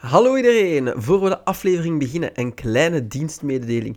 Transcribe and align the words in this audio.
Hallo 0.00 0.36
iedereen, 0.36 0.92
voor 0.96 1.22
we 1.22 1.28
de 1.28 1.44
aflevering 1.44 1.98
beginnen, 1.98 2.30
een 2.34 2.54
kleine 2.54 3.06
dienstmededeling. 3.06 3.96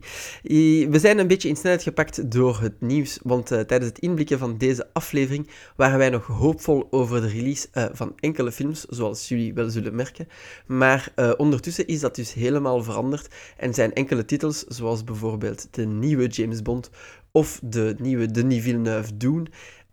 We 0.90 1.00
zijn 1.00 1.20
een 1.20 1.28
beetje 1.28 1.50
in 1.50 1.56
snelheid 1.56 1.84
gepakt 1.84 2.32
door 2.32 2.60
het 2.62 2.82
nieuws, 2.82 3.20
want 3.22 3.52
uh, 3.52 3.60
tijdens 3.60 3.90
het 3.90 4.00
inblikken 4.00 4.40
van 4.40 4.58
deze 4.58 4.88
aflevering 4.94 5.50
waren 5.76 5.98
wij 5.98 6.10
nog 6.10 6.26
hoopvol 6.26 6.88
over 6.92 7.22
de 7.22 7.28
release 7.28 7.68
uh, 7.74 7.86
van 7.92 8.14
enkele 8.20 8.52
films, 8.52 8.86
zoals 8.90 9.28
jullie 9.28 9.54
wel 9.54 9.70
zullen 9.70 9.96
merken. 9.96 10.28
Maar 10.66 11.12
uh, 11.16 11.32
ondertussen 11.38 11.88
is 11.88 12.00
dat 12.00 12.16
dus 12.16 12.34
helemaal 12.34 12.84
veranderd 12.84 13.28
en 13.58 13.74
zijn 13.74 13.94
enkele 13.94 14.26
titels, 14.26 14.64
zoals 14.64 15.04
bijvoorbeeld 15.04 15.68
de 15.72 15.86
nieuwe 15.86 16.28
James 16.28 16.62
Bond 16.62 16.90
of 17.32 17.60
de 17.64 17.96
nieuwe 18.00 18.32
Denis 18.32 18.62
Villeneuve 18.62 19.18
Dune, 19.18 19.46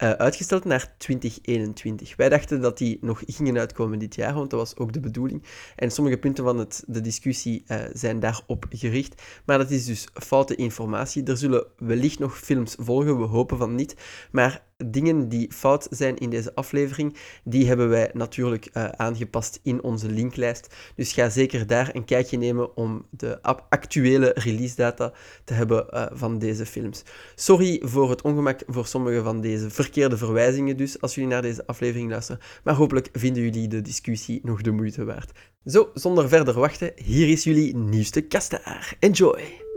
uh, 0.02 0.10
uitgesteld 0.10 0.64
naar 0.64 0.94
2021. 0.98 2.16
Wij 2.16 2.28
dachten 2.28 2.60
dat 2.60 2.78
die 2.78 2.98
nog 3.00 3.22
gingen 3.26 3.58
uitkomen 3.58 3.98
dit 3.98 4.14
jaar, 4.14 4.34
want 4.34 4.50
dat 4.50 4.58
was 4.58 4.76
ook 4.76 4.92
de 4.92 5.00
bedoeling. 5.00 5.42
En 5.76 5.90
sommige 5.90 6.18
punten 6.18 6.44
van 6.44 6.58
het, 6.58 6.84
de 6.86 7.00
discussie 7.00 7.64
uh, 7.66 7.80
zijn 7.92 8.20
daarop 8.20 8.66
gericht. 8.70 9.22
Maar 9.44 9.58
dat 9.58 9.70
is 9.70 9.84
dus 9.84 10.08
foute 10.12 10.54
informatie. 10.54 11.24
Er 11.24 11.36
zullen 11.36 11.66
wellicht 11.76 12.18
nog 12.18 12.38
films 12.38 12.74
volgen, 12.78 13.18
we 13.18 13.24
hopen 13.24 13.58
van 13.58 13.74
niet. 13.74 13.96
Maar 14.30 14.62
dingen 14.86 15.28
die 15.28 15.52
fout 15.52 15.86
zijn 15.90 16.16
in 16.16 16.30
deze 16.30 16.54
aflevering, 16.54 17.16
die 17.44 17.66
hebben 17.66 17.88
wij 17.88 18.10
natuurlijk 18.12 18.68
uh, 18.72 18.88
aangepast 18.88 19.60
in 19.62 19.82
onze 19.82 20.10
linklijst. 20.10 20.74
Dus 20.94 21.12
ga 21.12 21.28
zeker 21.28 21.66
daar 21.66 21.90
een 21.94 22.04
kijkje 22.04 22.38
nemen 22.38 22.76
om 22.76 23.06
de 23.10 23.42
actuele 23.68 24.32
release 24.34 24.76
data 24.76 25.12
te 25.44 25.54
hebben 25.54 25.86
uh, 25.90 26.06
van 26.12 26.38
deze 26.38 26.66
films. 26.66 27.02
Sorry 27.34 27.82
voor 27.84 28.10
het 28.10 28.22
ongemak 28.22 28.62
voor 28.66 28.86
sommige 28.86 29.22
van 29.22 29.40
deze 29.40 29.70
verkeerde 29.70 30.16
verwijzingen 30.16 30.76
dus, 30.76 31.00
als 31.00 31.14
jullie 31.14 31.30
naar 31.30 31.42
deze 31.42 31.66
aflevering 31.66 32.10
luisteren. 32.10 32.40
Maar 32.64 32.74
hopelijk 32.74 33.08
vinden 33.12 33.42
jullie 33.42 33.68
de 33.68 33.82
discussie 33.82 34.40
nog 34.42 34.60
de 34.62 34.70
moeite 34.70 35.04
waard. 35.04 35.32
Zo, 35.64 35.90
zonder 35.94 36.28
verder 36.28 36.54
wachten, 36.54 36.92
hier 36.94 37.28
is 37.28 37.44
jullie 37.44 37.76
nieuwste 37.76 38.20
kastaar. 38.20 38.96
Enjoy! 38.98 39.69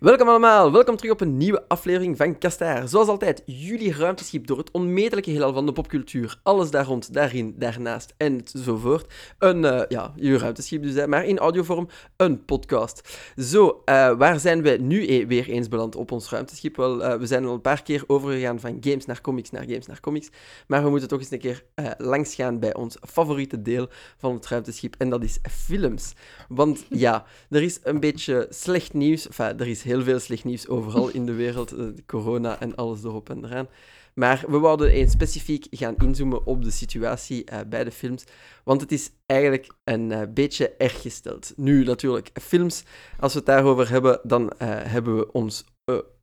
Welkom 0.00 0.28
allemaal, 0.28 0.72
welkom 0.72 0.96
terug 0.96 1.12
op 1.12 1.20
een 1.20 1.36
nieuwe 1.36 1.64
aflevering 1.68 2.16
van 2.16 2.38
Kastaar. 2.38 2.88
Zoals 2.88 3.08
altijd, 3.08 3.42
jullie 3.46 3.92
ruimteschip 3.92 4.46
door 4.46 4.58
het 4.58 4.70
onmetelijke 4.70 5.30
heelal 5.30 5.52
van 5.52 5.66
de 5.66 5.72
popcultuur. 5.72 6.40
Alles 6.42 6.70
daar 6.70 6.84
rond, 6.84 7.12
daarin, 7.12 7.54
daarnaast 7.58 8.14
enzovoort. 8.16 9.12
Een, 9.38 9.62
uh, 9.62 9.82
ja, 9.88 10.12
jullie 10.16 10.38
ruimteschip 10.38 10.82
dus, 10.82 10.94
hè, 10.94 11.06
maar 11.06 11.24
in 11.24 11.38
audiovorm 11.38 11.88
een 12.16 12.44
podcast. 12.44 13.18
Zo, 13.36 13.66
uh, 13.66 13.72
waar 14.18 14.40
zijn 14.40 14.62
we 14.62 14.70
nu 14.70 15.06
e 15.08 15.26
weer 15.26 15.48
eens 15.48 15.68
beland 15.68 15.94
op 15.94 16.12
ons 16.12 16.30
ruimteschip? 16.30 16.76
Wel, 16.76 17.02
uh, 17.02 17.14
we 17.14 17.26
zijn 17.26 17.44
al 17.44 17.54
een 17.54 17.60
paar 17.60 17.82
keer 17.82 18.04
overgegaan 18.06 18.60
van 18.60 18.76
games 18.80 19.04
naar 19.04 19.20
comics, 19.20 19.50
naar 19.50 19.64
games 19.64 19.86
naar 19.86 20.00
comics. 20.00 20.28
Maar 20.66 20.82
we 20.82 20.90
moeten 20.90 21.08
toch 21.08 21.20
eens 21.20 21.30
een 21.30 21.38
keer 21.38 21.64
langs 21.98 22.34
gaan 22.34 22.58
bij 22.58 22.74
ons 22.74 22.96
favoriete 23.08 23.62
deel 23.62 23.88
van 24.18 24.34
het 24.34 24.46
ruimteschip. 24.46 24.94
En 24.98 25.10
dat 25.10 25.22
is 25.22 25.38
films. 25.50 26.12
Want 26.48 26.86
ja, 26.88 27.24
er 27.50 27.62
is 27.62 27.80
een 27.82 28.00
beetje 28.00 28.46
slecht 28.50 28.92
nieuws. 28.92 29.28
Er 29.38 29.68
is 29.68 29.84
heel 29.86 30.02
veel 30.02 30.18
slecht 30.18 30.44
nieuws 30.44 30.68
overal 30.68 31.08
in 31.08 31.26
de 31.26 31.34
wereld. 31.34 31.72
Eh, 31.72 31.86
corona 32.06 32.60
en 32.60 32.74
alles 32.74 33.04
erop 33.04 33.30
en 33.30 33.44
eraan. 33.44 33.68
Maar 34.14 34.44
we 34.48 34.60
wilden 34.60 34.90
eens 34.90 35.12
specifiek 35.12 35.66
gaan 35.70 35.94
inzoomen 35.96 36.46
op 36.46 36.64
de 36.64 36.70
situatie 36.70 37.44
uh, 37.52 37.58
bij 37.68 37.84
de 37.84 37.90
films. 37.90 38.24
Want 38.64 38.80
het 38.80 38.92
is 38.92 39.10
eigenlijk 39.26 39.72
een 39.84 40.10
uh, 40.10 40.22
beetje 40.34 40.68
erg 40.78 41.02
gesteld. 41.02 41.52
Nu 41.56 41.84
natuurlijk, 41.84 42.30
films, 42.42 42.84
als 43.20 43.32
we 43.32 43.38
het 43.38 43.48
daarover 43.48 43.90
hebben, 43.90 44.20
dan 44.22 44.52
hebben 44.58 45.16
we 45.16 45.32
ons 45.32 45.64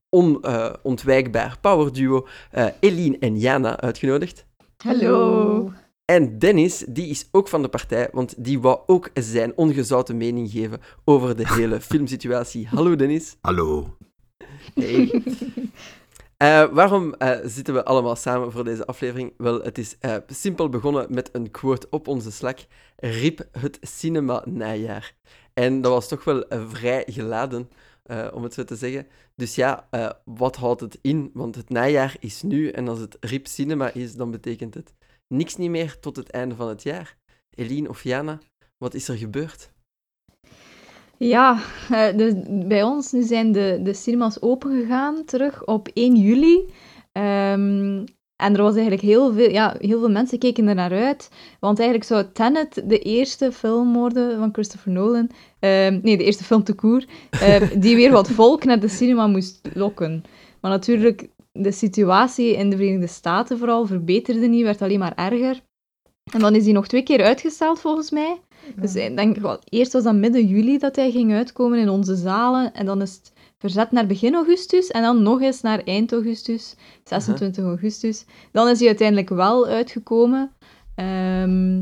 onontwijkbaar 0.09 1.57
powerduo 1.61 2.27
Eline 2.79 3.17
en 3.19 3.37
Jana 3.37 3.79
uitgenodigd. 3.79 4.45
Hallo. 4.77 5.71
En 6.05 6.39
Dennis, 6.39 6.85
die 6.87 7.07
is 7.07 7.27
ook 7.31 7.47
van 7.47 7.61
de 7.61 7.67
partij, 7.67 8.09
want 8.11 8.43
die 8.43 8.59
wou 8.59 8.79
ook 8.85 9.09
zijn 9.13 9.57
ongezouten 9.57 10.17
mening 10.17 10.51
geven 10.51 10.79
over 11.03 11.35
de 11.35 11.47
hele 11.55 11.81
filmsituatie. 11.81 12.67
Hallo 12.67 12.95
Dennis. 12.95 13.37
Hallo. 13.41 13.97
Hey. 14.73 15.23
Uh, 16.43 16.65
waarom 16.79 17.15
uh, 17.19 17.37
zitten 17.43 17.73
we 17.73 17.85
allemaal 17.85 18.15
samen 18.15 18.51
voor 18.51 18.63
deze 18.63 18.85
aflevering? 18.85 19.33
Wel, 19.37 19.61
het 19.61 19.77
is 19.77 19.95
uh, 20.01 20.15
simpel 20.27 20.69
begonnen 20.69 21.07
met 21.09 21.29
een 21.31 21.51
quote 21.51 21.87
op 21.89 22.07
onze 22.07 22.31
Slack. 22.31 22.59
Rip 22.95 23.47
het 23.51 23.77
cinema 23.81 24.43
najaar. 24.45 25.15
En 25.53 25.81
dat 25.81 25.91
was 25.91 26.07
toch 26.07 26.23
wel 26.23 26.45
vrij 26.49 27.03
geladen, 27.07 27.69
om 28.33 28.43
het 28.43 28.53
zo 28.53 28.63
te 28.63 28.75
zeggen. 28.75 29.07
Dus 29.35 29.55
ja, 29.55 29.87
wat 30.25 30.55
houdt 30.55 30.81
het 30.81 30.97
in? 31.01 31.31
Want 31.33 31.55
het 31.55 31.69
najaar 31.69 32.15
is 32.19 32.41
nu 32.41 32.69
en 32.69 32.87
als 32.87 32.99
het 32.99 33.17
Rip 33.19 33.47
cinema 33.47 33.93
is, 33.93 34.15
dan 34.15 34.31
betekent 34.31 34.73
het 34.73 34.93
niks 35.27 35.55
niet 35.55 35.69
meer 35.69 35.99
tot 35.99 36.15
het 36.15 36.29
einde 36.29 36.55
van 36.55 36.67
het 36.67 36.83
jaar. 36.83 37.17
Eline 37.55 37.89
of 37.89 38.03
Jana, 38.03 38.39
wat 38.77 38.93
is 38.93 39.07
er 39.07 39.17
gebeurd? 39.17 39.71
Ja, 41.17 41.59
dus 42.15 42.33
bij 42.47 42.83
ons 42.83 43.11
nu 43.11 43.23
zijn 43.23 43.51
de, 43.51 43.79
de 43.83 43.93
cinemas 43.93 44.41
opengegaan 44.41 45.25
terug 45.25 45.65
op 45.65 45.87
1 45.93 46.15
juli. 46.15 46.73
Um, 47.11 48.05
en 48.35 48.55
er 48.55 48.61
was 48.61 48.73
eigenlijk 48.73 49.01
heel 49.01 49.33
veel, 49.33 49.49
ja, 49.49 49.75
heel 49.79 49.99
veel 49.99 50.09
mensen 50.09 50.39
keken 50.39 50.67
er 50.67 50.75
naar 50.75 50.91
uit. 50.91 51.29
Want 51.59 51.79
eigenlijk 51.79 52.09
zou 52.09 52.25
Tenet 52.33 52.83
de 52.85 52.99
eerste 52.99 53.51
film 53.51 53.93
worden 53.93 54.37
van 54.37 54.49
Christopher 54.51 54.91
Nolan. 54.91 55.29
Um, 55.59 55.99
nee, 56.03 56.17
de 56.17 56.23
eerste 56.23 56.43
film 56.43 56.63
te 56.63 56.73
koer. 56.73 57.05
Uh, 57.33 57.61
die 57.77 57.95
weer 57.95 58.11
wat 58.11 58.29
volk 58.39 58.63
naar 58.63 58.79
de 58.79 58.87
cinema 58.87 59.27
moest 59.27 59.69
lokken. 59.73 60.23
Maar 60.61 60.71
natuurlijk, 60.71 61.27
de 61.53 61.71
situatie 61.71 62.55
in 62.55 62.69
de 62.69 62.75
Verenigde 62.75 63.07
Staten 63.07 63.57
vooral 63.57 63.85
verbeterde 63.85 64.47
niet, 64.47 64.63
werd 64.63 64.81
alleen 64.81 64.99
maar 64.99 65.15
erger. 65.15 65.61
En 66.31 66.39
dan 66.39 66.55
is 66.55 66.63
hij 66.63 66.73
nog 66.73 66.87
twee 66.87 67.03
keer 67.03 67.23
uitgesteld, 67.23 67.79
volgens 67.79 68.11
mij. 68.11 68.41
Dus 68.75 68.95
ik 68.95 69.15
denk, 69.15 69.37
wel, 69.37 69.59
eerst 69.69 69.93
was 69.93 70.03
dat 70.03 70.15
midden 70.15 70.47
juli 70.47 70.77
dat 70.77 70.95
hij 70.95 71.11
ging 71.11 71.33
uitkomen 71.33 71.79
in 71.79 71.89
onze 71.89 72.15
zalen. 72.15 72.73
En 72.73 72.85
dan 72.85 73.01
is 73.01 73.13
het 73.13 73.33
verzet 73.57 73.91
naar 73.91 74.05
begin 74.05 74.35
augustus. 74.35 74.87
En 74.87 75.01
dan 75.01 75.23
nog 75.23 75.41
eens 75.41 75.61
naar 75.61 75.79
eind 75.79 76.11
augustus, 76.11 76.75
26 77.03 77.63
augustus. 77.63 78.25
Dan 78.51 78.67
is 78.67 78.79
hij 78.79 78.87
uiteindelijk 78.87 79.29
wel 79.29 79.67
uitgekomen. 79.67 80.51
Ehm, 80.95 81.81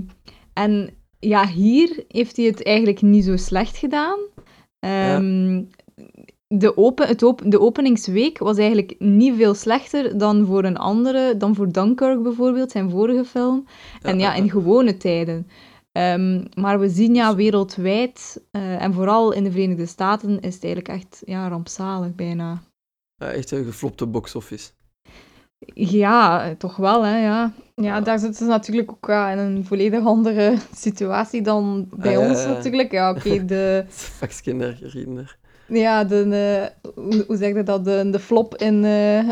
en 0.54 0.90
ja, 1.20 1.48
hier 1.48 2.04
heeft 2.08 2.38
hij 2.38 2.46
het 2.46 2.64
eigenlijk 2.64 3.02
niet 3.02 3.26
zo 3.26 3.38
slecht 3.38 3.78
gedaan. 3.78 4.20
Um, 4.80 5.70
de, 6.54 6.78
open, 6.78 7.08
het 7.08 7.24
op, 7.24 7.42
de 7.46 7.60
openingsweek 7.60 8.38
was 8.38 8.58
eigenlijk 8.58 8.96
niet 9.00 9.36
veel 9.36 9.54
slechter 9.54 10.18
dan 10.18 10.46
voor 10.46 10.64
een 10.64 10.78
andere, 10.78 11.38
dan 11.38 11.56
voor 11.56 11.72
Dunkirk 11.72 12.24
bijvoorbeeld, 12.24 12.72
zijn 12.72 12.90
vorige 12.90 13.26
film. 13.26 13.66
En 14.02 14.20
ja, 14.20 14.34
in 14.34 14.50
gewone 14.50 14.98
tijden. 14.98 15.48
Um, 15.92 16.44
maar 16.56 16.80
we 16.80 16.90
zien 16.90 17.16
ja, 17.16 17.36
wereldwijd, 17.36 18.42
uh, 18.52 18.82
en 18.82 18.94
vooral 18.94 19.32
in 19.32 19.44
de 19.44 19.52
Verenigde 19.52 19.86
Staten, 19.86 20.40
is 20.40 20.54
het 20.54 20.64
eigenlijk 20.64 20.96
echt 20.96 21.22
ja, 21.26 21.48
rampzalig 21.48 22.16
bijna. 22.16 22.62
Ja, 23.16 23.32
echt 23.32 23.52
een 23.52 23.66
geflopte 23.66 24.06
box-office. 24.06 24.70
Ja, 25.74 26.54
toch 26.58 26.76
wel, 26.76 27.06
hè, 27.06 27.24
ja. 27.24 27.54
Ja, 27.76 28.02
daar 28.02 28.20
zitten 28.20 28.46
ze 28.46 28.52
natuurlijk 28.52 28.92
ook 28.92 29.06
ja, 29.08 29.32
in 29.32 29.38
een 29.38 29.66
volledig 29.66 30.06
andere 30.06 30.56
situatie 30.76 31.42
dan 31.42 31.90
bij 31.96 32.14
uh, 32.14 32.30
ons 32.30 32.46
natuurlijk. 32.46 32.92
Ja, 32.92 33.10
oké, 33.10 33.28
okay, 33.28 33.46
de... 33.46 33.86
Vakskinder, 34.20 34.78
herinner. 34.82 35.40
Ja, 35.72 36.04
de, 36.04 36.26
uh, 36.84 36.94
hoe, 36.94 37.24
hoe 37.28 37.38
zeg 37.38 37.56
je 37.56 37.64
dat? 37.64 37.86
De, 37.86 38.10
de 38.10 38.20
flop 38.20 38.56
in... 38.56 38.84
Uh, 38.84 39.30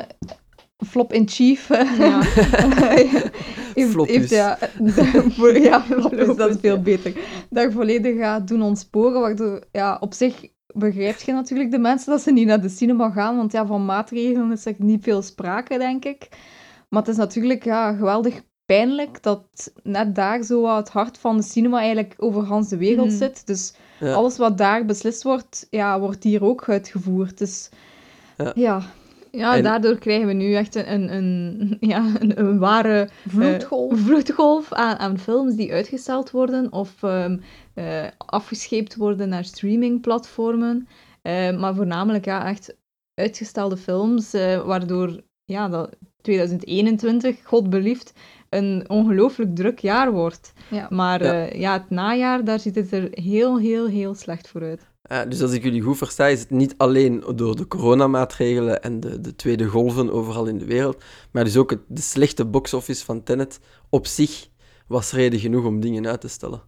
flop 0.88 1.13
in 1.13 1.27
chief. 1.27 1.67
Ja. 1.97 2.22
heeft, 3.73 4.05
heeft, 4.05 4.29
ja, 4.29 4.57
de, 4.79 5.59
ja, 5.61 5.81
flopus, 5.81 6.35
dat 6.35 6.49
is 6.49 6.55
veel 6.59 6.81
beter. 6.81 7.13
Daar 7.49 7.72
volledig 7.72 8.17
gaat 8.17 8.47
doen 8.47 8.61
ontsporen, 8.61 9.22
waardoor, 9.22 9.63
ja, 9.72 9.97
op 9.99 10.13
zich 10.13 10.47
begrijp 10.73 11.19
je 11.19 11.31
natuurlijk 11.31 11.72
de 11.72 11.79
mensen 11.79 12.11
dat 12.11 12.22
ze 12.22 12.31
niet 12.31 12.47
naar 12.47 12.61
de 12.61 12.69
cinema 12.69 13.09
gaan, 13.09 13.35
want 13.35 13.51
ja, 13.51 13.66
van 13.66 13.85
maatregelen 13.85 14.51
is 14.51 14.66
er 14.66 14.75
niet 14.78 15.03
veel 15.03 15.22
sprake, 15.22 15.78
denk 15.78 16.05
ik. 16.05 16.28
Maar 16.90 17.02
het 17.02 17.11
is 17.11 17.17
natuurlijk 17.17 17.64
ja, 17.64 17.93
geweldig 17.93 18.41
pijnlijk 18.66 19.23
dat 19.23 19.73
net 19.84 20.16
daar 20.16 20.43
zo 20.43 20.75
het 20.75 20.90
hart 20.90 21.17
van 21.17 21.37
de 21.37 21.43
cinema 21.43 21.79
eigenlijk 21.79 22.14
over 22.17 22.69
de 22.69 22.78
wereld 22.78 23.09
mm. 23.09 23.17
zit. 23.17 23.47
Dus 23.47 23.73
alles 24.01 24.37
wat 24.37 24.57
daar 24.57 24.85
beslist 24.85 25.23
wordt, 25.23 25.67
ja, 25.69 25.99
wordt 25.99 26.23
hier 26.23 26.43
ook 26.43 26.69
uitgevoerd. 26.69 27.37
Dus 27.37 27.69
ja, 28.37 28.51
ja. 28.55 28.81
ja 29.31 29.61
daardoor 29.61 29.97
krijgen 29.97 30.28
we 30.28 30.34
nu 30.34 30.53
echt 30.53 30.75
een, 30.75 31.13
een, 31.13 31.78
ja, 31.79 32.11
een, 32.19 32.40
een 32.40 32.59
ware 32.59 33.09
vloedgolf, 33.28 33.93
uh, 33.93 34.05
vloedgolf 34.05 34.73
aan, 34.73 34.97
aan, 34.97 35.17
films 35.17 35.55
die 35.55 35.73
uitgesteld 35.73 36.31
worden 36.31 36.72
of 36.72 37.01
um, 37.01 37.41
uh, 37.75 38.03
afgescheept 38.17 38.96
worden 38.96 39.29
naar 39.29 39.46
streamingplatformen. 39.46 40.87
Uh, 41.23 41.57
maar 41.59 41.75
voornamelijk 41.75 42.25
ja, 42.25 42.47
echt 42.47 42.75
uitgestelde 43.13 43.78
films, 43.78 44.31
waardoor 44.66 45.22
ja, 45.45 45.67
dat 45.67 45.90
2021, 46.22 47.37
God 47.43 47.69
belieft, 47.69 48.13
een 48.49 48.85
ongelooflijk 48.87 49.55
druk 49.55 49.79
jaar 49.79 50.11
wordt. 50.11 50.53
Ja. 50.69 50.87
Maar 50.90 51.23
ja. 51.23 51.53
Uh, 51.53 51.59
ja. 51.59 51.73
het 51.73 51.90
najaar, 51.90 52.43
daar 52.43 52.59
ziet 52.59 52.75
het 52.75 52.91
er 52.91 53.07
heel, 53.11 53.59
heel, 53.59 53.87
heel 53.87 54.16
slecht 54.16 54.47
voor 54.47 54.61
uit. 54.61 54.87
Uh, 55.11 55.19
dus 55.29 55.41
als 55.41 55.51
ik 55.51 55.63
jullie 55.63 55.81
goed 55.81 55.97
versta, 55.97 56.28
is 56.28 56.40
het 56.40 56.49
niet 56.49 56.73
alleen 56.78 57.23
door 57.35 57.55
de 57.55 57.67
coronamaatregelen 57.67 58.81
en 58.81 58.99
de, 58.99 59.22
de 59.22 59.35
tweede 59.35 59.66
golven 59.66 60.11
overal 60.11 60.46
in 60.46 60.57
de 60.57 60.66
wereld, 60.66 61.03
maar 61.31 61.43
dus 61.43 61.57
ook 61.57 61.69
het, 61.69 61.79
de 61.87 62.01
slechte 62.01 62.46
box-office 62.46 63.05
van 63.05 63.23
Tenet 63.23 63.59
op 63.90 64.07
zich 64.07 64.47
was 64.87 65.11
reden 65.11 65.40
genoeg 65.40 65.66
om 65.66 65.79
dingen 65.79 66.07
uit 66.07 66.22
te 66.22 66.28
stellen. 66.28 66.61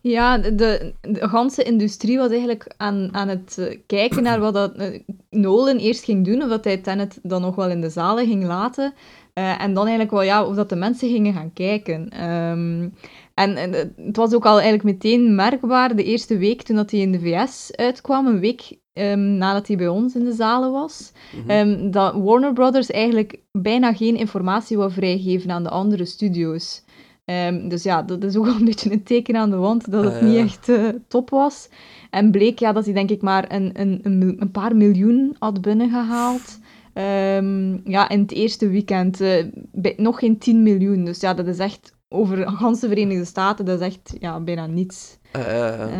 Ja, 0.00 0.38
de, 0.38 0.54
de, 0.54 0.94
de 1.02 1.62
industrie 1.64 2.18
was 2.18 2.30
eigenlijk 2.30 2.74
aan, 2.76 3.14
aan 3.14 3.28
het 3.28 3.58
eh, 3.58 3.78
kijken 3.86 4.22
naar 4.22 4.40
wat 4.40 4.54
dat, 4.54 4.80
uh, 4.80 5.00
Nolan 5.30 5.76
eerst 5.76 6.04
ging 6.04 6.24
doen, 6.24 6.42
of 6.42 6.48
dat 6.48 6.64
hij 6.64 6.76
Tenet 6.76 7.18
dan 7.22 7.40
nog 7.40 7.54
wel 7.54 7.70
in 7.70 7.80
de 7.80 7.90
zalen 7.90 8.26
ging 8.26 8.44
laten. 8.44 8.94
Uh, 9.38 9.62
en 9.62 9.74
dan 9.74 9.82
eigenlijk 9.82 10.10
wel, 10.10 10.22
ja, 10.22 10.44
of 10.44 10.54
dat 10.54 10.68
de 10.68 10.76
mensen 10.76 11.08
gingen 11.08 11.32
gaan 11.32 11.52
kijken. 11.52 12.24
Um, 12.30 12.94
en, 13.34 13.56
en, 13.56 13.94
het 13.96 14.16
was 14.16 14.34
ook 14.34 14.46
al 14.46 14.54
eigenlijk 14.54 14.82
meteen 14.82 15.34
merkbaar 15.34 15.96
de 15.96 16.04
eerste 16.04 16.38
week 16.38 16.62
toen 16.62 16.76
dat 16.76 16.90
hij 16.90 17.00
in 17.00 17.12
de 17.12 17.20
VS 17.20 17.76
uitkwam, 17.76 18.26
een 18.26 18.40
week 18.40 18.78
um, 18.92 19.20
nadat 19.20 19.66
hij 19.66 19.76
bij 19.76 19.88
ons 19.88 20.14
in 20.14 20.24
de 20.24 20.32
zalen 20.32 20.72
was, 20.72 21.12
mm 21.32 21.40
-hmm. 21.40 21.50
um, 21.50 21.90
dat 21.90 22.14
Warner 22.14 22.52
Brothers 22.52 22.90
eigenlijk 22.90 23.38
bijna 23.52 23.92
geen 23.92 24.16
informatie 24.16 24.76
wou 24.76 24.92
vrijgeven 24.92 25.50
aan 25.50 25.62
de 25.62 25.70
andere 25.70 26.04
studio's. 26.04 26.84
Um, 27.24 27.68
dus 27.68 27.82
ja, 27.82 28.02
dat 28.02 28.24
is 28.24 28.36
ook 28.36 28.44
wel 28.44 28.54
een 28.54 28.64
beetje 28.64 28.92
een 28.92 29.02
teken 29.02 29.36
aan 29.36 29.50
de 29.50 29.56
wand 29.56 29.90
dat 29.90 30.04
het 30.04 30.22
uh, 30.22 30.28
niet 30.28 30.36
echt 30.36 30.68
uh, 30.68 30.88
top 31.08 31.30
was. 31.30 31.68
En 32.10 32.30
bleek 32.30 32.58
ja, 32.58 32.72
dat 32.72 32.84
hij 32.84 32.94
denk 32.94 33.10
ik 33.10 33.22
maar 33.22 33.44
een, 33.48 33.70
een, 33.72 34.00
een, 34.02 34.36
een 34.38 34.50
paar 34.50 34.76
miljoen 34.76 35.36
had 35.38 35.60
binnengehaald. 35.60 36.58
Um, 36.98 37.80
ja, 37.84 38.08
in 38.08 38.20
het 38.20 38.32
eerste 38.32 38.68
weekend 38.68 39.20
uh, 39.20 39.44
bij, 39.72 39.94
nog 39.96 40.18
geen 40.18 40.38
10 40.38 40.62
miljoen. 40.62 41.04
Dus 41.04 41.20
ja, 41.20 41.34
dat 41.34 41.46
is 41.46 41.58
echt 41.58 41.92
over 42.08 42.36
de 42.36 42.76
Verenigde 42.78 43.24
Staten, 43.24 43.64
dat 43.64 43.80
is 43.80 43.86
echt 43.86 44.16
ja, 44.18 44.40
bijna 44.40 44.66
niets. 44.66 45.18
Um, 45.32 45.42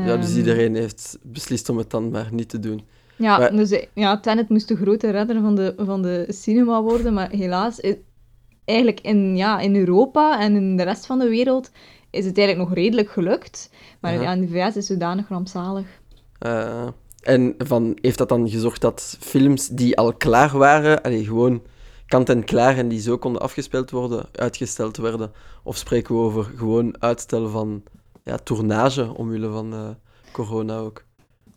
ja, 0.04 0.16
dus 0.16 0.36
iedereen 0.36 0.74
heeft 0.74 1.18
beslist 1.22 1.68
om 1.68 1.76
het 1.76 1.90
dan 1.90 2.10
maar 2.10 2.28
niet 2.32 2.48
te 2.48 2.58
doen. 2.58 2.82
Ja, 3.16 3.38
maar... 3.38 3.56
dus 3.56 3.84
ja, 3.94 4.20
Tenet 4.20 4.48
moest 4.48 4.68
de 4.68 4.76
grote 4.76 5.10
redder 5.10 5.40
van 5.40 5.54
de, 5.54 5.74
van 5.76 6.02
de 6.02 6.24
cinema 6.28 6.82
worden, 6.82 7.14
maar 7.14 7.30
helaas 7.30 7.80
eigenlijk 8.64 9.00
in, 9.00 9.36
ja, 9.36 9.60
in 9.60 9.76
Europa 9.76 10.40
en 10.40 10.56
in 10.56 10.76
de 10.76 10.82
rest 10.82 11.06
van 11.06 11.18
de 11.18 11.28
wereld 11.28 11.70
is 12.10 12.24
het 12.24 12.38
eigenlijk 12.38 12.68
nog 12.68 12.78
redelijk 12.78 13.10
gelukt. 13.10 13.70
Maar 14.00 14.22
ja 14.22 14.32
in 14.32 14.40
de 14.40 14.48
VS 14.48 14.66
is 14.66 14.74
het 14.74 14.84
zodanig 14.84 15.28
rampzalig. 15.28 15.86
Uh, 16.46 16.86
en 17.26 17.54
van, 17.58 17.98
heeft 18.00 18.18
dat 18.18 18.28
dan 18.28 18.48
gezorgd 18.48 18.80
dat 18.80 19.16
films 19.20 19.68
die 19.68 19.96
al 19.96 20.12
klaar 20.12 20.58
waren, 20.58 21.02
allee, 21.02 21.24
gewoon 21.24 21.62
kant 22.06 22.28
en 22.28 22.44
klaar 22.44 22.76
en 22.76 22.88
die 22.88 23.00
zo 23.00 23.18
konden 23.18 23.42
afgespeeld 23.42 23.90
worden, 23.90 24.26
uitgesteld 24.32 24.96
werden? 24.96 25.32
Of 25.62 25.76
spreken 25.76 26.14
we 26.14 26.20
over 26.20 26.44
gewoon 26.56 26.96
uitstellen 26.98 27.50
van 27.50 27.82
ja, 28.24 28.36
tournage 28.36 29.14
omwille 29.16 29.50
van 29.50 29.74
uh, 29.74 29.88
corona 30.32 30.78
ook? 30.78 31.04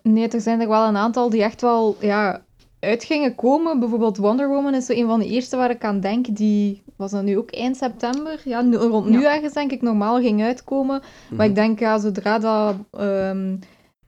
Nee, 0.02 0.28
er 0.28 0.42
zijn 0.42 0.62
er 0.62 0.68
wel 0.68 0.88
een 0.88 0.98
aantal 0.98 1.30
die 1.30 1.44
echt 1.44 1.62
wel 1.62 1.96
ja, 2.00 2.42
uit 2.80 3.04
gingen 3.04 3.36
komen. 3.36 3.80
Bijvoorbeeld 3.80 4.18
Wonder 4.18 4.48
Woman 4.48 4.74
is 4.74 4.86
zo 4.86 4.94
een 4.94 5.08
van 5.08 5.20
de 5.20 5.28
eerste 5.28 5.58
waar 5.58 5.70
ik 5.70 5.84
aan 5.84 6.00
denk. 6.00 6.36
Die 6.36 6.84
was 6.96 7.12
dat 7.12 7.24
nu 7.24 7.38
ook 7.38 7.52
eind 7.52 7.78
september. 7.78 8.42
Ja, 8.46 8.62
nu, 8.62 8.76
rond 8.76 9.10
nu 9.10 9.22
ja. 9.22 9.36
ergens 9.36 9.54
denk 9.54 9.72
ik 9.72 9.82
normaal 9.82 10.20
ging 10.22 10.44
uitkomen. 10.44 10.96
Mm 10.96 11.02
-hmm. 11.28 11.38
Maar 11.38 11.46
ik 11.46 11.56
denk, 11.56 11.80
ja, 11.80 11.98
zodra 11.98 12.40
dat... 12.40 12.76
Um, 13.00 13.60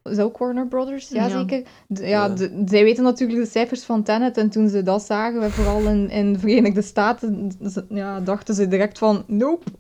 is 0.04 0.20
ook 0.20 0.38
Warner 0.38 0.68
Brothers? 0.68 1.10
Ja, 1.10 1.24
ja. 1.24 1.30
zeker. 1.30 1.64
De, 1.88 2.08
ja. 2.08 2.30
De, 2.30 2.64
zij 2.66 2.84
weten 2.84 3.04
natuurlijk 3.04 3.40
de 3.40 3.50
cijfers 3.50 3.84
van 3.84 4.04
Tenet. 4.04 4.38
En 4.38 4.50
toen 4.50 4.70
ze 4.70 4.84
dat 4.84 5.02
zagen, 5.04 5.52
vooral 5.52 5.82
in, 5.82 6.10
in 6.10 6.34
de 6.34 6.40
Verenigde 6.40 6.82
Staten, 6.82 7.52
ja, 7.90 8.20
dachten 8.20 8.56
ze 8.56 8.68
direct 8.68 8.98
van, 8.98 9.24
nope. 9.28 9.72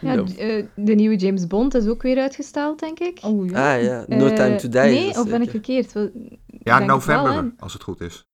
Ja, 0.00 0.14
nope. 0.14 0.34
De, 0.34 0.66
de, 0.74 0.94
nieuwe 0.94 1.16
James 1.16 1.46
Bond 1.46 1.74
is 1.74 1.86
ook 1.86 2.02
weer 2.02 2.18
uitgesteld, 2.18 2.78
denk 2.78 2.98
ik. 2.98 3.18
Oh, 3.24 3.46
ja. 3.46 3.74
Ah 3.74 3.82
ja, 3.82 4.04
No 4.08 4.26
uh, 4.26 4.34
Time 4.34 4.56
to 4.56 4.68
Die. 4.68 4.80
Nee, 4.80 5.08
of 5.08 5.28
ben 5.28 5.42
ik 5.42 5.50
verkeerd? 5.50 5.92
Ja, 6.46 6.78
november, 6.78 7.34
wel, 7.34 7.50
als 7.58 7.72
het 7.72 7.82
goed 7.82 8.00
is. 8.00 8.26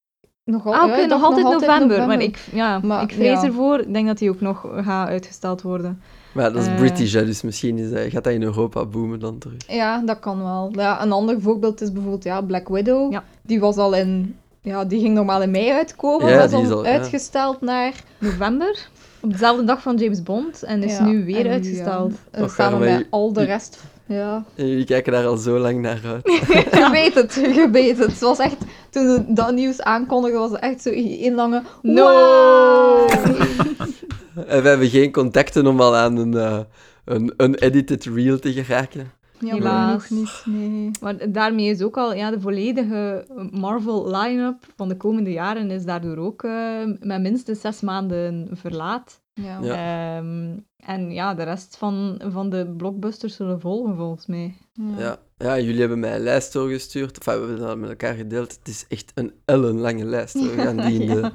Nog, 0.45 0.67
al, 0.67 0.75
ah, 0.75 0.85
okay, 0.85 1.01
ja, 1.01 1.07
nog, 1.07 1.23
altijd, 1.23 1.45
nog 1.45 1.55
altijd 1.55 1.67
november, 1.69 1.89
november, 1.89 2.07
maar 2.07 2.23
ik, 2.23 2.37
ja, 2.53 2.79
maar, 2.79 3.03
ik 3.03 3.13
vrees 3.13 3.41
ja. 3.41 3.45
ervoor. 3.45 3.79
Ik 3.81 3.93
denk 3.93 4.07
dat 4.07 4.19
die 4.19 4.31
ook 4.31 4.41
nog 4.41 4.67
gaat 4.75 5.09
uitgesteld 5.09 5.63
worden. 5.63 6.03
Maar 6.33 6.53
dat 6.53 6.63
is 6.63 6.69
uh, 6.69 6.77
British, 6.77 7.13
hè, 7.13 7.25
dus 7.25 7.43
misschien 7.43 7.79
is, 7.79 7.91
uh, 7.91 8.13
gaat 8.13 8.25
dat 8.25 8.33
in 8.33 8.43
Europa 8.43 8.85
boomen 8.85 9.21
dan 9.21 9.39
terug. 9.39 9.57
Ja, 9.67 10.03
dat 10.05 10.19
kan 10.19 10.43
wel. 10.43 10.71
Ja, 10.73 11.03
een 11.03 11.13
ander 11.13 11.41
voorbeeld 11.41 11.81
is 11.81 11.93
bijvoorbeeld 11.93 12.25
ja, 12.25 12.41
Black 12.41 12.69
Widow. 12.69 13.13
Ja. 13.13 13.25
Die 13.43 13.61
was 13.61 13.77
al 13.77 13.95
in... 13.95 14.37
Ja, 14.61 14.85
die 14.85 15.01
ging 15.01 15.15
normaal 15.15 15.43
in 15.43 15.51
mei 15.51 15.71
uitkomen, 15.71 16.29
ja, 16.29 16.39
was 16.39 16.53
al, 16.53 16.73
al 16.73 16.85
uitgesteld 16.85 17.61
naar 17.61 17.93
november. 18.19 18.89
Op 19.21 19.33
dezelfde 19.33 19.65
dag 19.65 19.83
van 19.83 19.97
James 19.97 20.23
Bond. 20.23 20.63
En 20.63 20.83
is 20.83 20.99
nu 20.99 21.25
weer 21.25 21.51
uitgesteld. 21.51 22.13
Uh, 22.39 22.49
samen 22.49 22.79
met 22.79 23.07
al 23.11 23.33
de 23.33 23.45
rest... 23.45 23.83
Ja. 24.07 24.45
En 24.55 24.69
jullie 24.69 24.85
kijken 24.85 25.13
daar 25.13 25.27
al 25.27 25.37
zo 25.37 25.59
lang 25.59 25.81
naar 25.81 26.01
uit. 26.05 26.23
je 26.81 26.89
weet 26.93 27.15
het, 27.15 27.35
je 27.35 27.69
weet 27.73 27.99
het. 27.99 28.11
Het 28.11 28.21
was 28.21 28.39
echt, 28.39 28.57
toen 28.91 29.25
dat 29.29 29.53
nieuws 29.53 29.83
aankondigden, 29.83 30.41
was 30.41 30.51
het 30.51 30.61
echt 30.61 30.83
zo 30.83 30.91
een 30.93 31.35
lange 31.35 31.63
no! 31.83 32.05
Wow! 32.05 33.11
en 34.35 34.63
we 34.63 34.69
hebben 34.69 34.89
geen 34.89 35.13
contacten 35.13 35.67
om 35.67 35.81
al 35.81 35.97
aan 35.97 36.17
een, 36.17 36.33
uh, 36.33 36.61
een 37.05 37.35
unedited 37.37 38.05
reel 38.05 38.39
te 38.39 38.53
geraken. 38.53 39.11
Ja, 39.39 39.55
Helaas. 39.55 40.11
niet, 40.11 40.43
nee. 40.45 40.91
Maar 41.01 41.33
daarmee 41.33 41.71
is 41.71 41.83
ook 41.83 41.97
al 41.97 42.15
ja, 42.15 42.31
de 42.31 42.41
volledige 42.41 43.27
Marvel 43.51 44.17
line-up 44.17 44.67
van 44.77 44.89
de 44.89 44.97
komende 44.97 45.33
jaren 45.33 45.71
is 45.71 45.85
daardoor 45.85 46.17
ook 46.17 46.43
uh, 46.43 46.85
met 47.01 47.21
minstens 47.21 47.61
zes 47.61 47.81
maanden 47.81 48.49
verlaat. 48.53 49.21
Ja. 49.35 49.59
ja. 49.63 50.19
Um, 50.19 50.67
en 50.77 51.11
ja, 51.11 51.35
de 51.35 51.43
rest 51.43 51.77
van, 51.77 52.21
van 52.29 52.51
de 52.51 52.75
blockbusters 52.77 53.37
zullen 53.37 53.61
volgen, 53.61 53.97
volgens 53.97 54.27
mij. 54.27 54.55
Ja. 54.73 54.99
ja. 54.99 55.19
Ja, 55.37 55.59
jullie 55.59 55.81
hebben 55.81 55.99
mij 55.99 56.15
een 56.15 56.23
lijst 56.23 56.53
doorgestuurd. 56.53 57.19
Enfin, 57.19 57.41
we 57.41 57.47
hebben 57.47 57.67
dat 57.67 57.79
met 57.79 57.89
elkaar 57.89 58.15
gedeeld. 58.15 58.57
Het 58.59 58.69
is 58.69 58.85
echt 58.89 59.13
een 59.15 59.33
ellenlange 59.45 60.05
lijst. 60.05 60.35
We 60.35 60.49
gaan 60.57 60.77
die 60.77 61.01
in 61.01 61.07
de, 61.15 61.31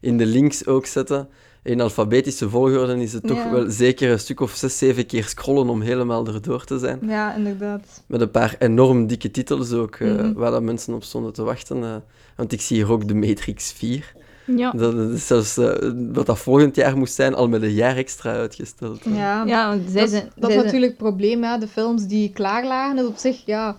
in 0.00 0.16
de 0.16 0.26
links 0.26 0.66
ook 0.66 0.86
zetten. 0.86 1.28
In 1.68 1.80
alfabetische 1.80 2.48
volgorde 2.48 3.02
is 3.02 3.12
het 3.12 3.26
toch 3.26 3.36
ja. 3.36 3.50
wel 3.50 3.70
zeker 3.70 4.10
een 4.10 4.18
stuk 4.18 4.40
of 4.40 4.54
zes, 4.54 4.78
zeven 4.78 5.06
keer 5.06 5.24
scrollen 5.24 5.68
om 5.68 5.80
helemaal 5.80 6.26
erdoor 6.26 6.64
te 6.64 6.78
zijn. 6.78 6.98
Ja, 7.02 7.34
inderdaad. 7.34 8.02
Met 8.06 8.20
een 8.20 8.30
paar 8.30 8.56
enorm 8.58 9.06
dikke 9.06 9.30
titels 9.30 9.72
ook, 9.72 10.00
mm 10.00 10.16
-hmm. 10.16 10.30
uh, 10.30 10.32
waar 10.34 10.50
dat 10.50 10.62
mensen 10.62 10.94
op 10.94 11.04
stonden 11.04 11.32
te 11.32 11.42
wachten. 11.42 11.82
Uh, 11.82 11.96
want 12.36 12.52
ik 12.52 12.60
zie 12.60 12.76
hier 12.76 12.92
ook 12.92 13.08
de 13.08 13.14
Matrix 13.14 13.72
4. 13.72 14.14
Ja. 14.56 14.70
Dat 14.70 14.94
is 14.94 15.26
zelfs 15.26 15.58
uh, 15.58 15.72
wat 16.12 16.26
dat 16.26 16.38
volgend 16.38 16.76
jaar 16.76 16.96
moest 16.96 17.14
zijn, 17.14 17.34
al 17.34 17.48
met 17.48 17.62
een 17.62 17.74
jaar 17.74 17.96
extra 17.96 18.32
uitgesteld. 18.32 19.04
Ja, 19.04 19.44
ja 19.44 19.68
want 19.68 19.90
zij 19.90 20.00
dat, 20.00 20.10
zijn, 20.10 20.30
dat 20.36 20.50
is 20.50 20.56
natuurlijk 20.56 20.92
het 20.92 21.00
probleem. 21.00 21.42
Ja. 21.42 21.58
De 21.58 21.68
films 21.68 22.06
die 22.06 22.32
klaar 22.32 22.66
lagen, 22.66 22.98
is 22.98 23.06
op 23.06 23.16
zich, 23.16 23.42
ja, 23.46 23.76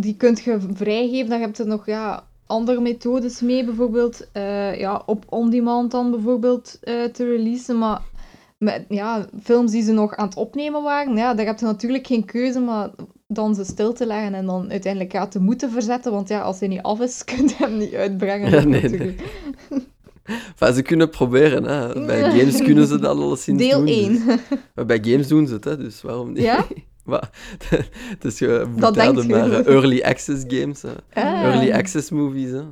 die 0.00 0.16
kun 0.16 0.38
je 0.44 0.58
vrijgeven. 0.74 1.30
Dan 1.30 1.40
heb 1.40 1.56
je 1.56 1.64
nog 1.64 1.86
ja, 1.86 2.24
andere 2.52 2.80
methodes 2.80 3.40
mee, 3.40 3.64
bijvoorbeeld 3.64 4.26
uh, 4.36 4.78
ja, 4.78 5.02
op 5.06 5.24
on-demand 5.28 5.90
dan 5.90 6.10
bijvoorbeeld 6.10 6.78
uh, 6.84 7.04
te 7.04 7.24
releasen. 7.24 7.78
Maar 7.78 8.00
met 8.58 8.84
ja, 8.88 9.26
films 9.42 9.70
die 9.70 9.82
ze 9.82 9.92
nog 9.92 10.16
aan 10.16 10.26
het 10.26 10.36
opnemen 10.36 10.82
waren, 10.82 11.16
ja, 11.16 11.34
daar 11.34 11.46
heb 11.46 11.58
je 11.58 11.64
natuurlijk 11.64 12.06
geen 12.06 12.24
keuze, 12.24 12.60
maar 12.60 12.90
dan 13.26 13.54
ze 13.54 13.64
stil 13.64 13.92
te 13.92 14.06
leggen 14.06 14.34
en 14.34 14.46
dan 14.46 14.70
uiteindelijk 14.70 15.12
ja, 15.12 15.26
te 15.26 15.40
moeten 15.40 15.70
verzetten. 15.70 16.12
Want 16.12 16.28
ja, 16.28 16.40
als 16.40 16.60
hij 16.60 16.68
niet 16.68 16.82
af 16.82 17.00
is, 17.00 17.24
kun 17.34 17.48
je 17.48 17.54
hem 17.56 17.76
niet 17.76 17.94
uitbrengen. 17.94 18.50
Ja, 18.50 18.64
nee, 18.64 18.88
nee. 18.88 19.16
Enfin, 20.24 20.74
ze 20.74 20.82
kunnen 20.82 21.10
proberen. 21.10 21.64
Hè. 21.64 22.06
Bij 22.06 22.22
games 22.22 22.62
kunnen 22.62 22.86
ze 22.86 22.98
dat 22.98 23.18
alleszins 23.18 23.58
Deel 23.58 23.76
doen. 23.76 23.86
Deel 23.86 24.04
1. 24.04 24.12
Dus. 24.26 24.36
Maar 24.74 24.86
bij 24.86 24.98
games 25.02 25.28
doen 25.28 25.46
ze 25.46 25.54
het, 25.54 25.64
hè, 25.64 25.76
dus 25.76 26.02
waarom 26.02 26.32
niet? 26.32 26.42
Ja? 26.42 26.66
Maar, 27.04 27.30
het 28.08 28.24
is 28.24 28.38
dat 28.76 28.96
maar 29.26 29.48
uh, 29.48 29.66
early 29.66 30.02
access 30.02 30.44
games. 30.48 30.82
Ah. 31.12 31.42
Early 31.42 31.72
access 31.72 32.10
movies. 32.10 32.50
Hè. 32.50 32.62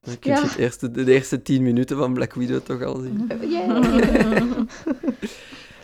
Dan 0.00 0.18
kun 0.18 0.32
je 0.32 0.36
ja. 0.36 0.42
het 0.42 0.56
eerste, 0.56 0.90
de 0.90 1.12
eerste 1.12 1.42
tien 1.42 1.62
minuten 1.62 1.96
van 1.96 2.14
Black 2.14 2.34
Widow 2.34 2.60
toch 2.60 2.82
al 2.82 3.00
zien. 3.00 3.30
Yeah. 3.48 4.66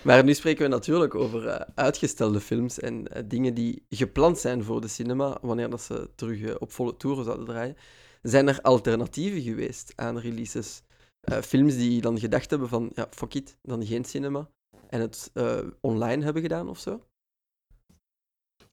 Maar 0.04 0.24
nu 0.24 0.34
spreken 0.34 0.62
we 0.62 0.68
natuurlijk 0.68 1.14
over 1.14 1.44
uh, 1.44 1.60
uitgestelde 1.74 2.40
films 2.40 2.80
en 2.80 2.94
uh, 2.94 3.22
dingen 3.24 3.54
die 3.54 3.86
gepland 3.88 4.38
zijn 4.38 4.64
voor 4.64 4.80
de 4.80 4.88
cinema, 4.88 5.38
wanneer 5.40 5.70
dat 5.70 5.82
ze 5.82 6.10
terug 6.14 6.40
uh, 6.40 6.54
op 6.58 6.72
volle 6.72 6.96
toeren 6.96 7.24
zouden 7.24 7.46
draaien. 7.46 7.76
Zijn 8.22 8.48
er 8.48 8.60
alternatieven 8.60 9.40
geweest 9.40 9.92
aan 9.96 10.18
releases? 10.18 10.82
films 11.42 11.76
die 11.76 12.00
dan 12.00 12.18
gedacht 12.18 12.50
hebben 12.50 12.68
van, 12.68 12.90
ja, 12.94 13.06
fuck 13.10 13.34
it, 13.34 13.56
dan 13.62 13.86
geen 13.86 14.04
cinema. 14.04 14.48
En 14.88 15.00
het 15.00 15.32
online 15.80 16.24
hebben 16.24 16.42
gedaan 16.42 16.68
of 16.68 16.78
zo? 16.78 17.00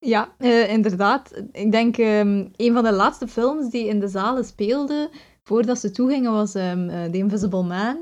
Ja, 0.04 0.34
inderdaad. 0.68 1.42
Ik 1.52 1.72
denk 1.72 1.98
um, 1.98 2.52
een 2.56 2.74
van 2.74 2.84
de 2.84 2.92
laatste 2.92 3.28
films 3.28 3.70
die 3.70 3.88
in 3.88 4.00
de 4.00 4.08
zalen 4.08 4.46
speelde, 4.46 5.10
voordat 5.44 5.80
ze 5.80 5.92
toegingen, 5.92 6.32
was 6.32 6.56
um, 6.56 6.88
The 6.88 7.18
Invisible 7.18 7.64
Man. 7.64 7.98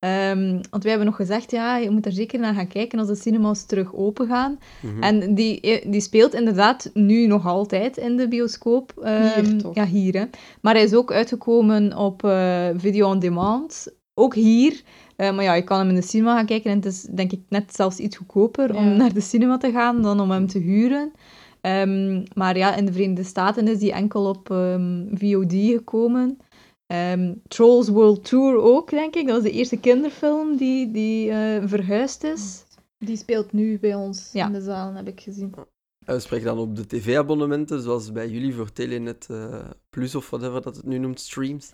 Um, 0.00 0.60
want 0.70 0.82
wij 0.82 0.90
hebben 0.90 1.06
nog 1.06 1.16
gezegd, 1.16 1.50
ja, 1.50 1.76
je 1.76 1.90
moet 1.90 2.06
er 2.06 2.12
zeker 2.12 2.38
naar 2.38 2.54
gaan 2.54 2.68
kijken 2.68 2.98
als 2.98 3.08
de 3.08 3.14
cinemas 3.14 3.64
terug 3.64 3.94
open 3.94 4.26
gaan. 4.26 4.58
Mm 4.82 4.90
-hmm. 4.90 5.02
En 5.02 5.34
die, 5.34 5.60
eh, 5.60 5.90
die 5.90 6.00
speelt 6.00 6.34
inderdaad 6.34 6.90
nu 6.94 7.26
nog 7.26 7.46
altijd 7.46 7.96
in 7.96 8.16
de 8.16 8.28
bioscoop. 8.28 8.92
Um, 9.04 9.44
hier, 9.44 9.58
toch? 9.58 9.74
Ja, 9.74 9.86
hier. 9.86 10.14
Hè. 10.14 10.24
Maar 10.60 10.74
hij 10.74 10.82
is 10.82 10.94
ook 10.94 11.12
uitgekomen 11.12 11.96
op 11.96 12.24
uh, 12.24 12.68
video 12.76 13.08
on 13.08 13.18
demand. 13.18 13.88
Ook 14.14 14.34
hier. 14.34 14.82
Uh, 15.20 15.34
maar 15.34 15.44
ja, 15.44 15.54
je 15.54 15.62
kan 15.62 15.78
hem 15.78 15.88
in 15.88 15.94
de 15.94 16.02
cinema 16.02 16.36
gaan 16.36 16.46
kijken 16.46 16.70
en 16.70 16.76
het 16.76 16.86
is 16.86 17.02
denk 17.02 17.32
ik 17.32 17.40
net 17.48 17.74
zelfs 17.74 17.98
iets 17.98 18.16
goedkoper 18.16 18.74
ja. 18.74 18.78
om 18.78 18.96
naar 18.96 19.12
de 19.12 19.20
cinema 19.20 19.56
te 19.56 19.70
gaan 19.70 20.02
dan 20.02 20.20
om 20.20 20.30
hem 20.30 20.46
te 20.46 20.58
huren. 20.58 21.12
Ehm, 21.60 22.24
maar 22.34 22.56
ja, 22.56 22.74
in 22.74 22.86
de 22.86 22.92
Verenigde 22.92 23.22
Staten 23.22 23.68
is 23.68 23.78
die 23.78 23.92
enkel 23.92 24.24
op 24.28 24.50
um, 24.50 25.08
VOD 25.12 25.52
gekomen. 25.52 26.38
Um, 26.86 27.42
Trolls 27.48 27.88
World 27.88 28.24
Tour 28.24 28.56
ook, 28.56 28.90
denk 28.90 29.14
ik. 29.14 29.26
Dat 29.26 29.34
was 29.34 29.44
de 29.44 29.50
eerste 29.50 29.76
kinderfilm 29.76 30.56
die, 30.56 30.90
die 30.90 31.30
uh, 31.30 31.62
verhuisd 31.64 32.24
is. 32.24 32.64
Die 32.98 33.16
speelt 33.16 33.52
nu 33.52 33.78
bij 33.78 33.94
ons 33.94 34.34
in 34.34 34.52
de 34.52 34.60
zaal, 34.60 34.94
heb 34.94 35.08
ik 35.08 35.20
gezien. 35.20 35.54
We 35.98 36.20
spreken 36.20 36.46
dan 36.46 36.58
op 36.58 36.76
de 36.76 36.86
tv-abonnementen, 36.86 37.82
zoals 37.82 38.12
bij 38.12 38.28
jullie 38.28 38.54
voor 38.54 38.72
Telenet 38.72 39.28
uh, 39.30 39.64
Plus 39.90 40.14
of 40.14 40.30
whatever 40.30 40.62
dat 40.62 40.76
het 40.76 40.86
nu 40.86 40.98
noemt, 40.98 41.20
streams. 41.20 41.70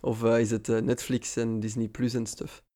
Of 0.00 0.22
uh, 0.22 0.40
is 0.40 0.50
het 0.50 0.66
Netflix 0.66 1.36
en 1.36 1.60
Disney 1.60 1.88
Plus 1.88 2.14
en 2.14 2.26
stuff? 2.26 2.66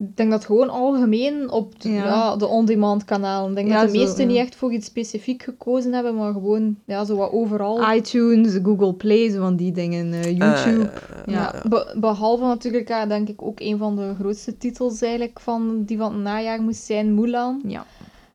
Ik 0.00 0.16
denk 0.16 0.30
dat 0.30 0.44
gewoon 0.44 0.68
algemeen 0.68 1.50
op 1.50 1.80
de, 1.80 1.90
ja. 1.90 2.36
de 2.36 2.46
on-demand 2.46 3.04
kanalen. 3.04 3.50
Ik 3.50 3.56
denk 3.56 3.70
dat 3.70 3.92
de 3.92 3.98
meesten 3.98 4.26
niet 4.26 4.36
echt 4.36 4.54
voor 4.54 4.72
iets 4.72 4.86
specifiek 4.86 5.42
gekozen 5.42 5.92
hebben, 5.92 6.14
maar 6.14 6.32
gewoon 6.32 6.76
ja, 6.84 7.04
zo 7.04 7.16
wat 7.16 7.32
overal. 7.32 7.94
iTunes, 7.94 8.58
Google 8.62 8.94
Play, 8.94 9.30
zo 9.30 9.40
van 9.40 9.56
die 9.56 9.72
dingen, 9.72 10.06
uh, 10.06 10.22
YouTube. 10.22 10.90
ja, 11.26 11.62
behalve 11.94 12.44
natuurlijk, 12.44 13.08
denk 13.08 13.28
ik, 13.28 13.42
ook 13.42 13.60
een 13.60 13.78
van 13.78 13.96
de 13.96 14.14
grootste 14.18 14.56
titels 14.56 15.02
eigenlijk 15.02 15.40
van, 15.40 15.84
die 15.84 15.98
van 15.98 16.12
het 16.12 16.22
najaar 16.22 16.62
moest 16.62 16.82
zijn, 16.82 17.14
Mulan. 17.14 17.62
Ja. 17.66 17.86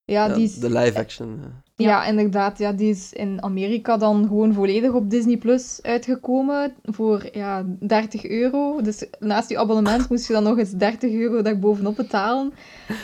Ja, 0.06 0.34
die 0.34 0.44
is, 0.44 0.56
de 0.56 0.70
live 0.70 1.00
action. 1.00 1.40
Ja. 1.76 2.06
inderdaad. 2.06 2.58
Ja, 2.58 2.72
die 2.72 2.90
is 2.90 3.14
in 3.14 3.44
Amerika 3.44 3.98
dan 3.98 4.28
gewoon 4.28 4.54
volledig 4.54 4.92
op 4.92 5.10
Disney 5.10 5.38
Plus 5.38 5.80
uitgekomen 5.82 6.74
voor 6.84 7.30
ja, 7.32 7.66
30 7.80 8.26
euro. 8.26 8.82
Dus 8.82 9.06
naast 9.20 9.50
je 9.50 9.58
abonnement 9.58 10.10
moest 10.10 10.28
je 10.28 10.34
dan 10.34 10.44
nog 10.44 10.58
eens 10.58 10.72
30 10.72 11.12
euro 11.12 11.42
daar 11.42 11.60
bovenop 11.60 11.96
betalen. 11.96 12.54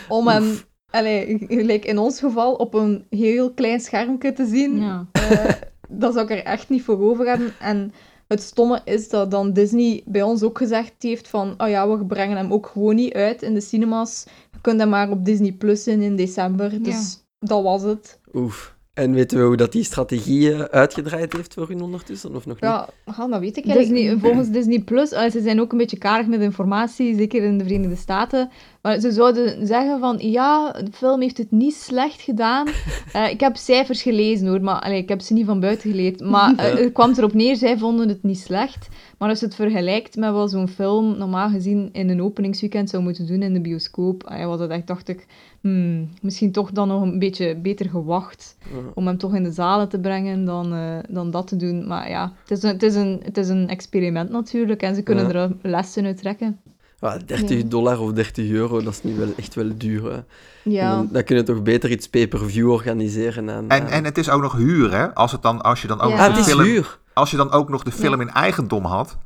Om 0.09 0.27
hem, 0.27 0.57
allee, 0.89 1.45
gelijk 1.47 1.85
in 1.85 1.97
ons 1.97 2.19
geval, 2.19 2.53
op 2.53 2.73
een 2.73 3.05
heel 3.09 3.51
klein 3.53 3.79
schermpje 3.79 4.33
te 4.33 4.45
zien. 4.45 4.79
Ja. 4.79 5.07
Uh, 5.31 5.51
dat 5.89 6.13
zou 6.13 6.25
ik 6.25 6.31
er 6.31 6.43
echt 6.43 6.69
niet 6.69 6.83
voor 6.83 6.99
over 6.99 7.27
hebben. 7.27 7.53
En 7.59 7.93
het 8.27 8.41
stomme 8.41 8.81
is 8.85 9.09
dat 9.09 9.31
dan 9.31 9.53
Disney 9.53 10.03
bij 10.05 10.21
ons 10.21 10.43
ook 10.43 10.57
gezegd 10.57 10.93
heeft 10.99 11.27
van 11.27 11.53
oh 11.57 11.69
ja, 11.69 11.89
we 11.89 12.05
brengen 12.05 12.37
hem 12.37 12.53
ook 12.53 12.67
gewoon 12.67 12.95
niet 12.95 13.13
uit 13.13 13.41
in 13.41 13.53
de 13.53 13.61
cinemas. 13.61 14.25
Je 14.51 14.57
kunt 14.61 14.79
hem 14.79 14.89
maar 14.89 15.09
op 15.09 15.25
Disney 15.25 15.51
Plus 15.51 15.87
in 15.87 16.01
in 16.01 16.15
december. 16.15 16.83
Dus 16.83 17.20
dat 17.41 17.63
was 17.63 17.81
het. 17.81 18.19
Oef. 18.33 18.75
En 18.93 19.13
weten 19.13 19.37
we 19.37 19.43
hoe 19.43 19.55
dat 19.55 19.71
die 19.71 19.83
strategie 19.83 20.53
eh, 20.53 20.59
uitgedraaid 20.59 21.33
heeft 21.33 21.53
voor 21.53 21.71
u 21.71 21.79
ondertussen, 21.79 22.35
of 22.35 22.45
nog 22.45 22.55
niet? 22.55 22.63
Ja, 22.63 22.89
dat 23.05 23.39
weet 23.39 23.57
ik 23.57 23.65
eigenlijk 23.65 23.95
Disney, 23.95 24.17
Volgens 24.17 24.49
Disney 24.49 24.79
Plus, 24.79 25.09
ze 25.09 25.39
zijn 25.41 25.61
ook 25.61 25.71
een 25.71 25.77
beetje 25.77 25.97
karig 25.97 26.27
met 26.27 26.41
informatie, 26.41 27.15
zeker 27.15 27.43
in 27.43 27.57
de 27.57 27.63
Verenigde 27.63 27.95
Staten. 27.95 28.49
Maar 28.81 28.99
ze 28.99 29.11
zouden 29.11 29.67
zeggen 29.67 29.99
van, 29.99 30.17
ja, 30.19 30.71
de 30.71 30.91
film 30.91 31.21
heeft 31.21 31.37
het 31.37 31.51
niet 31.51 31.73
slecht 31.73 32.21
gedaan. 32.21 32.67
Uh, 33.15 33.29
ik 33.35 33.39
heb 33.39 33.55
cijfers 33.55 34.01
gelezen 34.01 34.47
hoor, 34.47 34.61
maar 34.61 34.81
allee, 34.81 34.97
ik 34.97 35.09
heb 35.09 35.21
ze 35.21 35.33
niet 35.33 35.45
van 35.45 35.59
buiten 35.59 35.89
geleerd. 35.89 36.19
Maar 36.19 36.51
uh, 36.51 36.57
het 36.57 36.91
kwam 36.91 37.13
erop 37.17 37.33
neer, 37.33 37.55
zij 37.55 37.77
vonden 37.77 38.09
het 38.09 38.23
niet 38.23 38.39
slecht. 38.39 38.87
Maar 39.17 39.29
als 39.29 39.39
je 39.39 39.45
het 39.45 39.55
vergelijkt 39.55 40.15
met 40.15 40.31
wat 40.31 40.51
zo'n 40.51 40.67
film 40.67 41.17
normaal 41.17 41.49
gezien 41.49 41.89
in 41.91 42.09
een 42.09 42.21
openingsweekend 42.21 42.89
zou 42.89 43.03
moeten 43.03 43.27
doen 43.27 43.41
in 43.41 43.53
de 43.53 43.61
bioscoop, 43.61 44.23
allee, 44.23 44.45
was 44.45 44.59
dat 44.59 44.69
echt, 44.69 44.87
dacht 44.87 45.07
ik, 45.07 45.27
hmm, 45.61 46.09
misschien 46.21 46.51
toch 46.51 46.71
dan 46.71 46.87
nog 46.87 47.01
een 47.01 47.19
beetje 47.19 47.55
beter 47.55 47.89
gewacht 47.89 48.57
om 48.93 49.07
hem 49.07 49.17
toch 49.17 49.35
in 49.35 49.43
de 49.43 49.51
zalen 49.51 49.89
te 49.89 49.99
brengen 49.99 50.45
dan, 50.45 50.73
uh, 50.73 50.97
dan 51.09 51.31
dat 51.31 51.47
te 51.47 51.55
doen. 51.55 51.87
Maar 51.87 52.09
ja, 52.09 52.33
het 52.41 52.51
is 52.51 52.63
een, 52.63 52.69
het 52.69 52.83
is 52.83 52.95
een, 52.95 53.21
het 53.23 53.37
is 53.37 53.49
een 53.49 53.67
experiment 53.67 54.29
natuurlijk 54.29 54.81
en 54.81 54.95
ze 54.95 55.01
kunnen 55.01 55.35
er 55.35 55.51
lessen 55.61 56.05
uit 56.05 56.17
trekken. 56.17 56.59
Ja, 57.01 57.17
30 57.25 57.67
dollar 57.67 57.99
of 57.99 58.11
30 58.11 58.49
euro, 58.49 58.83
dat 58.83 58.93
is 58.93 59.03
nu 59.03 59.15
wel 59.15 59.33
echt 59.37 59.55
wel 59.55 59.77
duur. 59.77 60.11
Hè. 60.11 60.19
Ja. 60.63 60.95
Dan, 60.95 61.09
dan 61.11 61.23
kun 61.23 61.35
je 61.35 61.43
toch 61.43 61.63
beter 61.63 61.91
iets 61.91 62.09
pay-per-view 62.09 62.71
organiseren. 62.71 63.49
En, 63.49 63.67
en, 63.67 63.87
en 63.87 64.05
het 64.05 64.17
is 64.17 64.29
ook 64.29 64.41
nog 64.41 64.53
huur, 64.53 64.91
hè? 64.91 65.13
Als, 65.15 65.31
het 65.31 65.41
dan, 65.41 65.61
als 65.61 65.81
je 65.81 65.87
dan 65.87 66.01
ook 66.01 66.09
ja. 66.11 66.17
ah, 66.17 66.27
het 66.27 66.37
is 66.37 66.45
film, 66.45 66.61
huur. 66.61 66.99
Als 67.13 67.31
je 67.31 67.37
dan 67.37 67.51
ook 67.51 67.69
nog 67.69 67.83
de 67.83 67.91
film 67.91 68.21
in 68.21 68.29
eigendom 68.29 68.85
had, 68.85 69.17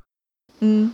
mm. 0.57 0.93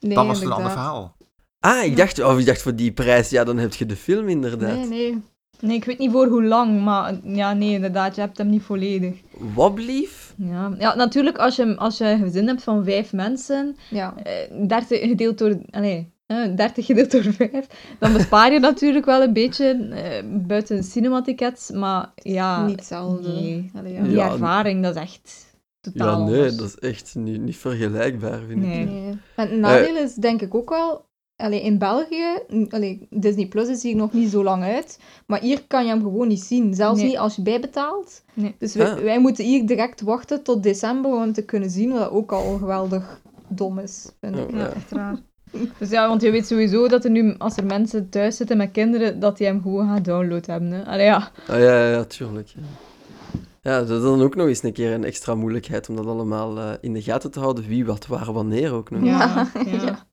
nee, 0.00 0.14
dan 0.14 0.26
was 0.26 0.38
het 0.38 0.46
een 0.46 0.52
ander 0.52 0.70
verhaal. 0.70 1.16
Ah, 1.60 1.84
ik 1.84 1.96
dacht, 1.96 2.22
of 2.22 2.38
ik 2.38 2.46
dacht 2.46 2.62
voor 2.62 2.74
die 2.74 2.92
prijs, 2.92 3.30
ja, 3.30 3.44
dan 3.44 3.58
heb 3.58 3.74
je 3.74 3.86
de 3.86 3.96
film 3.96 4.28
inderdaad. 4.28 4.76
Nee, 4.76 4.88
nee. 4.88 5.22
Nee, 5.60 5.76
ik 5.76 5.84
weet 5.84 5.98
niet 5.98 6.10
voor 6.10 6.26
hoe 6.26 6.44
lang, 6.44 6.82
maar 6.84 7.14
ja, 7.22 7.52
nee, 7.52 7.72
inderdaad, 7.72 8.14
je 8.14 8.20
hebt 8.20 8.38
hem 8.38 8.48
niet 8.48 8.62
volledig. 8.62 9.14
Wat 9.54 9.74
blief? 9.74 10.34
Ja, 10.36 10.74
ja 10.78 10.94
natuurlijk, 10.94 11.38
als 11.38 11.56
je, 11.56 11.76
als 11.76 11.98
je 11.98 12.04
een 12.04 12.22
gezin 12.22 12.46
hebt 12.46 12.62
van 12.62 12.84
vijf 12.84 13.12
mensen, 13.12 13.76
ja. 13.90 14.14
eh, 14.22 14.68
30 14.68 15.00
gedeeld 15.00 15.38
door... 15.38 15.58
Nee, 15.70 16.14
30 16.26 16.86
gedeeld 16.86 17.10
door 17.10 17.22
5, 17.22 17.96
dan 17.98 18.12
bespaar 18.12 18.52
je 18.52 18.58
natuurlijk 18.58 19.04
wel 19.04 19.22
een 19.22 19.32
beetje 19.32 19.88
uh, 20.24 20.46
buiten 20.46 20.84
cinematickets, 20.84 21.70
maar 21.70 22.12
ja... 22.14 22.66
Niet 22.66 22.76
hetzelfde. 22.76 23.28
Nee. 23.28 23.70
Allee, 23.74 23.92
ja. 23.92 24.02
Die 24.02 24.20
ervaring, 24.20 24.82
dat 24.82 24.96
is 24.96 25.02
echt 25.02 25.54
totaal 25.80 26.20
Ja, 26.20 26.24
nee, 26.24 26.54
dat 26.54 26.66
is 26.66 26.78
echt 26.78 27.14
niet, 27.14 27.40
niet 27.40 27.56
vergelijkbaar, 27.56 28.40
vind 28.48 28.62
nee. 28.62 28.80
ik. 28.80 28.88
Nee. 28.90 29.18
En 29.36 29.48
het 29.48 29.58
nadeel 29.58 29.96
is 29.96 30.14
denk 30.14 30.42
ik 30.42 30.54
ook 30.54 30.68
wel... 30.70 31.04
Allee, 31.36 31.62
in 31.62 31.78
België, 31.78 32.38
allee, 32.68 33.06
Disney 33.10 33.46
Plus 33.46 33.68
is 33.68 33.82
hier 33.82 33.96
nog 33.96 34.12
niet 34.12 34.30
zo 34.30 34.42
lang 34.42 34.62
uit, 34.62 34.98
maar 35.26 35.40
hier 35.40 35.62
kan 35.66 35.84
je 35.84 35.90
hem 35.90 36.02
gewoon 36.02 36.28
niet 36.28 36.42
zien. 36.42 36.74
Zelfs 36.74 37.00
Nee. 37.00 37.08
niet 37.08 37.18
als 37.18 37.36
je 37.36 37.42
bijbetaalt. 37.42 38.24
Nee. 38.34 38.54
Dus 38.58 38.74
wij, 38.74 38.90
Ah. 38.90 38.98
wij 38.98 39.20
moeten 39.20 39.44
hier 39.44 39.66
direct 39.66 40.00
wachten 40.00 40.42
tot 40.42 40.62
december 40.62 41.10
om 41.12 41.20
hem 41.20 41.32
te 41.32 41.44
kunnen 41.44 41.70
zien, 41.70 41.92
wat 41.92 42.10
ook 42.10 42.32
al 42.32 42.56
geweldig 42.58 43.20
dom 43.48 43.78
is, 43.78 44.08
vind 44.20 44.36
ik. 44.36 44.50
Ja, 44.50 44.58
ja. 44.58 44.72
echt 44.72 44.90
raar. 44.90 45.16
Dus 45.78 45.90
ja, 45.90 46.08
want 46.08 46.22
je 46.22 46.30
weet 46.30 46.46
sowieso 46.46 46.88
dat 46.88 47.04
er 47.04 47.10
nu, 47.10 47.34
als 47.38 47.56
er 47.56 47.64
mensen 47.66 48.08
thuis 48.08 48.36
zitten 48.36 48.56
met 48.56 48.70
kinderen, 48.70 49.20
dat 49.20 49.36
die 49.36 49.46
hem 49.46 49.62
gewoon 49.62 49.88
gaan 49.88 50.02
downloaden 50.02 50.50
hebben. 50.52 50.70
Hè. 50.70 50.84
Allee, 50.84 51.04
ja. 51.04 51.30
Ah, 51.48 51.58
ja, 51.58 51.78
ja, 51.84 51.90
ja, 51.90 52.04
tuurlijk. 52.04 52.48
Ja. 52.48 52.62
ja, 53.62 53.78
dat 53.84 53.90
is 53.98 54.02
dan 54.02 54.22
ook 54.22 54.34
nog 54.36 54.46
eens 54.46 54.62
een 54.62 54.72
keer 54.72 54.92
een 54.92 55.04
extra 55.04 55.34
moeilijkheid 55.34 55.88
om 55.88 55.96
dat 55.96 56.06
allemaal 56.06 56.58
eh, 56.58 56.70
in 56.80 56.92
de 56.92 57.02
gaten 57.02 57.30
te 57.30 57.40
houden. 57.40 57.66
Wie, 57.66 57.86
wat, 57.86 58.06
waar, 58.06 58.32
wanneer 58.32 58.72
ook 58.72 58.90
nog. 58.90 59.04
Ja, 59.04 59.50
Ja. 59.66 60.06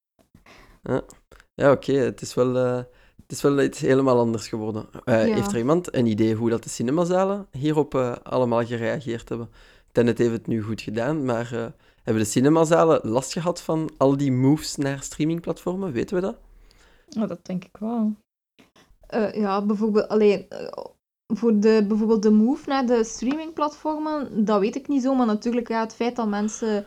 ja. 0.84 1.02
Ja, 1.56 1.72
oké, 1.72 1.94
het 1.94 2.22
is 2.22 2.34
wel... 2.34 2.58
eh, 2.58 2.76
het 3.22 3.32
is 3.32 3.42
wel 3.42 3.62
iets 3.62 3.80
helemaal 3.80 4.20
anders 4.20 4.48
geworden. 4.48 4.86
Eh, 5.06 5.28
Ja. 5.28 5.34
Heeft 5.36 5.52
er 5.52 5.58
iemand 5.58 5.96
een 5.96 6.06
idee 6.06 6.36
hoe 6.36 6.50
dat 6.50 6.64
de 6.64 6.70
cinemazalen 6.70 7.48
hierop 7.52 7.96
allemaal 8.24 8.66
gereageerd 8.66 9.30
hebben? 9.30 9.50
Tenet 9.92 10.18
heeft 10.18 10.32
het 10.32 10.48
nu 10.48 10.62
goed 10.62 10.82
gedaan, 10.82 11.26
maar 11.26 11.50
eh, 11.54 11.66
hebben 12.04 12.24
de 12.24 12.30
cinemazalen 12.30 13.00
last 13.04 13.32
gehad 13.34 13.62
van 13.62 13.90
al 13.98 14.18
die 14.18 14.32
moves 14.32 14.76
naar 14.76 15.04
streamingplatformen? 15.04 15.92
Weten 15.92 16.16
we 16.16 16.22
dat? 16.22 16.36
Oh, 17.18 17.28
dat 17.28 17.46
denk 17.46 17.64
ik 17.64 17.78
wel. 17.80 18.14
Eh, 19.08 19.34
ja, 19.34 19.62
bijvoorbeeld, 19.66 20.08
alleen 20.08 20.46
voor 21.28 21.60
de, 21.60 21.86
bijvoorbeeld 21.88 22.24
de 22.24 22.32
move 22.32 22.70
naar 22.70 22.86
de 22.86 23.04
streamingplatformen, 23.04 24.46
dat 24.46 24.60
weet 24.60 24.76
ik 24.76 24.88
niet 24.88 25.02
zo, 25.02 25.16
maar 25.16 25.26
natuurlijk 25.26 25.68
ja, 25.68 25.80
het 25.80 25.96
feit 25.96 26.16
dat 26.16 26.28
mensen 26.28 26.86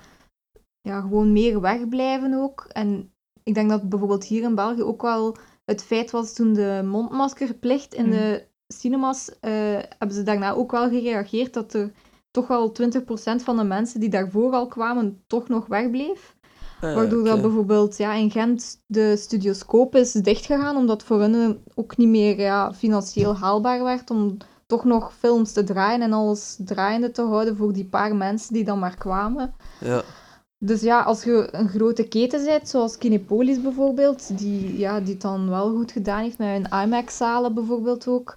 ja, 0.81 1.01
gewoon 1.01 1.33
meer 1.33 1.61
wegblijven 1.61 2.35
ook. 2.35 2.67
En 2.69 3.13
ik 3.43 3.55
denk 3.55 3.69
dat 3.69 3.89
bijvoorbeeld 3.89 4.25
hier 4.25 4.43
in 4.43 4.55
België 4.55 4.83
ook 4.83 5.03
wel 5.03 5.37
het 5.65 5.83
feit 5.85 6.11
was 6.11 6.33
toen 6.33 6.53
de 6.53 6.83
mondmaskerplicht 6.85 7.95
in 7.95 8.05
Mm. 8.05 8.11
de 8.11 8.47
cinemas, 8.75 9.39
eh, 9.41 9.53
hebben 9.99 10.17
ze 10.17 10.23
daarna 10.23 10.53
ook 10.53 10.71
wel 10.71 10.89
gereageerd 10.89 11.55
dat 11.55 11.75
er 11.75 11.93
toch 12.37 12.47
wel 12.47 12.73
20% 12.73 13.43
van 13.43 13.57
de 13.57 13.65
mensen 13.65 14.01
die 14.01 14.09
daarvoor 14.09 14.53
al 14.53 14.67
kwamen, 14.67 15.23
toch 15.27 15.49
nog 15.49 15.67
wegbleef. 15.67 16.37
Ah, 16.81 16.95
Waardoor 16.95 17.25
dat 17.25 17.41
bijvoorbeeld 17.41 17.97
ja, 17.97 18.13
in 18.13 18.31
Gent 18.31 18.83
de 18.87 19.17
studioscoop 19.17 19.95
is 19.95 20.13
dichtgegaan, 20.13 20.77
omdat 20.77 21.03
voor 21.03 21.21
hen 21.21 21.63
ook 21.75 21.97
niet 21.97 22.09
meer 22.09 22.41
ja, 22.41 22.75
financieel 22.75 23.37
haalbaar 23.37 23.83
werd 23.83 24.11
om 24.11 24.37
toch 24.67 24.85
nog 24.85 25.13
films 25.19 25.53
te 25.53 25.65
draaien 25.65 26.03
en 26.03 26.13
alles 26.13 26.59
draaiende 26.65 27.11
te 27.11 27.23
houden 27.23 27.57
voor 27.57 27.73
die 27.73 27.89
paar 27.89 28.17
mensen 28.17 28.55
die 28.55 28.65
dan 28.65 28.79
maar 28.79 28.97
kwamen. 28.97 29.55
Ja. 29.81 30.03
Dus 30.59 30.81
ja, 30.81 31.03
als 31.03 31.25
je 31.25 31.49
een 31.51 31.69
grote 31.69 32.09
keten 32.09 32.45
bent, 32.45 32.69
zoals 32.69 32.99
Kinepolis 32.99 33.63
bijvoorbeeld, 33.63 34.39
die, 34.39 34.79
ja, 34.79 35.01
die 35.01 35.13
het 35.13 35.23
dan 35.23 35.49
wel 35.49 35.71
goed 35.71 35.93
gedaan 35.93 36.23
heeft 36.23 36.39
met 36.39 36.49
hun 36.49 36.83
IMAX-zalen 36.83 37.55
bijvoorbeeld 37.55 38.09
ook, 38.09 38.37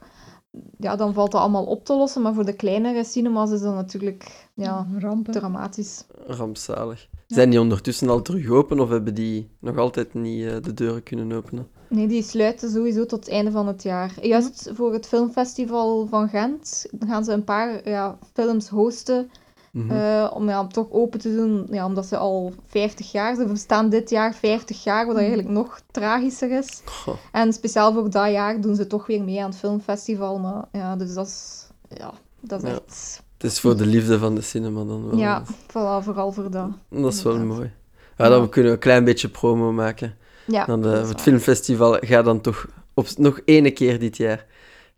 ja, 0.78 0.96
dan 0.96 1.14
valt 1.14 1.32
dat 1.32 1.42
allemaal 1.42 1.66
op 1.66 1.86
te 1.86 1.96
lossen. 1.96 2.22
Maar 2.22 2.34
voor 2.34 2.46
de 2.46 2.54
kleinere 2.54 3.04
cinemas 3.04 3.52
is 3.52 3.62
dat 3.62 3.74
natuurlijk 3.74 4.48
ja, 4.54 4.88
Rampen. 4.98 5.34
dramatisch. 5.34 6.06
Rampzalig. 6.26 7.08
Zijn 7.28 7.50
die 7.50 7.60
ondertussen 7.60 8.10
al 8.10 8.22
terug 8.22 8.50
open 8.50 8.80
of 8.80 8.90
hebben 8.90 9.14
die 9.14 9.50
nog 9.60 9.78
altijd 9.78 10.14
niet 10.14 10.46
eh, 10.46 10.56
de 10.62 10.74
deuren 10.74 11.04
kunnen 11.04 11.32
openen? 11.32 11.68
Nee, 11.90 12.08
die 12.08 12.24
sluiten 12.24 12.70
sowieso 12.70 13.06
tot 13.06 13.20
het 13.20 13.30
einde 13.30 13.52
van 13.52 13.68
het 13.68 13.84
jaar. 13.84 14.26
Juist 14.26 14.72
voor 14.74 14.94
het 14.94 15.08
filmfestival 15.08 16.08
van 16.08 16.30
Gent 16.30 16.86
gaan 17.00 17.24
ze 17.24 17.32
een 17.32 17.44
paar 17.44 17.90
ja, 17.90 18.18
films 18.34 18.70
hosten. 18.70 19.30
Mhm. 19.72 19.92
eh, 19.92 20.32
om 20.34 20.50
ja, 20.50 20.68
toch 20.68 20.88
open 20.92 21.20
te 21.20 21.36
doen, 21.36 21.68
ja, 21.72 21.86
omdat 21.86 22.06
ze 22.06 22.18
al 22.18 22.54
50 22.68 23.12
jaar, 23.12 23.36
ze 23.36 23.46
bestaan 23.46 23.90
dit 23.90 24.10
jaar 24.10 24.34
50 24.36 24.84
jaar, 24.84 25.06
wat 25.08 25.16
eigenlijk 25.16 25.48
nog 25.50 25.82
tragischer 25.92 26.52
is. 26.58 26.82
Goh. 26.86 27.16
En 27.32 27.54
speciaal 27.54 27.94
voor 27.94 28.10
dat 28.10 28.32
jaar 28.32 28.62
doen 28.62 28.76
ze 28.76 28.88
toch 28.88 29.08
weer 29.08 29.24
mee 29.24 29.44
aan 29.44 29.50
het 29.50 29.60
filmfestival. 29.60 30.40
Maar 30.40 30.64
ja, 30.72 30.96
dus 30.96 31.14
dat 31.14 31.28
is, 31.28 31.68
ja, 31.98 32.12
dat 32.40 32.64
is 32.64 32.70
Ja. 32.70 32.76
echt... 32.76 33.22
Het 33.38 33.52
is 33.52 33.60
voor 33.60 33.78
de 33.78 33.86
liefde 33.86 34.20
van 34.20 34.36
de 34.36 34.42
cinema 34.42 34.84
dan 34.84 35.10
wel. 35.10 35.18
Ja, 35.18 35.44
voilà, 35.48 36.04
vooral 36.04 36.32
voor 36.32 36.52
dat. 36.52 36.70
Dat 36.90 37.14
is 37.14 37.24
wel 37.24 37.34
inderdaad. 37.34 37.58
mooi. 37.58 37.72
Ja, 38.18 38.30
dan 38.30 38.50
kunnen 38.50 38.72
we 38.72 38.78
een 38.78 38.84
klein 38.84 39.04
beetje 39.04 39.30
promo 39.30 39.72
maken. 39.72 40.16
Ja, 40.48 40.66
Dan 40.66 40.82
de, 40.82 41.00
is 41.04 41.10
het 41.10 41.22
filmfestival 41.22 41.98
gaat 42.02 42.26
dan 42.26 42.42
toch 42.42 42.68
op, 42.94 43.08
nog 43.18 43.40
ene 43.46 43.72
keer 43.72 44.00
dit 44.00 44.18
jaar 44.18 44.46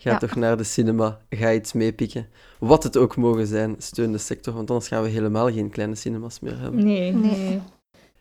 Ga 0.01 0.10
Ja. 0.12 0.17
toch 0.17 0.36
naar 0.36 0.58
de 0.58 0.63
cinema, 0.63 1.17
ga 1.29 1.53
iets 1.53 1.74
meepikken. 1.74 2.27
Wat 2.60 2.84
het 2.84 2.98
ook 2.98 3.15
mogen 3.17 3.48
zijn, 3.48 3.75
steun 3.77 4.12
de 4.12 4.17
sector, 4.17 4.53
want 4.53 4.70
anders 4.70 4.88
gaan 4.88 5.03
we 5.03 5.10
helemaal 5.10 5.51
geen 5.51 5.70
kleine 5.70 5.96
cinemas 5.96 6.39
meer 6.39 6.60
hebben. 6.60 6.84
Nee, 6.84 7.12
Nee. 7.13 7.62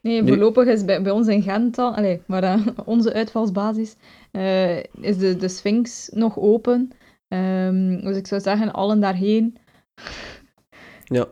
nee. 0.01 0.27
Voorlopig 0.27 0.67
is 0.67 0.85
bij, 0.85 1.03
bij 1.03 1.13
ons 1.13 1.27
in 1.27 1.43
Gent 1.43 1.79
al, 1.79 1.95
allee, 1.95 2.23
maar 2.27 2.43
eh, 2.43 2.67
onze 2.85 3.13
uitvalsbasis, 3.13 3.95
eh, 4.31 4.77
is 4.79 5.19
de, 5.19 5.37
de 5.37 5.49
Sphinx 5.49 6.09
nog 6.13 6.39
open. 6.39 6.91
Ehm, 7.29 8.01
dus 8.01 8.17
ik 8.17 8.27
zou 8.27 8.41
zeggen, 8.41 8.73
allen 8.73 9.01
daarheen. 9.01 9.57
Ja. 11.13 11.27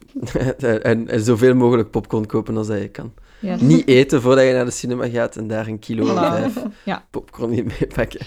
en, 0.82 1.08
en 1.08 1.20
zoveel 1.20 1.54
mogelijk 1.54 1.90
popcorn 1.90 2.26
kopen 2.26 2.56
als 2.56 2.66
dat 2.66 2.78
je 2.80 2.88
kan. 2.88 3.12
Niet 3.60 3.86
eten 3.88 4.22
voordat 4.22 4.44
je 4.44 4.52
naar 4.52 4.64
de 4.64 4.70
cinema 4.70 5.08
gaat 5.08 5.36
en 5.36 5.46
daar 5.46 5.66
een 5.66 5.78
kilo 5.78 6.02
of 6.02 6.18
vijf 6.18 6.62
Ja. 6.84 7.06
popcorn 7.10 7.52
in 7.52 7.66
meepakken. 7.80 8.20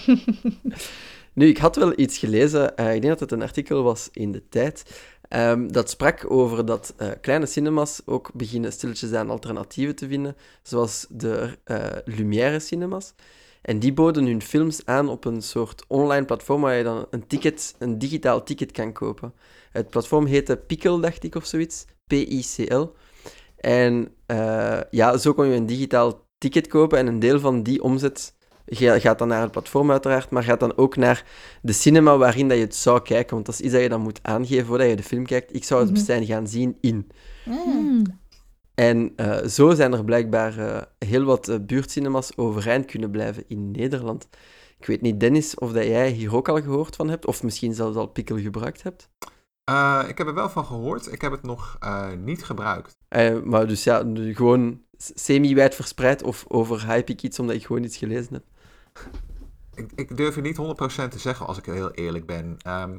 Nu, 1.36 1.48
ik 1.48 1.58
had 1.58 1.76
wel 1.76 2.00
iets 2.00 2.18
gelezen, 2.18 2.78
eh, 2.78 2.96
ik 2.96 3.02
denk 3.02 3.20
dat 3.20 3.20
het 3.20 3.32
een 3.32 3.42
artikel 3.42 3.84
was 3.84 4.10
in 4.12 4.32
de 4.32 4.50
tijd, 4.50 5.02
ehm, 5.28 5.68
dat 5.68 5.90
sprak 5.90 6.32
over 6.32 6.66
dat 6.66 6.94
eh, 6.98 7.10
kleine 7.22 7.46
cinemas 7.46 8.02
ook 8.06 8.32
beginnen 8.34 8.72
stilletjes 8.72 9.14
aan 9.14 9.30
alternatieven 9.30 9.96
te 9.96 10.08
vinden, 10.08 10.36
zoals 10.64 11.06
de 11.10 11.58
eh 11.64 11.84
Lumière 12.06 12.60
cinemas. 12.60 13.14
En 13.62 13.80
die 13.80 13.94
boden 13.94 14.26
hun 14.26 14.42
films 14.42 14.86
aan 14.86 15.10
op 15.10 15.26
een 15.26 15.42
soort 15.42 15.86
online 15.88 16.26
platform 16.26 16.62
waar 16.62 16.76
je 16.76 16.84
dan 16.84 17.06
een 17.10 17.28
ticket, 17.28 17.76
een 17.80 18.00
digitaal 18.00 18.44
ticket 18.44 18.72
kan 18.72 18.94
kopen. 18.94 19.34
Het 19.72 19.90
platform 19.90 20.26
heette 20.26 20.58
Pickle, 20.58 21.00
dacht 21.00 21.24
ik, 21.24 21.36
of 21.36 21.46
zoiets. 21.46 21.86
P-I-C-L. 22.08 22.84
En 23.58 24.16
ja, 24.92 25.18
zo 25.18 25.34
kon 25.34 25.48
je 25.48 25.56
een 25.56 25.66
digitaal 25.66 26.26
ticket 26.38 26.68
kopen 26.68 26.98
en 26.98 27.08
een 27.08 27.20
deel 27.20 27.40
van 27.40 27.64
die 27.64 27.84
omzet 27.84 28.35
ga- 28.66 29.00
gaat 29.00 29.20
dan 29.20 29.28
naar 29.28 29.42
het 29.42 29.52
platform 29.52 29.92
uiteraard, 29.92 30.30
maar 30.30 30.44
gaat 30.44 30.60
dan 30.60 30.78
ook 30.78 30.96
naar 30.96 31.26
de 31.62 31.74
cinema 31.74 32.18
waarin 32.18 32.48
dat 32.48 32.58
je 32.58 32.64
het 32.64 32.76
zou 32.76 33.02
kijken. 33.02 33.34
Want 33.34 33.46
dat 33.46 33.56
is 33.56 33.62
iets 33.62 33.74
dat 33.74 33.82
je 33.82 33.90
dan 33.90 34.02
moet 34.02 34.20
aangeven 34.22 34.66
voordat 34.66 34.90
je 34.90 34.96
de 34.96 35.04
film 35.04 35.26
kijkt. 35.26 35.56
Ik 35.56 35.64
zou 35.64 35.82
het 35.82 35.92
Mhm. 35.92 36.00
zijn 36.04 36.26
gaan 36.26 36.48
zien 36.48 36.78
in. 36.82 37.08
Hmm. 37.44 38.04
En 38.76 39.14
eh, 39.16 39.44
zo 39.46 39.74
zijn 39.74 39.94
er 39.94 40.04
blijkbaar 40.04 40.58
eh, 40.58 40.82
heel 41.10 41.24
wat 41.24 41.48
eh, 41.48 41.56
buurtcinemas 41.62 42.38
overeind 42.38 42.86
kunnen 42.86 43.12
blijven 43.12 43.44
in 43.48 43.72
Nederland. 43.72 44.28
Ik 44.80 44.86
weet 44.86 45.02
niet, 45.02 45.20
Dennis, 45.20 45.56
of 45.56 45.72
dat 45.72 45.84
jij 45.86 46.10
hier 46.10 46.36
ook 46.36 46.50
al 46.50 46.62
gehoord 46.62 46.96
van 46.96 47.10
hebt, 47.10 47.26
of 47.26 47.44
misschien 47.44 47.74
zelfs 47.74 47.98
al 47.98 48.08
Pikkel 48.08 48.38
gebruikt 48.38 48.84
hebt. 48.84 49.10
Eh, 49.64 50.04
ik 50.08 50.18
heb 50.18 50.28
er 50.28 50.34
wel 50.34 50.50
van 50.50 50.66
gehoord. 50.66 51.12
Ik 51.12 51.22
heb 51.22 51.32
het 51.32 51.44
nog 51.44 51.78
eh, 51.80 52.08
niet 52.24 52.44
gebruikt. 52.44 52.98
Eh, 53.08 53.42
maar 53.44 53.68
dus 53.68 53.84
ja, 53.84 54.04
gewoon 54.16 54.82
semi-wijd 54.98 55.76
verspreid, 55.76 56.24
of 56.24 56.46
overhype 56.48 57.12
ik 57.12 57.22
iets 57.22 57.40
omdat 57.40 57.56
ik 57.56 57.66
gewoon 57.66 57.84
iets 57.84 57.98
gelezen 57.98 58.34
heb. 58.34 58.44
Ik, 59.76 59.92
ik 59.96 60.18
durf 60.18 60.36
je 60.36 60.42
niet 60.42 60.58
100% 60.58 61.08
te 61.10 61.20
zeggen 61.20 61.46
als 61.48 61.58
ik 61.58 61.66
heel 61.66 61.92
eerlijk 61.92 62.26
ben. 62.26 62.58
Ehm, 62.62 62.98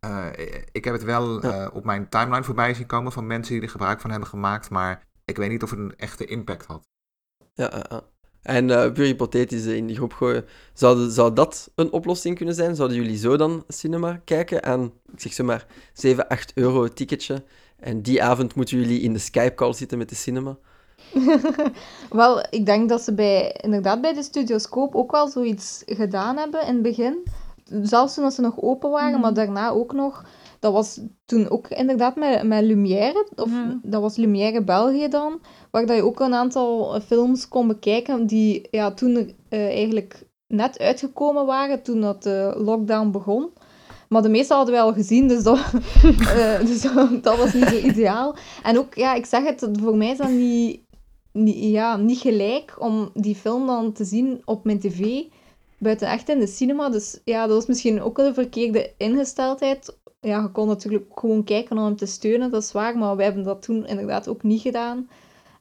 eh, 0.00 0.26
ik 0.72 0.84
heb 0.84 0.94
het 0.94 1.04
wel 1.04 1.42
Ja. 1.46 1.64
eh, 1.64 1.74
op 1.74 1.84
mijn 1.84 2.08
timeline 2.08 2.44
voorbij 2.44 2.74
zien 2.74 2.86
komen 2.86 3.12
van 3.12 3.26
mensen 3.26 3.54
die 3.54 3.62
er 3.62 3.68
gebruik 3.70 4.00
van 4.00 4.10
hebben 4.10 4.28
gemaakt. 4.28 4.70
Maar 4.70 5.06
ik 5.24 5.36
weet 5.36 5.50
niet 5.50 5.62
of 5.62 5.70
het 5.70 5.78
een 5.78 5.96
echte 5.96 6.24
impact 6.24 6.66
had. 6.66 6.88
Ja. 7.54 8.02
En 8.42 8.70
eh, 8.70 8.92
puur 8.92 9.04
hypothetisch 9.06 9.64
in 9.64 9.86
die 9.86 9.96
groep 9.96 10.12
gooien. 10.12 10.44
Zou, 10.72 11.10
zou 11.10 11.32
dat 11.32 11.70
een 11.74 11.92
oplossing 11.92 12.36
kunnen 12.36 12.54
zijn? 12.54 12.76
Zouden 12.76 12.96
jullie 12.96 13.16
zo 13.16 13.36
dan 13.36 13.64
cinema 13.68 14.20
kijken 14.24 14.62
aan, 14.62 14.92
ik 15.12 15.20
zeg 15.20 15.32
zo 15.32 15.44
maar, 15.44 15.66
7, 15.92 16.28
8 16.28 16.52
euro 16.54 16.88
ticketje? 16.88 17.44
En 17.76 18.02
die 18.02 18.22
avond 18.22 18.54
moeten 18.54 18.78
jullie 18.78 19.00
in 19.00 19.12
de 19.12 19.18
Skype-call 19.18 19.72
zitten 19.72 19.98
met 19.98 20.08
de 20.08 20.14
cinema? 20.14 20.58
Wel, 22.10 22.40
ik 22.50 22.66
denk 22.66 22.88
dat 22.88 23.02
ze 23.02 23.14
bij, 23.14 23.56
inderdaad 23.62 24.00
bij 24.00 24.14
de 24.14 24.22
Studioscoop 24.22 24.94
ook 24.94 25.10
wel 25.12 25.28
zoiets 25.28 25.82
gedaan 25.86 26.36
hebben 26.36 26.60
in 26.66 26.74
het 26.74 26.82
begin. 26.82 27.22
Zelfs 27.82 28.14
toen 28.14 28.30
ze 28.30 28.40
nog 28.40 28.60
open 28.62 28.90
waren, 28.90 29.10
Mhm. 29.12 29.20
maar 29.20 29.34
daarna 29.34 29.68
ook 29.68 29.92
nog. 29.92 30.24
Dat 30.60 30.72
was 30.72 31.00
toen 31.26 31.50
ook 31.50 31.68
inderdaad 31.68 32.16
met, 32.16 32.42
met 32.42 32.62
Lumière, 32.64 33.26
of 33.36 33.50
Ja. 33.50 33.78
dat 33.82 34.00
was 34.00 34.16
Lumière 34.16 34.62
België 34.62 35.08
dan, 35.08 35.40
waar 35.70 35.86
dat 35.86 35.96
je 35.96 36.04
ook 36.04 36.20
een 36.20 36.34
aantal 36.34 37.00
films 37.00 37.48
kon 37.48 37.66
bekijken 37.66 38.26
die 38.26 38.68
ja, 38.70 38.90
toen 38.92 39.14
er, 39.16 39.26
eh, 39.48 39.66
eigenlijk 39.66 40.24
net 40.46 40.78
uitgekomen 40.78 41.46
waren, 41.46 41.82
toen 41.82 42.00
dat 42.00 42.22
de 42.22 42.54
lockdown 42.56 43.10
begon. 43.10 43.48
Maar 44.08 44.22
de 44.22 44.28
meeste 44.28 44.54
hadden 44.54 44.74
we 44.74 44.80
al 44.80 44.92
gezien, 44.92 45.28
dus 45.28 45.42
dat, 45.42 45.58
eh, 46.36 46.60
dus 46.60 46.82
dat 47.22 47.36
was 47.36 47.52
niet 47.52 47.68
zo 47.68 47.76
ideaal. 47.76 48.34
En 48.62 48.78
ook, 48.78 48.94
ja, 48.94 49.14
ik 49.14 49.26
zeg 49.26 49.44
het, 49.44 49.68
voor 49.82 49.96
mij 49.96 50.10
is 50.10 50.16
dat 50.18 50.28
niet, 50.28 50.38
niet, 50.38 50.80
ja, 51.44 51.96
niet 51.96 52.18
gelijk 52.18 52.74
om 52.78 53.10
die 53.14 53.34
film 53.34 53.66
dan 53.66 53.92
te 53.92 54.04
zien 54.04 54.42
op 54.44 54.64
mijn 54.64 54.78
tv, 54.78 55.22
buiten 55.78 56.08
echt 56.08 56.28
in 56.28 56.38
de 56.38 56.46
cinema. 56.46 56.88
Dus 56.90 57.20
ja, 57.24 57.46
dat 57.46 57.56
was 57.56 57.66
misschien 57.66 58.02
ook 58.02 58.18
een 58.18 58.34
verkeerde 58.34 58.92
ingesteldheid. 58.96 59.96
Ja, 60.20 60.42
je 60.42 60.50
kon 60.50 60.66
natuurlijk 60.66 61.10
gewoon 61.14 61.44
kijken 61.44 61.78
om 61.78 61.84
hem 61.84 61.96
te 61.96 62.06
steunen, 62.06 62.50
dat 62.50 62.62
is 62.62 62.72
waar, 62.72 62.98
maar 62.98 63.16
wij 63.16 63.24
hebben 63.24 63.44
dat 63.44 63.62
toen 63.62 63.86
inderdaad 63.86 64.28
ook 64.28 64.42
niet 64.42 64.60
gedaan. 64.60 65.08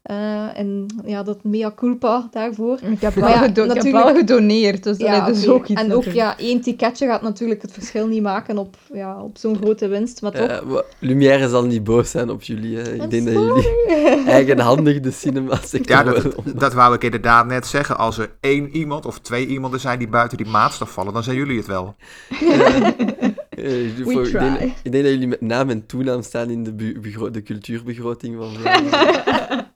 Eh, 0.05 0.57
en 0.59 0.85
ja, 1.05 1.23
dat 1.23 1.37
mea 1.43 1.71
culpa 1.75 2.27
daarvoor. 2.31 2.79
Ik 2.91 3.01
heb 3.01 3.15
Maar 3.15 3.23
wel, 3.29 3.33
ja, 3.33 3.41
gedo- 3.43 3.61
ik 3.63 3.67
heb 3.67 3.77
natuurlijk- 3.77 4.03
wel 4.05 4.15
gedoneerd, 4.15 4.83
dus 4.83 4.97
Ja, 4.97 5.25
dat 5.25 5.35
is 5.35 5.47
ook 5.47 5.67
iets 5.67 5.81
En 5.81 5.85
ook, 5.93 6.05
natuurlijk. 6.05 6.15
ja, 6.15 6.37
één 6.45 6.61
ticketje 6.61 7.07
gaat 7.07 7.21
natuurlijk 7.21 7.61
het 7.61 7.71
verschil 7.71 8.07
niet 8.07 8.21
maken 8.21 8.57
op, 8.57 8.75
ja, 8.93 9.21
op 9.21 9.37
zo'n 9.37 9.55
grote 9.57 9.87
winst, 9.87 10.21
maar 10.21 10.31
toch. 10.31 10.47
Eh, 10.47 10.77
Lumière 10.99 11.49
zal 11.49 11.65
niet 11.65 11.83
boos 11.83 12.09
zijn 12.11 12.29
op 12.29 12.41
jullie. 12.43 12.77
hè. 12.77 12.93
Ik 12.93 13.01
I'm 13.01 13.09
denk 13.09 13.25
dat 13.25 13.33
jullie 13.33 14.25
eigenhandig 14.37 14.99
de 14.99 15.11
cinema-sector 15.11 15.95
Ja, 15.95 16.03
dat, 16.03 16.35
dat 16.55 16.73
wou 16.73 16.93
ik 16.95 17.03
inderdaad 17.03 17.45
net 17.45 17.65
zeggen. 17.67 17.97
Als 17.97 18.17
er 18.17 18.29
één 18.39 18.69
iemand 18.75 19.05
of 19.05 19.19
twee 19.19 19.47
iemanden 19.47 19.79
zijn 19.79 19.99
die 19.99 20.07
buiten 20.07 20.37
die 20.37 20.47
maatstaf 20.47 20.91
vallen, 20.91 21.13
dan 21.13 21.23
zijn 21.23 21.35
jullie 21.35 21.57
het 21.57 21.67
wel. 21.67 21.95
Eh, 23.65 23.71
We 23.95 24.03
voor- 24.03 24.25
ik, 24.27 24.31
denk, 24.31 24.57
try. 24.57 24.73
ik 24.83 24.91
denk 24.91 25.03
dat 25.03 25.13
jullie 25.13 25.27
met 25.27 25.41
naam 25.41 25.69
en 25.69 25.85
toenaam 25.85 26.21
staan 26.21 26.49
in 26.49 26.63
de, 26.63 26.75
de 27.31 27.43
cultuurbegroting 27.43 28.35
van 28.37 28.53
Vlaanderen. 28.55 29.67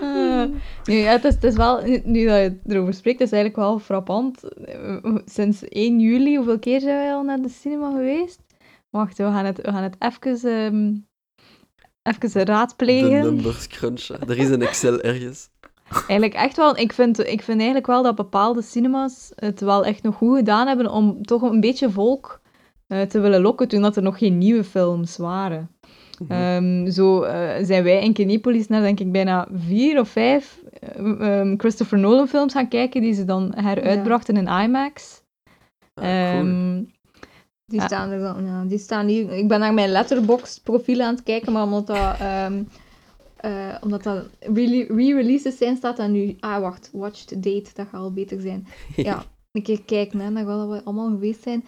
Ah. 0.00 0.44
nu, 0.84 0.94
ja, 0.94 1.10
het, 1.10 1.24
is, 1.24 1.34
het 1.34 1.44
is 1.44 1.54
wel, 1.54 1.82
nu- 2.04 2.24
dat 2.26 2.36
je 2.36 2.56
erover 2.66 2.94
spreekt, 2.94 3.20
is 3.20 3.30
het 3.30 3.34
eigenlijk 3.38 3.56
wel 3.56 3.78
frappant. 3.78 4.42
Eh, 4.64 5.16
Sinds 5.24 5.68
1 5.68 6.00
juli, 6.00 6.36
hoeveel 6.36 6.58
keer 6.58 6.80
zijn 6.80 6.96
wij 6.96 7.12
al 7.12 7.22
naar 7.22 7.40
de 7.42 7.48
cinema 7.48 7.90
geweest? 7.90 8.40
Wacht, 8.90 9.18
we 9.18 9.24
gaan 9.24 9.44
het, 9.44 9.56
we 9.60 9.70
gaan 9.70 9.82
het 9.82 9.96
even, 9.98 10.50
ehm 10.50 10.94
even 12.02 12.30
de 12.32 12.44
raadplegen. 12.44 13.20
numbers 13.22 13.66
crunchen. 13.66 14.28
Er 14.28 14.38
is 14.38 14.48
een 14.48 14.62
Excel 14.62 15.00
ergens. 15.00 15.48
Eigenlijk 15.90 16.34
echt 16.34 16.56
wel, 16.56 16.76
ik 16.76 16.92
vind, 16.92 17.18
ik 17.18 17.42
vind 17.42 17.56
eigenlijk 17.58 17.86
wel 17.86 18.02
dat 18.02 18.14
bepaalde 18.14 18.62
cinemas 18.62 19.32
het 19.34 19.60
wel 19.60 19.84
echt 19.84 20.02
nog 20.02 20.14
goed 20.14 20.36
gedaan 20.36 20.66
hebben 20.66 20.90
om 20.90 21.22
toch 21.22 21.42
een 21.42 21.60
beetje 21.60 21.90
volk 21.90 22.39
eh, 22.39 22.39
te 23.08 23.20
willen 23.20 23.40
lokken 23.40 23.68
toen 23.68 23.82
dat 23.82 23.96
er 23.96 24.02
nog 24.02 24.18
geen 24.18 24.38
nieuwe 24.38 24.64
films 24.64 25.16
waren. 25.16 25.70
Mhm. 26.18 26.32
Ehm, 26.32 26.90
zo 26.90 27.22
eh, 27.22 27.64
zijn 27.64 27.82
wij 27.84 28.02
in 28.04 28.12
Kinepolis 28.12 28.68
naar 28.68 28.80
denk 28.80 29.00
ik 29.00 29.12
bijna 29.12 29.48
vier 29.54 30.00
of 30.00 30.08
vijf 30.08 30.62
eh, 30.80 31.38
ehm, 31.40 31.54
Christopher 31.58 31.98
Nolan 31.98 32.28
films 32.28 32.52
gaan 32.52 32.68
kijken 32.68 33.00
die 33.00 33.12
ze 33.12 33.24
dan 33.24 33.52
heruitbrachten 33.56 34.36
in 34.36 34.46
IMAX. 34.46 35.22
Ah, 35.94 36.04
cool. 36.04 36.46
Ehm, 36.46 36.82
Die 37.66 37.80
Ja. 37.80 37.86
staan 37.86 38.10
er 38.10 38.20
dan, 38.20 38.44
ja, 38.46 38.64
die 38.64 38.78
staan 38.78 39.06
hier. 39.06 39.32
Ik 39.32 39.48
ben 39.48 39.60
naar 39.60 39.74
mijn 39.74 39.88
letterbox 39.90 40.58
profiel 40.58 41.00
aan 41.00 41.14
het 41.14 41.22
kijken, 41.22 41.52
maar 41.52 41.62
omdat 41.62 41.86
dat, 41.86 42.18
ehm, 42.18 42.62
eh, 43.36 43.74
omdat 43.80 44.02
dat 44.02 44.24
re-releases 44.40 45.56
zijn, 45.58 45.76
staat 45.76 45.96
dat 45.96 46.08
nu. 46.08 46.36
Ah, 46.40 46.60
wacht, 46.60 46.90
watched 46.92 47.42
date, 47.42 47.70
dat 47.74 47.86
gaat 47.90 48.00
al 48.00 48.12
beter 48.12 48.40
zijn. 48.40 48.66
Ja, 48.96 49.24
een 49.52 49.62
keer 49.62 49.82
kijken, 49.82 50.20
hè, 50.20 50.30
naar 50.30 50.44
wat 50.44 50.68
we 50.68 50.84
allemaal 50.84 51.10
geweest 51.10 51.42
zijn. 51.42 51.64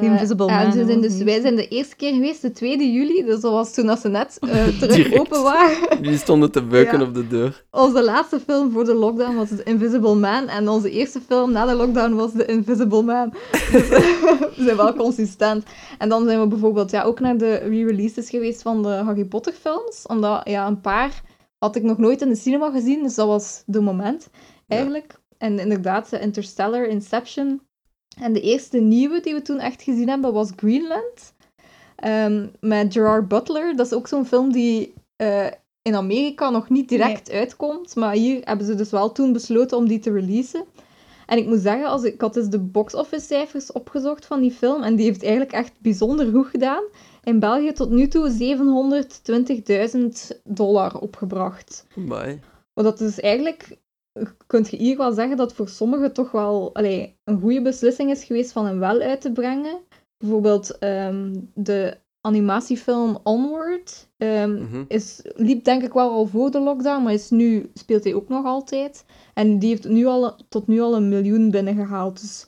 The 0.00 0.06
Eh, 0.06 0.10
Invisible 0.12 0.46
Man, 0.46 0.72
ze 0.72 0.84
zijn 0.86 1.00
dus, 1.00 1.16
wij 1.22 1.40
zijn 1.40 1.56
de 1.56 1.68
eerste 1.68 1.96
keer 1.96 2.12
geweest, 2.12 2.42
de 2.42 2.50
2 2.52 2.92
juli, 2.92 3.24
dus 3.24 3.40
dat 3.40 3.52
was 3.52 3.74
toen 3.74 3.86
dat 3.86 3.98
ze 4.00 4.08
net 4.08 4.38
eh, 4.40 4.66
terug 4.80 5.18
open 5.18 5.42
waren. 5.42 6.02
Jullie 6.02 6.18
stonden 6.18 6.50
te 6.50 6.62
beuken 6.62 6.98
Ja. 6.98 7.04
op 7.06 7.14
de 7.14 7.26
deur. 7.26 7.64
Onze 7.70 8.02
laatste 8.04 8.40
film 8.40 8.70
voor 8.72 8.84
de 8.84 8.94
lockdown 8.94 9.34
was 9.36 9.48
The 9.48 9.62
Invisible 9.62 10.14
Man. 10.14 10.48
En 10.48 10.68
onze 10.68 10.90
eerste 10.90 11.20
film 11.26 11.52
na 11.52 11.66
de 11.66 11.74
lockdown 11.74 12.14
was 12.14 12.30
The 12.32 12.44
Invisible 12.46 13.02
Man. 13.02 13.32
Dus 13.72 13.88
we 13.88 14.52
zijn 14.64 14.76
wel 14.76 14.94
consistent. 14.94 15.64
En 15.98 16.08
dan 16.08 16.24
zijn 16.24 16.40
we 16.40 16.46
bijvoorbeeld 16.46 16.90
ja, 16.90 17.02
ook 17.02 17.20
naar 17.20 17.36
de 17.38 17.54
re-releases 17.54 18.30
geweest 18.30 18.62
van 18.62 18.82
de 18.82 18.88
Harry 18.88 19.24
Potter 19.24 19.52
films. 19.52 20.02
Omdat 20.06 20.40
ja, 20.48 20.66
een 20.66 20.80
paar 20.80 21.22
had 21.58 21.76
ik 21.76 21.82
nog 21.82 21.98
nooit 21.98 22.20
in 22.20 22.28
de 22.28 22.36
cinema 22.36 22.70
gezien. 22.70 23.02
Dus 23.02 23.14
dat 23.14 23.26
was 23.26 23.62
de 23.66 23.80
moment, 23.80 24.28
eigenlijk. 24.68 25.14
En 25.38 25.58
inderdaad, 25.58 26.12
eh, 26.12 26.22
Interstellar, 26.22 26.86
Inception. 26.86 27.60
En 28.20 28.32
de 28.32 28.40
eerste 28.40 28.78
nieuwe 28.78 29.20
die 29.20 29.34
we 29.34 29.42
toen 29.42 29.58
echt 29.58 29.82
gezien 29.82 30.08
hebben 30.08 30.32
was 30.32 30.52
Greenland. 30.56 31.34
Ehm, 31.96 32.46
met 32.60 32.92
Gerard 32.92 33.28
Butler. 33.28 33.76
Dat 33.76 33.86
is 33.86 33.92
ook 33.92 34.08
zo'n 34.08 34.26
film 34.26 34.52
die 34.52 34.94
eh, 35.16 35.46
in 35.82 35.94
Amerika 35.94 36.50
nog 36.50 36.68
niet 36.68 36.88
direct 36.88 37.30
uitkomt. 37.30 37.94
Maar 37.94 38.14
hier 38.14 38.40
hebben 38.44 38.66
ze 38.66 38.74
dus 38.74 38.90
wel 38.90 39.12
toen 39.12 39.32
besloten 39.32 39.76
om 39.76 39.88
die 39.88 39.98
te 39.98 40.12
releasen. 40.12 40.64
En 41.26 41.38
ik 41.38 41.46
moet 41.46 41.60
zeggen, 41.60 41.86
als 41.86 42.02
ik, 42.02 42.14
ik 42.14 42.20
had 42.20 42.34
dus 42.34 42.48
de 42.48 42.58
box-office 42.58 43.26
cijfers 43.26 43.72
opgezocht 43.72 44.26
van 44.26 44.40
die 44.40 44.50
film. 44.50 44.82
En 44.82 44.96
die 44.96 45.04
heeft 45.04 45.22
eigenlijk 45.22 45.52
echt 45.52 45.72
bijzonder 45.80 46.30
goed 46.30 46.46
gedaan. 46.46 46.82
In 47.22 47.38
België 47.38 47.72
tot 47.72 47.90
nu 47.90 48.08
toe 48.08 48.56
720.000 50.32 50.40
dollar 50.44 50.98
opgebracht. 51.00 51.86
Amai. 51.96 52.40
Wat 52.72 52.84
dat 52.84 52.98
dus 52.98 53.20
eigenlijk 53.20 53.76
kun 54.46 54.66
je 54.70 54.76
hier 54.76 54.96
wel 54.96 55.12
zeggen 55.12 55.36
dat 55.36 55.52
voor 55.52 55.68
sommigen 55.68 56.12
toch 56.12 56.30
wel 56.30 56.74
allee, 56.74 57.18
een 57.24 57.40
goede 57.40 57.62
beslissing 57.62 58.10
is 58.10 58.24
geweest 58.24 58.52
van 58.52 58.66
hem 58.66 58.78
wel 58.78 59.00
uit 59.00 59.20
te 59.20 59.32
brengen. 59.32 59.78
Bijvoorbeeld 60.18 60.78
ehm, 60.78 61.34
de 61.54 61.96
animatiefilm 62.20 63.18
Onward 63.22 64.08
Mhm. 64.18 64.84
is, 64.88 65.20
liep 65.34 65.64
denk 65.64 65.82
ik 65.82 65.92
wel 65.92 66.10
al 66.10 66.26
voor 66.26 66.50
de 66.50 66.60
lockdown, 66.60 67.02
maar 67.02 67.12
is 67.12 67.30
nu, 67.30 67.70
speelt 67.74 68.04
hij 68.04 68.14
ook 68.14 68.28
nog 68.28 68.44
altijd. 68.44 69.04
En 69.34 69.58
die 69.58 69.68
heeft 69.68 69.88
nu 69.88 70.06
al, 70.06 70.36
tot 70.48 70.66
nu 70.66 70.80
al 70.80 70.96
een 70.96 71.08
miljoen 71.08 71.50
binnengehaald. 71.50 72.20
Dus 72.20 72.46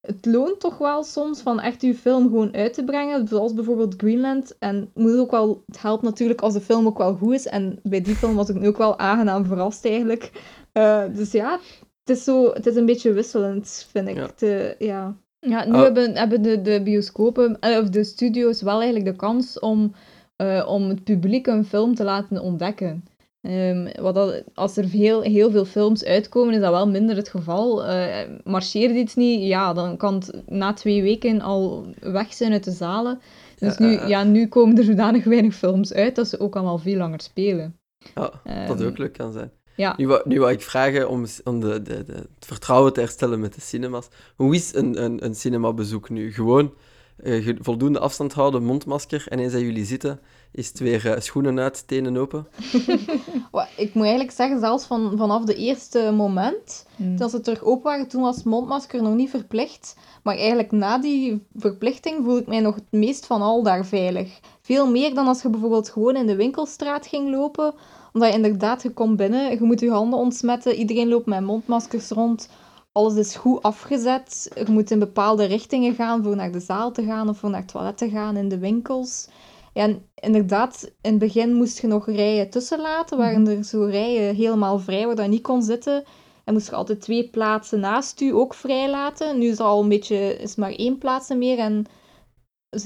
het 0.00 0.26
loont 0.26 0.60
toch 0.60 0.78
wel 0.78 1.02
soms 1.02 1.40
van 1.40 1.60
echt 1.60 1.82
je 1.82 1.94
film 1.94 2.22
gewoon 2.22 2.54
uit 2.54 2.74
te 2.74 2.84
brengen, 2.84 3.28
zoals 3.28 3.54
bijvoorbeeld 3.54 3.94
Greenland. 3.96 4.58
En 4.58 4.90
moet 4.94 5.18
ook 5.18 5.30
wel, 5.30 5.62
het 5.66 5.82
helpt 5.82 6.02
natuurlijk 6.02 6.40
als 6.40 6.52
de 6.52 6.60
film 6.60 6.86
ook 6.86 6.98
wel 6.98 7.14
goed 7.14 7.34
is. 7.34 7.46
En 7.46 7.78
bij 7.82 8.00
die 8.00 8.16
film 8.16 8.34
was 8.34 8.48
ik 8.48 8.60
nu 8.60 8.68
ook 8.68 8.78
wel 8.78 8.98
aangenaam 8.98 9.44
verrast 9.44 9.84
eigenlijk. 9.84 10.30
Eh, 10.72 11.04
dus 11.14 11.32
ja, 11.32 11.58
het 12.04 12.16
is, 12.16 12.24
zo, 12.24 12.52
het 12.52 12.66
is 12.66 12.76
een 12.76 12.86
beetje 12.86 13.12
wisselend, 13.12 13.86
vind 13.90 14.08
ik. 14.08 14.16
Ja. 14.16 14.28
De, 14.36 14.74
ja. 14.78 15.16
Ja, 15.38 15.64
nu 15.64 15.72
Oh. 15.72 15.82
hebben, 15.82 16.16
hebben 16.16 16.42
de, 16.42 16.62
de 16.62 16.82
bioscopen, 16.82 17.58
eh, 17.60 17.78
of 17.78 17.88
de 17.88 18.04
studio's 18.04 18.62
wel 18.62 18.74
eigenlijk 18.80 19.04
de 19.04 19.16
kans 19.16 19.58
om, 19.58 19.92
eh, 20.36 20.64
om 20.68 20.88
het 20.88 21.04
publiek 21.04 21.46
een 21.46 21.64
film 21.64 21.94
te 21.94 22.04
laten 22.04 22.40
ontdekken. 22.40 23.04
Ehm, 23.40 24.00
wat 24.00 24.14
dat, 24.14 24.42
als 24.54 24.76
er 24.76 24.84
heel, 24.84 25.20
heel 25.22 25.50
veel 25.50 25.64
films 25.64 26.04
uitkomen, 26.04 26.54
is 26.54 26.60
dat 26.60 26.70
wel 26.70 26.88
minder 26.88 27.16
het 27.16 27.28
geval. 27.28 27.84
Eh 27.86 28.28
marcheert 28.44 28.94
iets 28.94 29.14
niet, 29.14 29.42
ja, 29.48 29.72
dan 29.72 29.96
kan 29.96 30.14
het 30.14 30.42
na 30.46 30.72
twee 30.72 31.02
weken 31.02 31.40
al 31.40 31.86
weg 32.00 32.32
zijn 32.32 32.52
uit 32.52 32.64
de 32.64 32.70
zalen. 32.70 33.20
Dus 33.58 33.76
Ja, 33.78 33.84
nu, 33.86 34.06
ja, 34.08 34.24
nu 34.24 34.48
komen 34.48 34.78
er 34.78 34.84
zodanig 34.84 35.24
weinig 35.24 35.54
films 35.54 35.92
uit 35.92 36.14
dat 36.16 36.28
ze 36.28 36.40
ook 36.40 36.54
allemaal 36.56 36.78
veel 36.78 36.96
langer 36.96 37.20
spelen. 37.20 37.76
Ja, 38.14 38.20
dat 38.20 38.34
Ehm, 38.44 38.86
ook 38.86 38.98
leuk 38.98 39.12
kan 39.12 39.32
zijn. 39.32 39.50
Ja. 39.76 39.94
Nu, 39.96 40.06
wou, 40.06 40.20
nu 40.24 40.40
wou 40.40 40.52
ik 40.52 40.62
vragen 40.62 41.08
om, 41.08 41.24
om 41.44 41.60
de, 41.60 41.82
de, 41.82 42.04
de, 42.04 42.12
het 42.12 42.46
vertrouwen 42.46 42.92
te 42.92 43.00
herstellen 43.00 43.40
met 43.40 43.54
de 43.54 43.60
cinemas. 43.60 44.08
Hoe 44.36 44.54
is 44.54 44.74
een, 44.74 45.04
een, 45.04 45.24
een 45.24 45.34
cinemabezoek 45.34 46.10
nu? 46.10 46.32
Gewoon 46.32 46.74
eh, 47.16 47.56
voldoende 47.60 47.98
afstand 47.98 48.32
houden, 48.32 48.64
mondmasker 48.64 49.24
en 49.28 49.38
eens 49.38 49.52
dat 49.52 49.60
jullie 49.60 49.84
zitten, 49.84 50.20
is 50.52 50.68
het 50.68 50.78
weer 50.78 51.10
eh, 51.10 51.20
schoenen 51.20 51.60
uit, 51.60 51.86
tenen 51.86 52.16
open. 52.16 52.46
Ik 53.76 53.94
moet 53.94 54.04
eigenlijk 54.04 54.36
zeggen, 54.36 54.58
zelfs 54.58 54.84
van, 54.84 55.12
vanaf 55.16 55.44
de 55.44 55.54
eerste 55.54 56.12
moment, 56.14 56.86
Mm. 56.96 57.16
dat 57.16 57.30
ze 57.30 57.40
terug 57.40 57.62
open 57.62 57.82
waren, 57.82 58.08
toen 58.08 58.22
was 58.22 58.42
mondmasker 58.42 59.02
nog 59.02 59.14
niet 59.14 59.30
verplicht. 59.30 59.96
Maar 60.22 60.36
eigenlijk 60.36 60.70
na 60.70 60.98
die 60.98 61.46
verplichting 61.54 62.24
voel 62.24 62.38
ik 62.38 62.46
mij 62.46 62.60
nog 62.60 62.74
het 62.74 62.84
meest 62.90 63.26
van 63.26 63.42
al 63.42 63.62
daar 63.62 63.86
veilig. 63.86 64.40
Veel 64.60 64.90
meer 64.90 65.14
dan 65.14 65.26
als 65.26 65.42
je 65.42 65.48
bijvoorbeeld 65.48 65.88
gewoon 65.88 66.16
in 66.16 66.26
de 66.26 66.36
winkelstraat 66.36 67.06
ging 67.06 67.30
lopen. 67.30 67.74
Omdat 68.12 68.30
je 68.30 68.36
inderdaad, 68.36 68.82
je 68.82 68.90
komt 68.90 69.16
binnen, 69.16 69.50
je 69.50 69.62
moet 69.62 69.80
je 69.80 69.90
handen 69.90 70.18
ontsmetten, 70.18 70.74
iedereen 70.74 71.08
loopt 71.08 71.26
met 71.26 71.40
mondmaskers 71.40 72.08
rond. 72.08 72.48
Alles 72.92 73.14
is 73.14 73.36
goed 73.36 73.62
afgezet. 73.62 74.50
Je 74.54 74.72
moet 74.72 74.90
in 74.90 74.98
bepaalde 74.98 75.44
richtingen 75.44 75.94
gaan 75.94 76.22
voor 76.22 76.36
naar 76.36 76.52
de 76.52 76.60
zaal 76.60 76.92
te 76.92 77.04
gaan 77.04 77.28
of 77.28 77.38
voor 77.38 77.50
naar 77.50 77.60
het 77.60 77.68
toilet 77.68 77.98
te 77.98 78.08
gaan 78.08 78.36
in 78.36 78.48
de 78.48 78.58
winkels. 78.58 79.28
Ja, 79.72 79.82
en 79.82 80.08
inderdaad, 80.14 80.90
in 81.00 81.10
het 81.10 81.18
begin 81.18 81.54
moest 81.54 81.80
je 81.80 81.86
nog 81.86 82.06
rijen 82.06 82.50
tussenlaten. 82.50 83.18
Waren 83.18 83.46
er 83.46 83.64
zo 83.64 83.82
rijen 83.82 84.34
helemaal 84.34 84.78
vrij 84.78 85.06
waar 85.06 85.22
je 85.22 85.28
niet 85.28 85.42
kon 85.42 85.62
zitten. 85.62 86.04
En 86.44 86.52
moest 86.52 86.68
je 86.68 86.74
altijd 86.74 87.00
twee 87.00 87.28
plaatsen 87.30 87.80
naast 87.80 88.20
u 88.20 88.34
ook 88.34 88.54
vrij 88.54 88.90
laten. 88.90 89.38
Nu 89.38 89.46
is 89.46 89.58
er 89.58 89.64
al 89.64 89.82
een 89.82 89.88
beetje, 89.88 90.16
is 90.36 90.54
maar 90.54 90.72
één 90.72 90.98
plaats 90.98 91.28
meer. 91.28 91.58
En 91.58 91.86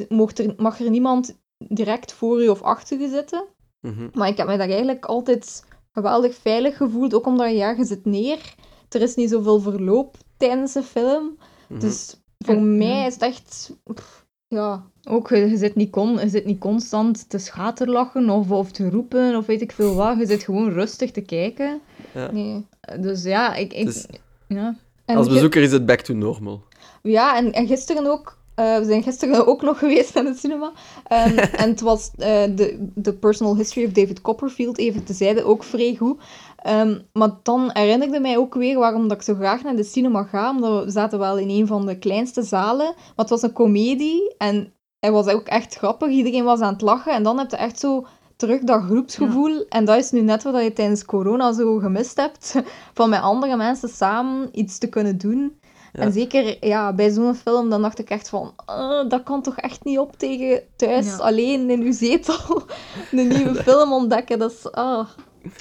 mocht 0.09 0.39
er, 0.39 0.55
mag 0.57 0.81
er 0.81 0.91
niemand 0.91 1.39
direct 1.59 2.13
voor 2.13 2.43
u 2.43 2.49
of 2.49 2.63
achter 2.63 3.01
u 3.01 3.09
zitten. 3.09 3.45
Mhm. 3.87 4.09
Maar 4.13 4.29
ik 4.29 4.37
heb 4.37 4.47
me 4.47 4.57
daar 4.57 4.69
eigenlijk 4.69 5.05
altijd 5.05 5.65
geweldig 5.93 6.35
veilig 6.35 6.77
gevoeld. 6.77 7.15
Ook 7.15 7.27
omdat 7.27 7.51
ja, 7.53 7.71
je 7.71 7.85
zit 7.85 8.05
neer. 8.05 8.55
Er 8.89 9.03
is 9.03 9.15
niet 9.15 9.31
zoveel 9.31 9.61
verloop 9.61 10.17
tijdens 10.37 10.73
de 10.73 10.83
film. 10.83 11.39
Mhm. 11.69 11.81
Dus 11.81 12.15
voor 12.39 12.55
En- 12.55 12.79
mij 12.79 13.07
is 13.07 13.13
het 13.15 13.23
echt... 13.23 13.73
pff, 13.95 14.25
Ja, 14.49 14.85
Ook, 15.09 15.29
je, 15.29 15.37
je, 15.37 15.57
zit 15.57 15.75
niet 15.75 15.91
con, 15.91 16.19
je 16.19 16.29
zit 16.29 16.45
niet 16.45 16.59
constant 16.59 17.29
te 17.29 17.39
schaterlachen 17.39 18.31
of, 18.31 18.51
of 18.51 18.71
te 18.71 18.91
roepen 18.91 19.37
of 19.37 19.47
weet 19.47 19.61
ik 19.61 19.73
veel 19.73 19.95
wat. 19.95 20.19
Je 20.19 20.27
zit 20.27 20.43
gewoon 20.43 20.73
rustig 20.73 21.11
te 21.11 21.21
kijken. 21.21 21.81
Ja. 22.15 22.31
nee. 22.33 22.67
Dus 23.01 23.23
ja, 23.23 23.55
ik... 23.55 23.73
ik 23.73 23.85
Dus 23.85 24.07
ja. 24.49 24.77
En 25.05 25.17
als 25.17 25.29
bezoeker 25.29 25.63
is 25.63 25.73
het 25.73 25.87
back 25.87 26.01
to 26.01 26.15
normal. 26.15 26.63
Ja, 27.03 27.37
en, 27.37 27.53
en 27.53 27.67
gisteren 27.67 28.07
ook. 28.07 28.36
Eh, 28.57 28.79
we 28.79 28.85
zijn 28.85 29.03
gisteren 29.03 29.47
ook 29.47 29.63
nog 29.63 29.79
geweest 29.79 30.15
naar 30.15 30.25
het 30.25 30.39
cinema. 30.39 30.73
En, 31.05 31.37
en 31.63 31.69
het 31.69 31.81
was 31.81 32.11
eh, 32.19 32.43
de, 32.55 32.91
de 32.95 33.13
personal 33.13 33.57
history 33.57 33.87
of 33.87 33.93
David 33.93 34.21
Copperfield, 34.21 34.79
even 34.79 35.05
tezijde, 35.05 35.45
ook 35.45 35.65
vrij 35.65 35.95
goed. 35.99 36.21
Ehm, 36.57 36.99
maar 37.13 37.31
dan 37.43 37.71
herinnerde 37.73 38.21
mij 38.21 38.39
ook 38.39 38.55
weer 38.55 38.79
waarom 38.79 39.09
dat 39.09 39.17
ik 39.17 39.23
zo 39.23 39.35
graag 39.35 39.63
naar 39.63 39.77
de 39.77 39.85
cinema 39.85 40.23
ga. 40.23 40.51
Omdat 40.51 40.85
we 40.85 40.91
zaten 40.91 41.19
wel 41.19 41.39
in 41.39 41.51
een 41.51 41.67
van 41.67 41.87
de 41.87 41.99
kleinste 41.99 42.43
zalen. 42.43 42.87
Maar 42.97 43.15
het 43.17 43.31
was 43.31 43.43
een 43.43 43.53
komedie 43.53 44.35
en 44.39 44.73
hij 45.01 45.13
was 45.13 45.27
ook 45.27 45.47
echt 45.47 45.75
grappig. 45.75 46.09
Iedereen 46.09 46.45
was 46.45 46.61
aan 46.61 46.73
het 46.73 46.83
lachen. 46.83 47.13
En 47.13 47.23
dan 47.23 47.39
heb 47.39 47.51
je 47.51 47.57
echt 47.57 47.79
zo 47.79 48.07
terug 48.37 48.61
dat 48.61 48.83
groepsgevoel. 48.83 49.65
En 49.69 49.85
dat 49.85 49.97
is 49.97 50.11
nu 50.11 50.21
net 50.21 50.43
wat 50.43 50.63
je 50.63 50.73
tijdens 50.73 51.05
corona 51.05 51.53
zo 51.53 51.79
gemist 51.79 52.17
hebt. 52.17 52.55
Van 52.95 53.09
met 53.09 53.21
andere 53.21 53.57
mensen 53.57 53.89
samen 53.89 54.49
iets 54.53 54.79
te 54.79 54.89
kunnen 54.89 55.19
doen. 55.19 55.59
Ja. 55.97 56.03
En 56.03 56.13
zeker 56.13 56.67
ja, 56.67 56.93
bij 56.93 57.11
zo'n 57.11 57.35
film, 57.35 57.71
dan 57.71 57.83
dacht 57.83 57.99
ik 57.99 58.11
echt 58.11 58.29
van, 58.29 58.53
"Ah, 58.65 59.09
dat 59.11 59.23
kan 59.23 59.43
toch 59.43 59.57
echt 59.57 59.85
niet 59.85 59.99
op 59.99 60.17
tegen 60.19 60.61
thuis 60.77 61.07
Ja. 61.07 61.17
alleen 61.17 61.71
in 61.71 61.81
uw 61.83 61.93
zetel 61.93 62.63
een 63.13 63.29
nieuwe 63.29 63.55
film 63.63 63.93
ontdekken. 63.93 64.39
Dat 64.39 64.51
is, 64.53 64.73
ah, 64.73 65.09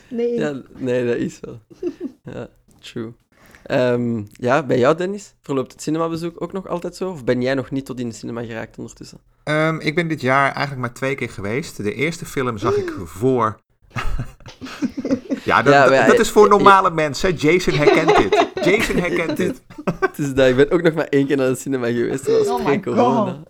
nee. 0.10 0.34
Ja, 0.34 0.62
nee, 0.78 1.06
dat 1.06 1.16
is 1.16 1.40
wel. 1.42 1.60
Ja, 2.34 2.48
true. 2.80 3.14
Ehm, 3.64 4.24
ja, 4.32 4.64
bij 4.64 4.78
jou, 4.78 4.96
Dennis, 4.98 5.34
verloopt 5.42 5.72
het 5.72 5.82
cinemabezoek 5.82 6.42
ook 6.42 6.54
nog 6.54 6.68
altijd 6.68 6.96
zo? 6.96 7.10
Of 7.10 7.24
ben 7.24 7.42
jij 7.42 7.54
nog 7.54 7.72
niet 7.72 7.86
tot 7.86 8.00
in 8.00 8.10
de 8.10 8.16
cinema 8.16 8.44
geraakt 8.44 8.78
ondertussen? 8.78 9.20
Ehm, 9.44 9.80
ik 9.80 9.96
ben 9.96 10.08
dit 10.08 10.22
jaar 10.22 10.52
eigenlijk 10.52 10.80
maar 10.80 10.94
twee 10.94 11.16
keer 11.16 11.30
geweest. 11.30 11.78
De 11.84 11.94
eerste 11.94 12.26
film 12.26 12.58
zag 12.58 12.76
ik 12.76 12.94
voor. 13.20 13.60
ja, 15.44 15.62
dat, 15.62 15.74
Ja, 15.74 15.88
dat- 15.90 16.08
dat 16.08 16.20
is 16.20 16.30
voor 16.30 16.50
normale 16.50 16.90
mensen. 16.92 17.34
Jason 17.36 17.74
herkent 17.74 18.18
dit. 18.18 18.45
Jason 18.66 18.96
herkent 18.96 19.38
dit. 19.38 19.62
Het 20.00 20.20
is 20.20 20.34
dat, 20.34 20.48
ik 20.48 20.56
ben 20.56 20.72
ook 20.72 20.82
nog 20.82 20.94
maar 20.94 21.08
één 21.08 21.28
keer 21.28 21.38
naar 21.38 21.50
de 21.50 21.56
cinema 21.56 21.88
geweest, 21.88 22.26
dat 22.26 22.38
was 22.38 22.48
Oh 22.48 22.66
my 22.66 22.80
pre-corona. 22.80 23.44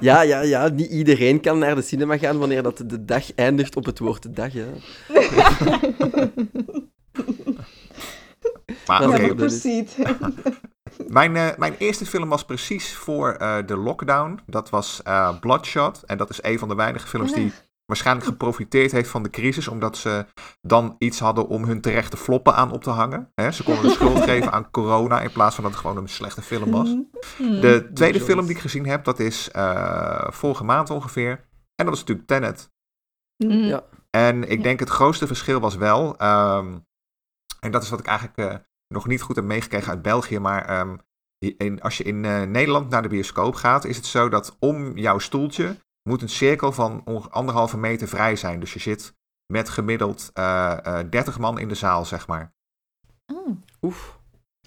Ja, 0.00 0.22
ja, 0.22 0.40
ja, 0.40 0.68
niet 0.68 0.90
iedereen 0.90 1.40
kan 1.40 1.58
naar 1.58 1.74
de 1.74 1.82
cinema 1.82 2.18
gaan 2.18 2.38
wanneer 2.38 2.62
dat 2.62 2.82
de 2.86 3.04
dag 3.04 3.34
eindigt 3.34 3.76
op 3.76 3.84
het 3.84 3.98
woord 3.98 4.22
de 4.22 4.30
dag. 4.30 4.52
Ja. 4.52 4.64
Maar 8.86 9.02
Ja, 9.02 10.18
mijn, 11.08 11.36
eh, 11.36 11.48
mijn 11.56 11.74
eerste 11.78 12.06
film 12.06 12.28
was 12.28 12.44
precies 12.44 12.94
voor 12.94 13.32
eh, 13.32 13.56
de 13.66 13.76
lockdown. 13.76 14.40
Dat 14.46 14.70
was 14.70 15.00
eh, 15.02 15.38
Bloodshot. 15.40 16.02
En 16.06 16.18
dat 16.18 16.30
is 16.30 16.42
een 16.42 16.58
van 16.58 16.68
de 16.68 16.74
weinige 16.74 17.06
films 17.06 17.32
die 17.32 17.52
waarschijnlijk 17.86 18.26
geprofiteerd 18.26 18.92
heeft 18.92 19.10
van 19.10 19.22
de 19.22 19.30
crisis. 19.30 19.68
Omdat 19.68 19.96
ze 19.96 20.26
dan 20.60 20.94
iets 20.98 21.18
hadden 21.18 21.48
om 21.48 21.64
hun 21.64 21.80
terechte 21.80 22.16
floppen 22.16 22.54
aan 22.54 22.72
op 22.72 22.82
te 22.82 22.90
hangen. 22.90 23.30
Hè, 23.34 23.50
ze 23.50 23.62
konden 23.62 23.82
de 23.82 23.90
schuld 23.90 24.20
geven 24.30 24.52
aan 24.52 24.70
corona 24.70 25.20
in 25.20 25.32
plaats 25.32 25.54
van 25.54 25.64
dat 25.64 25.72
het 25.72 25.80
gewoon 25.80 25.96
een 25.96 26.08
slechte 26.08 26.42
film 26.42 26.70
was. 26.70 26.88
Mhm. 27.38 27.60
De 27.60 27.90
tweede 27.94 28.20
film 28.20 28.46
die 28.46 28.54
ik 28.54 28.60
gezien 28.60 28.86
heb, 28.86 29.04
dat 29.04 29.18
is 29.18 29.50
eh, 29.50 30.26
vorige 30.30 30.64
maand 30.64 30.90
ongeveer. 30.90 31.44
En 31.74 31.84
dat 31.84 31.94
is 31.94 32.00
natuurlijk 32.00 32.28
Tenet. 32.28 32.74
Mm. 33.36 33.50
Ja. 33.50 33.84
En 34.10 34.50
ik 34.50 34.62
denk 34.62 34.80
het 34.80 34.88
grootste 34.88 35.26
verschil 35.26 35.60
was 35.60 35.76
wel, 35.76 36.16
ehm, 36.18 36.78
en 37.60 37.70
dat 37.70 37.82
is 37.82 37.90
wat 37.90 38.00
ik 38.00 38.06
eigenlijk 38.06 38.38
eh, 38.38 38.58
nog 38.88 39.06
niet 39.06 39.22
goed 39.22 39.36
heb 39.36 39.44
meegekregen 39.44 39.90
uit 39.90 40.02
België, 40.02 40.38
maar 40.38 40.64
ehm, 40.64 40.96
in, 41.38 41.80
als 41.80 41.98
je 41.98 42.04
in 42.04 42.24
eh, 42.24 42.42
Nederland 42.42 42.90
naar 42.90 43.02
de 43.02 43.08
bioscoop 43.08 43.54
gaat, 43.54 43.84
is 43.84 43.96
het 43.96 44.06
zo 44.06 44.28
dat 44.28 44.56
om 44.58 44.98
jouw 44.98 45.18
stoeltje 45.18 45.76
moet 46.06 46.22
een 46.22 46.28
cirkel 46.28 46.72
van 46.72 47.04
anderhalve 47.30 47.76
meter 47.78 48.08
vrij 48.08 48.36
zijn. 48.36 48.60
Dus 48.60 48.72
je 48.72 48.80
zit 48.80 49.14
met 49.52 49.68
gemiddeld 49.68 50.30
eh, 50.32 50.98
eh, 51.00 51.10
30 51.10 51.38
man 51.38 51.58
in 51.58 51.68
de 51.68 51.74
zaal, 51.74 52.04
zeg 52.04 52.26
maar. 52.26 52.52
Ah, 53.26 53.36
Oef. 53.82 54.18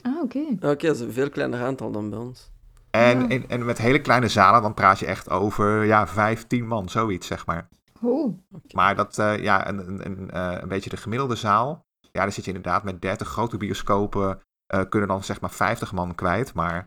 ah 0.01 0.21
oké. 0.21 0.39
Oké, 0.61 0.85
dat 0.87 0.95
is 0.95 0.99
een 0.99 1.11
veel 1.13 1.29
kleiner 1.29 1.63
aantal 1.63 1.91
dan 1.91 2.09
bij 2.09 2.19
ons. 2.19 2.51
En, 2.91 3.19
Ja. 3.19 3.27
en, 3.27 3.49
en 3.49 3.65
met 3.65 3.77
hele 3.77 4.01
kleine 4.01 4.27
zalen, 4.27 4.61
dan 4.61 4.73
praat 4.73 4.99
je 4.99 5.05
echt 5.05 5.29
over 5.29 5.83
ja, 5.85 6.07
15 6.07 6.67
man, 6.67 6.89
zoiets, 6.89 7.27
zeg 7.27 7.45
maar. 7.45 7.67
Oh. 8.01 8.37
Maar 8.73 8.95
dat, 8.95 9.17
eh, 9.17 9.37
ja, 9.43 9.67
een, 9.67 9.87
een, 9.87 10.05
een, 10.05 10.31
eh, 10.31 10.57
een 10.61 10.67
beetje 10.67 10.89
de 10.89 10.97
gemiddelde 10.97 11.35
zaal. 11.35 11.85
Ja, 12.11 12.21
daar 12.21 12.31
zit 12.31 12.45
je 12.45 12.51
inderdaad 12.53 12.83
met 12.83 13.01
30 13.01 13.27
grote 13.27 13.57
bioscopen. 13.57 14.39
eh, 14.65 14.81
kunnen 14.89 15.09
dan 15.09 15.23
zeg 15.23 15.41
maar 15.41 15.49
50 15.49 15.91
man 15.91 16.15
kwijt. 16.15 16.53
Maar 16.53 16.75
eh, 16.75 16.83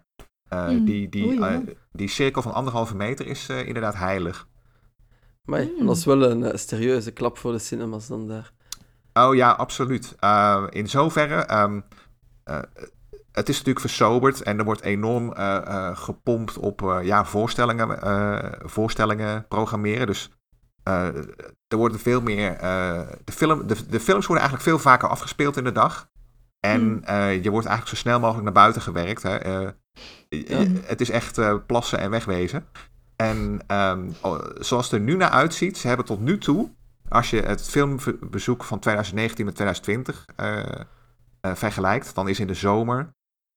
Mm. 0.54 0.84
die, 0.84 1.08
die, 1.08 1.26
Oei, 1.26 1.38
eh, 1.54 1.58
die 1.92 2.08
cirkel 2.08 2.42
van 2.42 2.52
anderhalve 2.54 2.96
meter 2.96 3.26
is 3.26 3.48
eh, 3.48 3.66
inderdaad 3.66 3.94
heilig. 3.96 4.46
Maar 5.44 5.60
Mm. 5.78 5.86
dat 5.86 5.96
is 5.96 6.04
wel 6.04 6.22
een 6.30 6.44
eh, 6.44 6.56
serieuze 6.56 7.10
klap 7.10 7.38
voor 7.38 7.52
de 7.52 7.58
cinemas 7.58 8.06
dan 8.06 8.28
daar. 8.28 8.52
Oh 9.12 9.34
ja, 9.34 9.50
absoluut. 9.50 10.14
Eh, 10.18 10.64
in 10.70 10.88
zoverre. 10.88 11.34
ehm, 11.34 11.80
eh, 12.44 12.58
het 13.32 13.48
is 13.48 13.56
natuurlijk 13.56 13.80
versoberd 13.86 14.42
en 14.42 14.58
er 14.58 14.64
wordt 14.64 14.82
enorm 14.82 15.32
eh, 15.32 15.56
eh, 15.56 15.96
gepompt 15.96 16.58
op 16.58 16.82
eh, 16.82 16.98
ja, 17.02 17.24
voorstellingen, 17.24 18.02
eh, 18.02 18.52
voorstellingen 18.62 19.46
programmeren. 19.48 20.06
Dus 20.06 20.30
eh, 20.82 21.06
er 21.68 21.76
worden 21.76 21.98
veel 21.98 22.20
meer. 22.20 22.52
eh, 22.56 23.00
de, 23.24 23.32
film, 23.32 23.66
de, 23.66 23.86
de 23.88 24.00
films 24.00 24.26
worden 24.26 24.44
eigenlijk 24.44 24.62
veel 24.62 24.78
vaker 24.90 25.08
afgespeeld 25.08 25.56
in 25.56 25.64
de 25.64 25.72
dag. 25.72 26.08
En 26.60 27.04
eh, 27.04 27.42
je 27.42 27.50
wordt 27.50 27.66
eigenlijk 27.66 27.96
zo 27.96 28.02
snel 28.02 28.20
mogelijk 28.20 28.44
naar 28.44 28.52
buiten 28.52 28.82
gewerkt. 28.82 29.22
Hè. 29.22 29.36
Eh, 30.32 30.48
Ja. 30.48 30.64
Het 30.82 31.00
is 31.00 31.10
echt 31.10 31.38
eh, 31.38 31.54
plassen 31.66 31.98
en 31.98 32.10
wegwezen. 32.10 32.66
En 33.16 33.60
ehm, 33.66 34.10
oh, 34.20 34.40
zoals 34.58 34.84
het 34.84 34.94
er 34.94 35.00
nu 35.00 35.16
naar 35.16 35.30
uitziet, 35.30 35.78
ze 35.78 35.88
hebben 35.88 36.06
tot 36.06 36.20
nu 36.20 36.38
toe, 36.38 36.70
als 37.08 37.30
je 37.30 37.40
het 37.40 37.62
filmbezoek 37.62 38.64
van 38.64 38.78
2019 38.78 39.44
met 39.44 39.54
2020 39.54 40.26
eh, 40.36 41.54
vergelijkt, 41.54 42.14
dan 42.14 42.28
is 42.28 42.40
in 42.40 42.46
de 42.46 42.54
zomer. 42.54 43.10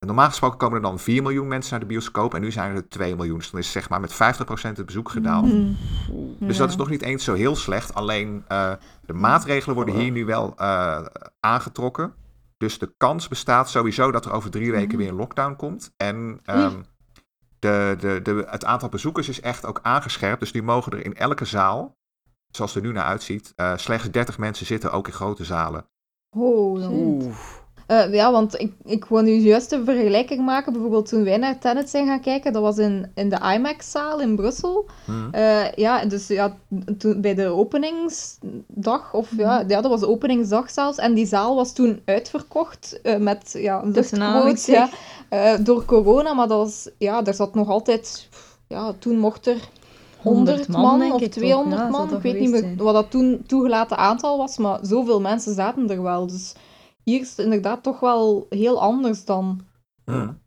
Normaal 0.06 0.28
gesproken 0.28 0.58
komen 0.58 0.76
er 0.76 0.82
dan 0.82 0.98
4 0.98 1.22
miljoen 1.22 1.48
mensen 1.48 1.70
naar 1.70 1.80
de 1.80 1.86
bioscoop 1.86 2.34
en 2.34 2.40
nu 2.40 2.50
zijn 2.50 2.76
er 2.76 2.88
2 2.88 3.16
miljoen. 3.16 3.38
Dus 3.38 3.50
dan 3.50 3.60
is 3.60 3.72
zeg 3.72 3.88
maar 3.88 4.00
met 4.00 4.14
50% 4.14 4.16
het 4.76 4.86
bezoek 4.86 5.08
gedaald. 5.08 5.50
Hmm. 5.50 5.76
Dus 6.38 6.56
dat 6.56 6.68
is 6.68 6.76
nog 6.76 6.90
niet 6.90 7.02
eens 7.02 7.24
zo 7.24 7.34
heel 7.34 7.56
slecht. 7.56 7.94
Alleen 7.94 8.44
de 9.06 9.12
maatregelen 9.12 9.74
worden 9.74 9.94
hier 9.94 10.10
nu 10.10 10.24
wel 10.24 10.54
aangetrokken. 11.40 12.14
Dus 12.56 12.78
de 12.78 12.94
kans 12.96 13.28
bestaat 13.28 13.70
sowieso 13.70 14.10
dat 14.10 14.24
er 14.24 14.32
over 14.32 14.50
drie 14.50 14.70
weken 14.70 14.98
weer 14.98 15.08
een 15.08 15.14
lockdown 15.14 15.56
komt. 15.56 15.92
En 15.96 16.40
ehm, 16.44 16.82
de, 17.58 17.96
de, 17.98 18.20
de, 18.22 18.46
het 18.48 18.64
aantal 18.64 18.88
bezoekers 18.88 19.28
is 19.28 19.40
echt 19.40 19.64
ook 19.64 19.78
aangescherpt. 19.82 20.40
Dus 20.40 20.52
nu 20.52 20.62
mogen 20.62 20.92
er 20.92 21.04
in 21.04 21.14
elke 21.14 21.44
zaal, 21.44 21.98
zoals 22.50 22.74
het 22.74 22.82
er 22.82 22.88
nu 22.88 22.94
naar 22.94 23.04
uitziet, 23.04 23.52
eh, 23.56 23.76
slechts 23.76 24.10
30 24.10 24.38
mensen 24.38 24.66
zitten, 24.66 24.92
ook 24.92 25.06
in 25.06 25.12
grote 25.12 25.44
zalen. 25.44 25.88
Oh, 26.30 26.80
dan. 26.80 26.92
Oeh. 26.92 27.34
Eh, 27.86 28.14
ja, 28.14 28.32
want 28.32 28.60
ik, 28.60 28.72
ik 28.84 29.04
wil 29.04 29.22
nu 29.22 29.32
juist 29.32 29.72
een 29.72 29.84
vergelijking 29.84 30.44
maken. 30.44 30.72
Bijvoorbeeld 30.72 31.08
toen 31.08 31.24
wij 31.24 31.36
naar 31.36 31.58
Tenet 31.58 31.90
zijn 31.90 32.06
gaan 32.06 32.20
kijken, 32.20 32.52
dat 32.52 32.62
was 32.62 32.78
in, 32.78 33.10
in 33.14 33.28
de 33.28 33.52
IMAX-zaal 33.54 34.20
in 34.20 34.36
Brussel. 34.36 34.86
Hm. 35.04 35.12
Eh, 35.30 35.72
ja, 35.72 36.04
dus 36.04 36.26
ja, 36.26 36.56
toen, 36.98 37.20
bij 37.20 37.34
de 37.34 37.46
openingsdag, 37.46 39.12
of 39.12 39.30
ja, 39.36 39.64
ja, 39.68 39.80
dat 39.80 39.90
was 39.90 40.00
de 40.00 40.08
openingsdag 40.08 40.70
zelfs. 40.70 40.98
En 40.98 41.14
die 41.14 41.26
zaal 41.26 41.54
was 41.54 41.72
toen 41.72 42.00
uitverkocht 42.04 43.00
eh, 43.02 43.16
met 43.16 43.54
ja, 43.58 43.82
luchtquotes, 43.84 44.66
ja, 44.66 44.88
eh, 45.28 45.54
door 45.60 45.84
corona. 45.84 46.34
Maar 46.34 46.48
dat 46.48 46.58
was, 46.58 46.88
ja, 46.98 47.22
daar 47.22 47.34
zat 47.34 47.54
nog 47.54 47.68
altijd, 47.68 48.28
ja, 48.66 48.92
toen 48.98 49.18
mocht 49.18 49.46
er 49.46 49.68
100 50.22 50.68
man, 50.68 51.02
of 51.02 51.06
ik 51.06 51.18
toch? 51.18 51.28
200 51.28 51.80
Ja, 51.80 51.90
zal 51.90 52.06
man. 52.06 52.16
Ik 52.16 52.22
weet 52.22 52.40
niet 52.40 52.50
meer 52.50 52.60
zijn. 52.60 52.76
wat 52.76 52.94
dat 52.94 53.10
toen 53.10 53.44
toegelaten 53.46 53.96
aantal 53.96 54.38
was, 54.38 54.56
maar 54.56 54.78
zoveel 54.82 55.20
mensen 55.20 55.54
zaten 55.54 55.90
er 55.90 56.02
wel. 56.02 56.26
Dus 56.26 56.54
hier 57.10 57.20
is 57.20 57.28
het 57.30 57.38
inderdaad 57.38 57.82
toch 57.82 58.00
wel 58.00 58.46
heel 58.50 58.80
anders 58.80 59.24
dan. 59.24 59.60
Ja, 60.04 60.38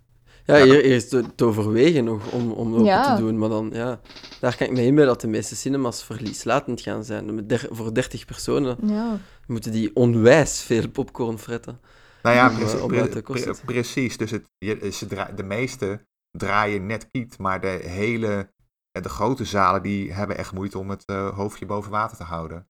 Ja, 0.45 0.55
hier, 0.55 0.65
hier 0.73 0.83
is 0.83 1.11
het 1.11 1.37
te 1.37 1.45
overwegen 1.45 2.03
nog 2.03 2.31
om, 2.31 2.51
om 2.51 2.71
open 2.73 2.85
Ja. 2.85 3.15
te 3.15 3.21
doen. 3.21 3.37
Maar 3.37 3.49
dan, 3.49 3.69
ja, 3.73 3.99
daar 4.39 4.55
kan 4.57 4.67
ik 4.67 4.73
me 4.73 4.83
inbeelden 4.85 5.13
dat 5.13 5.21
de 5.21 5.27
meeste 5.27 5.55
cinemas 5.55 6.03
verlieslatend 6.03 6.81
gaan 6.81 7.03
zijn. 7.03 7.35
Met 7.35 7.49
der- 7.49 7.67
voor 7.71 7.93
30 7.93 8.25
personen 8.25 8.77
Ja. 8.81 9.17
moeten 9.47 9.71
die 9.71 9.95
onwijs 9.95 10.61
veel 10.61 10.89
popcorn 10.89 11.39
fretten. 11.39 11.79
Nou 12.23 12.35
ja, 12.35 12.51
eh, 12.51 12.83
om 12.83 12.87
pre- 12.87 13.21
pre- 13.21 13.53
precies. 13.65 14.17
Dus 14.17 14.31
het, 14.31 14.45
je, 14.57 14.89
ze 14.91 15.05
dra- 15.07 15.31
de 15.35 15.43
meeste 15.43 16.05
draaien 16.31 16.85
net 16.85 17.07
kiet, 17.11 17.37
maar 17.37 17.61
de 17.61 17.79
hele, 17.83 18.49
eh, 18.91 19.03
de 19.03 19.09
grote 19.09 19.45
zalen 19.45 19.81
die 19.83 20.13
hebben 20.13 20.37
echt 20.37 20.53
moeite 20.53 20.77
om 20.79 20.89
het 20.89 21.03
eh, 21.05 21.35
hoofdje 21.35 21.65
boven 21.65 21.91
water 21.91 22.17
te 22.17 22.23
houden. 22.23 22.67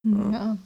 Ja. 0.00 0.56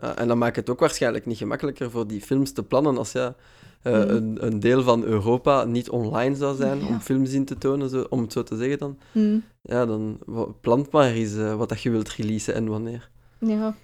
Ja, 0.00 0.16
en 0.16 0.28
dan 0.28 0.38
maakt 0.38 0.56
het 0.56 0.70
ook 0.70 0.80
waarschijnlijk 0.80 1.26
niet 1.26 1.36
gemakkelijker 1.38 1.90
voor 1.90 2.06
die 2.06 2.20
films 2.20 2.52
te 2.52 2.62
plannen 2.62 2.98
als 2.98 3.12
ja, 3.12 3.34
eh, 3.82 3.92
Mhm. 3.92 4.08
een, 4.10 4.36
een 4.46 4.60
deel 4.60 4.82
van 4.82 5.04
Europa 5.04 5.64
niet 5.64 5.90
online 5.90 6.36
zou 6.36 6.56
zijn 6.56 6.86
om 6.86 7.00
films 7.00 7.32
in 7.32 7.44
te 7.44 7.58
tonen, 7.58 7.88
zo, 7.88 8.06
om 8.08 8.20
het 8.20 8.32
zo 8.32 8.42
te 8.42 8.56
zeggen 8.56 8.78
dan. 8.78 8.98
Hm. 9.12 9.38
Ja, 9.62 9.86
dan 9.86 10.18
plant 10.60 10.90
maar 10.90 11.10
eens 11.10 11.36
eh, 11.36 11.54
wat 11.54 11.68
dat 11.68 11.80
je 11.82 11.90
wilt 11.90 12.08
releasen 12.10 12.54
en 12.54 12.68
wanneer. 12.68 13.10
ja. 13.38 13.74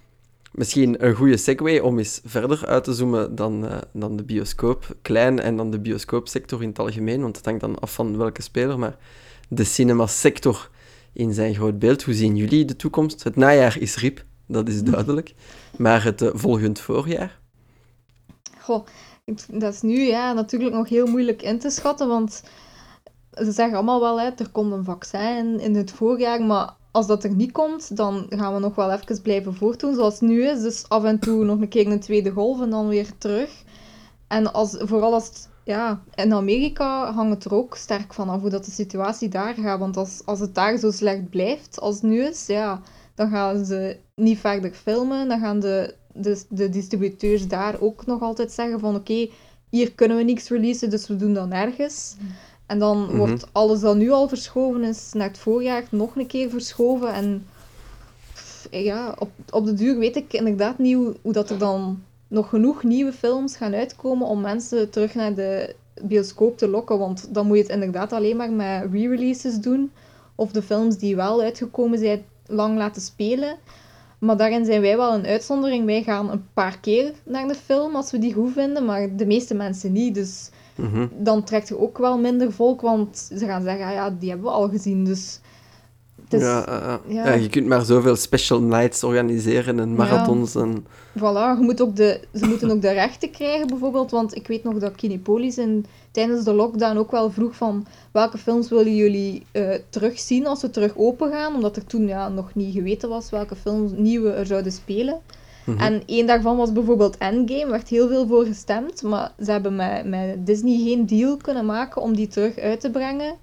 Misschien 0.51 1.05
een 1.05 1.15
goede 1.15 1.37
segue 1.37 1.83
om 1.83 1.97
eens 1.97 2.21
verder 2.25 2.65
uit 2.65 2.83
te 2.83 2.93
zoomen 2.93 3.35
dan, 3.35 3.67
eh, 3.67 3.77
dan 3.93 4.15
de 4.15 4.23
bioscoop. 4.23 4.95
Klein 5.01 5.39
en 5.39 5.57
dan 5.57 5.71
de 5.71 5.79
bioscoopsector 5.79 6.61
in 6.61 6.67
het 6.69 6.79
algemeen, 6.79 7.21
want 7.21 7.35
het 7.37 7.45
hangt 7.45 7.61
dan 7.61 7.79
af 7.79 7.93
van 7.93 8.17
welke 8.17 8.41
speler. 8.41 8.79
Maar 8.79 8.97
de 9.49 9.63
cinemasector 9.63 10.69
in 11.13 11.33
zijn 11.33 11.55
groot 11.55 11.79
beeld. 11.79 12.03
Hoe 12.03 12.13
zien 12.13 12.35
jullie 12.35 12.65
de 12.65 12.75
toekomst? 12.75 13.23
Het 13.23 13.35
najaar 13.35 13.77
is 13.79 13.95
rip, 13.97 14.23
dat 14.47 14.67
is 14.67 14.83
duidelijk. 14.83 15.33
Maar 15.77 16.03
het 16.03 16.21
eh, 16.21 16.29
volgend 16.33 16.79
voorjaar? 16.79 17.39
Goh, 18.59 18.85
dat 19.47 19.73
is 19.73 19.81
nu 19.81 19.99
ja, 19.99 20.33
natuurlijk 20.33 20.73
nog 20.73 20.89
heel 20.89 21.07
moeilijk 21.07 21.41
in 21.41 21.59
te 21.59 21.69
schatten, 21.69 22.07
want 22.07 22.43
ze 23.31 23.51
zeggen 23.51 23.75
allemaal 23.75 23.99
wel, 23.99 24.19
hè, 24.19 24.29
er 24.29 24.49
komt 24.51 24.71
een 24.71 24.83
vaccin 24.83 25.59
in, 25.59 25.75
het 25.75 25.91
voorjaar, 25.91 26.41
maar 26.41 26.73
als 26.91 27.07
dat 27.07 27.23
er 27.23 27.35
niet 27.35 27.51
komt, 27.51 27.97
dan 27.97 28.25
gaan 28.29 28.53
we 28.53 28.59
nog 28.59 28.75
wel 28.75 28.91
even 28.91 29.21
blijven 29.21 29.55
voortdoen 29.55 29.95
zoals 29.95 30.13
het 30.13 30.29
nu 30.29 30.45
is. 30.45 30.61
Dus 30.61 30.89
af 30.89 31.03
en 31.03 31.19
toe 31.19 31.43
nog 31.43 31.61
een 31.61 31.67
keer 31.67 31.87
een 31.87 31.99
tweede 31.99 32.31
golf 32.31 32.61
en 32.61 32.69
dan 32.69 32.87
weer 32.87 33.17
terug. 33.17 33.63
En 34.27 34.53
als, 34.53 34.75
vooral 34.79 35.13
als 35.13 35.47
ja, 35.63 36.03
in 36.13 36.33
Amerika 36.33 37.11
hangt 37.13 37.33
het 37.33 37.45
er 37.45 37.57
ook 37.57 37.75
sterk 37.75 38.13
van 38.13 38.29
af 38.29 38.41
hoe 38.41 38.49
dat 38.49 38.65
de 38.65 38.71
situatie 38.71 39.29
daar 39.29 39.53
gaat. 39.53 39.79
Want 39.79 39.97
als, 39.97 40.21
als 40.25 40.39
het 40.39 40.55
daar 40.55 40.77
zo 40.77 40.91
slecht 40.91 41.29
blijft 41.29 41.79
als 41.79 41.95
het 41.95 42.03
nu 42.03 42.23
is, 42.23 42.45
ja, 42.47 42.81
dan 43.15 43.29
gaan 43.29 43.65
ze 43.65 43.97
niet 44.15 44.39
verder 44.39 44.71
filmen. 44.71 45.27
Dan 45.27 45.39
gaan 45.39 45.59
de, 45.59 45.93
de, 46.13 46.41
de 46.49 46.69
distributeurs 46.69 47.47
daar 47.47 47.75
ook 47.79 48.05
nog 48.05 48.21
altijd 48.21 48.51
zeggen 48.51 48.79
van 48.79 48.95
oké, 48.95 49.29
hier 49.69 49.91
kunnen 49.91 50.17
we 50.17 50.23
niks 50.23 50.49
releasen, 50.49 50.89
dus 50.89 51.07
we 51.07 51.15
doen 51.15 51.33
dat 51.33 51.47
nergens. 51.47 52.15
En 52.65 52.79
dan 52.79 53.01
Mhm. 53.01 53.15
wordt 53.15 53.47
alles 53.51 53.79
dat 53.79 53.95
nu 53.95 54.11
al 54.11 54.27
verschoven 54.27 54.83
is 54.83 55.09
naar 55.13 55.27
het 55.27 55.37
voorjaar 55.37 55.83
nog 55.91 56.15
een 56.15 56.27
keer 56.27 56.49
verschoven. 56.49 57.13
En 57.13 57.45
pff, 58.33 58.67
ja, 58.71 59.15
op, 59.19 59.29
op 59.49 59.65
de 59.65 59.73
duur 59.73 59.97
weet 59.97 60.15
ik 60.15 60.33
inderdaad 60.33 60.77
niet 60.77 60.95
hoe, 60.95 61.15
hoe 61.21 61.33
dat 61.33 61.49
er 61.49 61.57
dan 61.57 62.03
nog 62.27 62.49
genoeg 62.49 62.83
nieuwe 62.83 63.13
films 63.13 63.55
gaan 63.57 63.73
uitkomen 63.73 64.27
om 64.27 64.41
mensen 64.41 64.89
terug 64.89 65.13
naar 65.13 65.33
de 65.33 65.75
bioscoop 66.01 66.57
te 66.57 66.67
lokken. 66.67 66.97
Want 66.99 67.33
dan 67.33 67.47
moet 67.47 67.57
je 67.57 67.63
het 67.63 67.71
inderdaad 67.71 68.13
alleen 68.13 68.37
maar 68.37 68.51
met 68.51 68.87
re-releases 68.91 69.57
doen. 69.59 69.91
Of 70.35 70.51
de 70.51 70.61
films 70.61 70.97
die 70.97 71.15
wel 71.15 71.41
uitgekomen 71.41 71.99
zijn 71.99 72.23
lang 72.47 72.77
laten 72.77 73.01
spelen. 73.01 73.55
Maar 74.19 74.37
daarin 74.37 74.65
zijn 74.65 74.81
wij 74.81 74.97
wel 74.97 75.13
een 75.13 75.25
uitzondering. 75.25 75.85
Wij 75.85 76.03
gaan 76.03 76.31
een 76.31 76.45
paar 76.53 76.79
keer 76.79 77.13
naar 77.25 77.47
de 77.47 77.55
film 77.55 77.95
als 77.95 78.11
we 78.11 78.19
die 78.19 78.33
goed 78.33 78.53
vinden, 78.53 78.85
maar 78.85 79.15
de 79.15 79.25
meeste 79.25 79.53
mensen 79.53 79.91
niet. 79.91 80.15
Dus 80.15 80.49
Mhm. 80.75 81.07
dan 81.17 81.43
trekt 81.43 81.67
je 81.67 81.79
ook 81.79 81.97
wel 81.97 82.17
minder 82.19 82.51
volk, 82.51 82.81
want 82.81 83.17
ze 83.37 83.45
gaan 83.45 83.63
zeggen, 83.63 83.85
ah 83.85 83.93
ja, 83.93 84.09
die 84.09 84.29
hebben 84.29 84.47
we 84.47 84.53
al 84.53 84.69
gezien. 84.69 85.05
Dus 85.05 85.39
is, 86.35 86.41
ja, 86.41 86.65
eh, 86.67 86.93
eh. 86.93 86.99
ja. 87.07 87.25
Ja, 87.27 87.33
je 87.33 87.49
kunt 87.49 87.67
maar 87.67 87.85
zoveel 87.85 88.15
special 88.15 88.61
nights 88.61 89.03
organiseren 89.03 89.79
en 89.79 89.95
marathons. 89.95 90.55
En... 90.55 90.85
voilà, 91.17 91.57
je 91.57 91.57
moet 91.59 91.81
ook 91.81 91.95
de, 91.95 92.19
ze 92.33 92.45
moeten 92.45 92.71
ook 92.71 92.81
de 92.81 92.91
rechten 92.91 93.31
krijgen 93.31 93.67
bijvoorbeeld, 93.67 94.11
want 94.11 94.35
ik 94.35 94.47
weet 94.47 94.63
nog 94.63 94.77
dat 94.77 94.95
Kinepolis 94.95 95.57
in, 95.57 95.85
tijdens 96.11 96.43
de 96.43 96.53
lockdown 96.53 96.97
ook 96.97 97.11
wel 97.11 97.31
vroeg 97.31 97.55
van 97.55 97.85
welke 98.11 98.37
films 98.37 98.69
willen 98.69 98.95
jullie 98.95 99.45
eh, 99.51 99.69
terugzien 99.89 100.47
als 100.47 100.61
we 100.61 100.69
terug 100.69 100.97
open 100.97 101.31
gaan, 101.31 101.55
omdat 101.55 101.75
er 101.75 101.85
toen 101.85 102.07
ja, 102.07 102.29
nog 102.29 102.55
niet 102.55 102.73
geweten 102.73 103.09
was 103.09 103.29
welke 103.29 103.55
films 103.55 103.91
nieuwe 103.95 104.31
er 104.31 104.45
zouden 104.45 104.71
spelen. 104.71 105.19
Mhm. 105.65 105.77
En 105.79 106.03
één 106.05 106.27
daarvan 106.27 106.57
was 106.57 106.71
bijvoorbeeld 106.71 107.17
Endgame, 107.17 107.71
werd 107.71 107.87
heel 107.87 108.07
veel 108.07 108.27
voor 108.27 108.45
gestemd, 108.45 109.03
maar 109.03 109.31
ze 109.43 109.51
hebben 109.51 109.75
met, 109.75 110.05
met 110.05 110.45
Disney 110.45 110.77
geen 110.83 111.05
deal 111.05 111.37
kunnen 111.37 111.65
maken 111.65 112.01
om 112.01 112.15
die 112.15 112.27
terug 112.27 112.57
uit 112.57 112.79
te 112.79 112.89
brengen. 112.89 113.35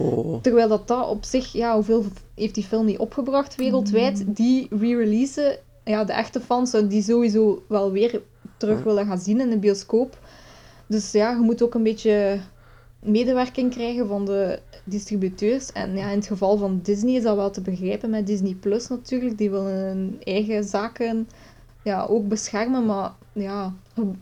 Oh. 0.00 0.40
Terwijl 0.42 0.68
dat, 0.68 0.88
dat 0.88 1.08
op 1.08 1.24
zich, 1.24 1.52
ja, 1.52 1.74
hoeveel 1.74 2.04
heeft 2.34 2.54
die 2.54 2.64
film 2.64 2.86
niet 2.86 2.98
opgebracht 2.98 3.54
wereldwijd? 3.54 4.24
Die 4.26 4.66
re-releasen, 4.70 5.58
ja, 5.84 6.04
de 6.04 6.12
echte 6.12 6.40
fans 6.40 6.70
zouden 6.70 6.90
die 6.90 7.02
sowieso 7.02 7.62
wel 7.68 7.92
weer 7.92 8.22
terug 8.56 8.82
willen 8.82 9.06
gaan 9.06 9.18
zien 9.18 9.40
in 9.40 9.50
de 9.50 9.58
bioscoop. 9.58 10.18
Dus 10.86 11.12
ja, 11.12 11.30
je 11.30 11.40
moet 11.40 11.62
ook 11.62 11.74
een 11.74 11.82
beetje 11.82 12.40
medewerking 13.02 13.70
krijgen 13.70 14.08
van 14.08 14.24
de 14.24 14.58
distributeurs. 14.84 15.72
En 15.72 15.96
ja, 15.96 16.10
in 16.10 16.18
het 16.18 16.26
geval 16.26 16.56
van 16.56 16.80
Disney 16.82 17.14
is 17.14 17.22
dat 17.22 17.36
wel 17.36 17.50
te 17.50 17.60
begrijpen 17.60 18.10
met 18.10 18.26
Disney 18.26 18.56
Plus 18.60 18.88
natuurlijk. 18.88 19.38
Die 19.38 19.50
willen 19.50 19.74
hun 19.74 20.16
eigen 20.24 20.64
zaken 20.64 21.28
ja, 21.82 22.06
ook 22.08 22.28
beschermen. 22.28 22.86
Maar 22.86 23.10
ja, 23.32 23.72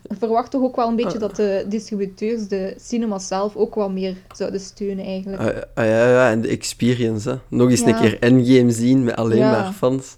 verwacht 0.09 0.51
toch 0.51 0.61
ook 0.61 0.75
wel 0.75 0.87
een 0.87 0.95
beetje 0.95 1.17
dat 1.17 1.35
de 1.35 1.65
distributeurs 1.69 2.47
de 2.47 2.73
cinemas 2.79 3.27
zelf 3.27 3.55
ook 3.55 3.75
wel 3.75 3.89
meer 3.89 4.15
zouden 4.35 4.59
steunen 4.59 5.05
eigenlijk. 5.05 5.41
Ah, 5.41 5.47
ah, 5.73 5.85
ja, 5.85 6.09
ja, 6.09 6.29
en 6.31 6.41
de 6.41 6.47
experience. 6.47 7.29
Hè. 7.29 7.35
Nog 7.47 7.69
eens 7.69 7.79
Ja. 7.79 7.87
een 7.87 7.95
keer 7.95 8.19
Endgame 8.19 8.71
zien 8.71 9.03
met 9.03 9.15
alleen 9.15 9.37
Ja. 9.37 9.51
maar 9.51 9.71
fans. 9.73 10.17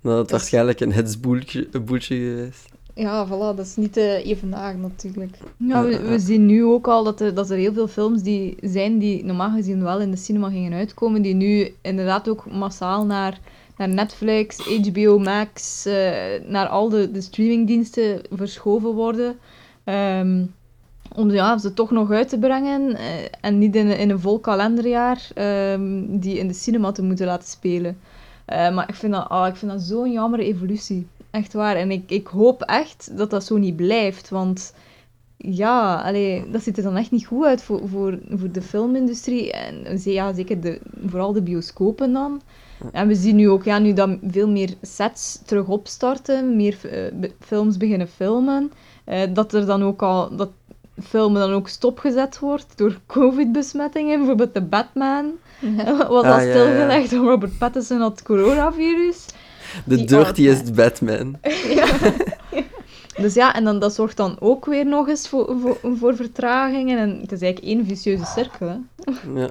Dan 0.00 0.12
had 0.12 0.20
het 0.20 0.28
Dat- 0.28 0.30
waarschijnlijk 0.30 0.80
een 0.80 0.92
hetsboeltje 0.92 1.68
geweest. 1.72 2.72
Ja, 2.94 3.26
voilà, 3.26 3.56
dat 3.56 3.58
is 3.58 3.76
niet 3.76 3.92
te 3.92 4.22
evenaar 4.24 4.76
natuurlijk. 4.76 5.36
Ja, 5.56 5.84
we, 5.84 5.98
we 6.00 6.18
zien 6.18 6.46
nu 6.46 6.64
ook 6.64 6.88
al 6.88 7.04
dat 7.04 7.20
er, 7.20 7.34
dat 7.34 7.50
er 7.50 7.56
heel 7.56 7.72
veel 7.72 7.88
films 7.88 8.22
die 8.22 8.56
zijn 8.60 8.98
die 8.98 9.24
normaal 9.24 9.50
gezien 9.50 9.82
wel 9.82 10.00
in 10.00 10.10
de 10.10 10.16
cinema 10.16 10.48
gingen 10.50 10.72
uitkomen, 10.72 11.22
die 11.22 11.34
nu 11.34 11.74
inderdaad 11.82 12.28
ook 12.28 12.50
massaal 12.52 13.04
naar, 13.06 13.40
naar 13.76 13.88
Netflix, 13.88 14.58
HBO 14.58 15.18
Max, 15.18 15.86
eh, 15.86 15.94
naar 16.46 16.66
al 16.66 16.88
de, 16.88 17.10
de 17.10 17.20
streamingdiensten 17.20 18.20
verschoven 18.30 18.94
worden. 18.94 19.38
Ehm, 19.84 20.44
om 21.14 21.30
ja, 21.30 21.58
ze 21.58 21.74
toch 21.74 21.90
nog 21.90 22.10
uit 22.10 22.28
te 22.28 22.38
brengen 22.38 22.96
eh, 22.96 23.04
en 23.40 23.58
niet 23.58 23.76
in, 23.76 23.98
in 23.98 24.10
een 24.10 24.20
vol 24.20 24.38
kalenderjaar 24.38 25.28
ehm, 25.34 26.02
die 26.08 26.38
in 26.38 26.48
de 26.48 26.54
cinema 26.54 26.92
te 26.92 27.02
moeten 27.02 27.26
laten 27.26 27.48
spelen. 27.48 27.98
Eh, 28.44 28.74
maar 28.74 28.88
ik 28.88 28.94
vind 28.94 29.12
dat, 29.12 29.28
ah, 29.28 29.46
ik 29.46 29.56
vind 29.56 29.70
dat 29.70 29.80
zo'n 29.80 30.12
jammere 30.12 30.44
evolutie. 30.44 31.06
Echt 31.30 31.52
waar. 31.52 31.76
En 31.76 31.90
ik, 31.90 32.10
ik 32.10 32.26
hoop 32.26 32.62
echt 32.62 33.16
dat 33.16 33.30
dat 33.30 33.44
zo 33.44 33.56
niet 33.56 33.76
blijft. 33.76 34.28
Want 34.28 34.74
ja, 35.46 35.94
allee, 35.94 36.44
dat 36.50 36.62
ziet 36.62 36.76
er 36.76 36.82
dan 36.82 36.96
echt 36.96 37.10
niet 37.10 37.26
goed 37.26 37.44
uit 37.44 37.62
voor, 37.62 37.80
voor, 37.88 38.18
voor 38.30 38.50
de 38.52 38.62
filmindustrie. 38.62 39.52
En 39.52 39.98
ze- 39.98 40.12
ja, 40.12 40.32
zeker 40.32 40.60
de, 40.60 40.78
vooral 41.06 41.32
de 41.32 41.42
bioscopen 41.42 42.12
dan. 42.12 42.40
En 42.92 43.08
we 43.08 43.14
zien 43.14 43.36
nu 43.36 43.48
ook, 43.50 43.64
ja, 43.64 43.78
nu 43.78 43.92
dat 43.92 44.10
veel 44.30 44.48
meer 44.50 44.74
sets 44.82 45.40
terug 45.44 45.66
opstarten, 45.68 46.56
meer 46.56 46.76
eh, 46.90 47.30
films 47.40 47.76
beginnen 47.76 48.08
filmen, 48.08 48.72
eh, 49.04 49.20
dat 49.34 49.52
er 49.52 49.66
dan 49.66 49.82
ook 49.84 50.02
al, 50.02 50.36
dat 50.36 50.50
filmen 51.02 51.40
dan 51.40 51.52
ook 51.52 51.68
stopgezet 51.68 52.38
wordt 52.38 52.66
door 52.76 53.00
covid-besmettingen. 53.16 54.18
Bijvoorbeeld 54.18 54.54
de 54.54 54.62
Batman 54.62 55.32
was 55.86 56.08
al 56.08 56.24
Ah, 56.24 56.24
ja, 56.24 56.40
ja. 56.40 56.50
stilgelegd, 56.50 57.12
omdat 57.12 57.28
Robert 57.30 57.58
Pattinson 57.58 58.00
had 58.00 58.22
coronavirus. 58.22 59.26
De 59.84 60.04
dirtiest 60.04 60.74
Batman. 60.74 61.36
Ja. 61.74 61.86
Dus 63.16 63.34
ja, 63.34 63.54
en 63.54 63.64
dan, 63.64 63.78
dat 63.78 63.94
zorgt 63.94 64.16
dan 64.16 64.36
ook 64.40 64.64
weer 64.64 64.86
nog 64.86 65.08
eens 65.08 65.28
voor, 65.28 65.56
voor, 65.60 65.96
voor 65.98 66.16
vertragingen. 66.16 66.98
En 66.98 67.20
het 67.20 67.32
is 67.32 67.40
eigenlijk 67.40 67.74
één 67.74 67.86
vicieuze 67.86 68.24
cirkel. 68.24 68.68
Hè. 68.68 68.76
Ja. 69.40 69.50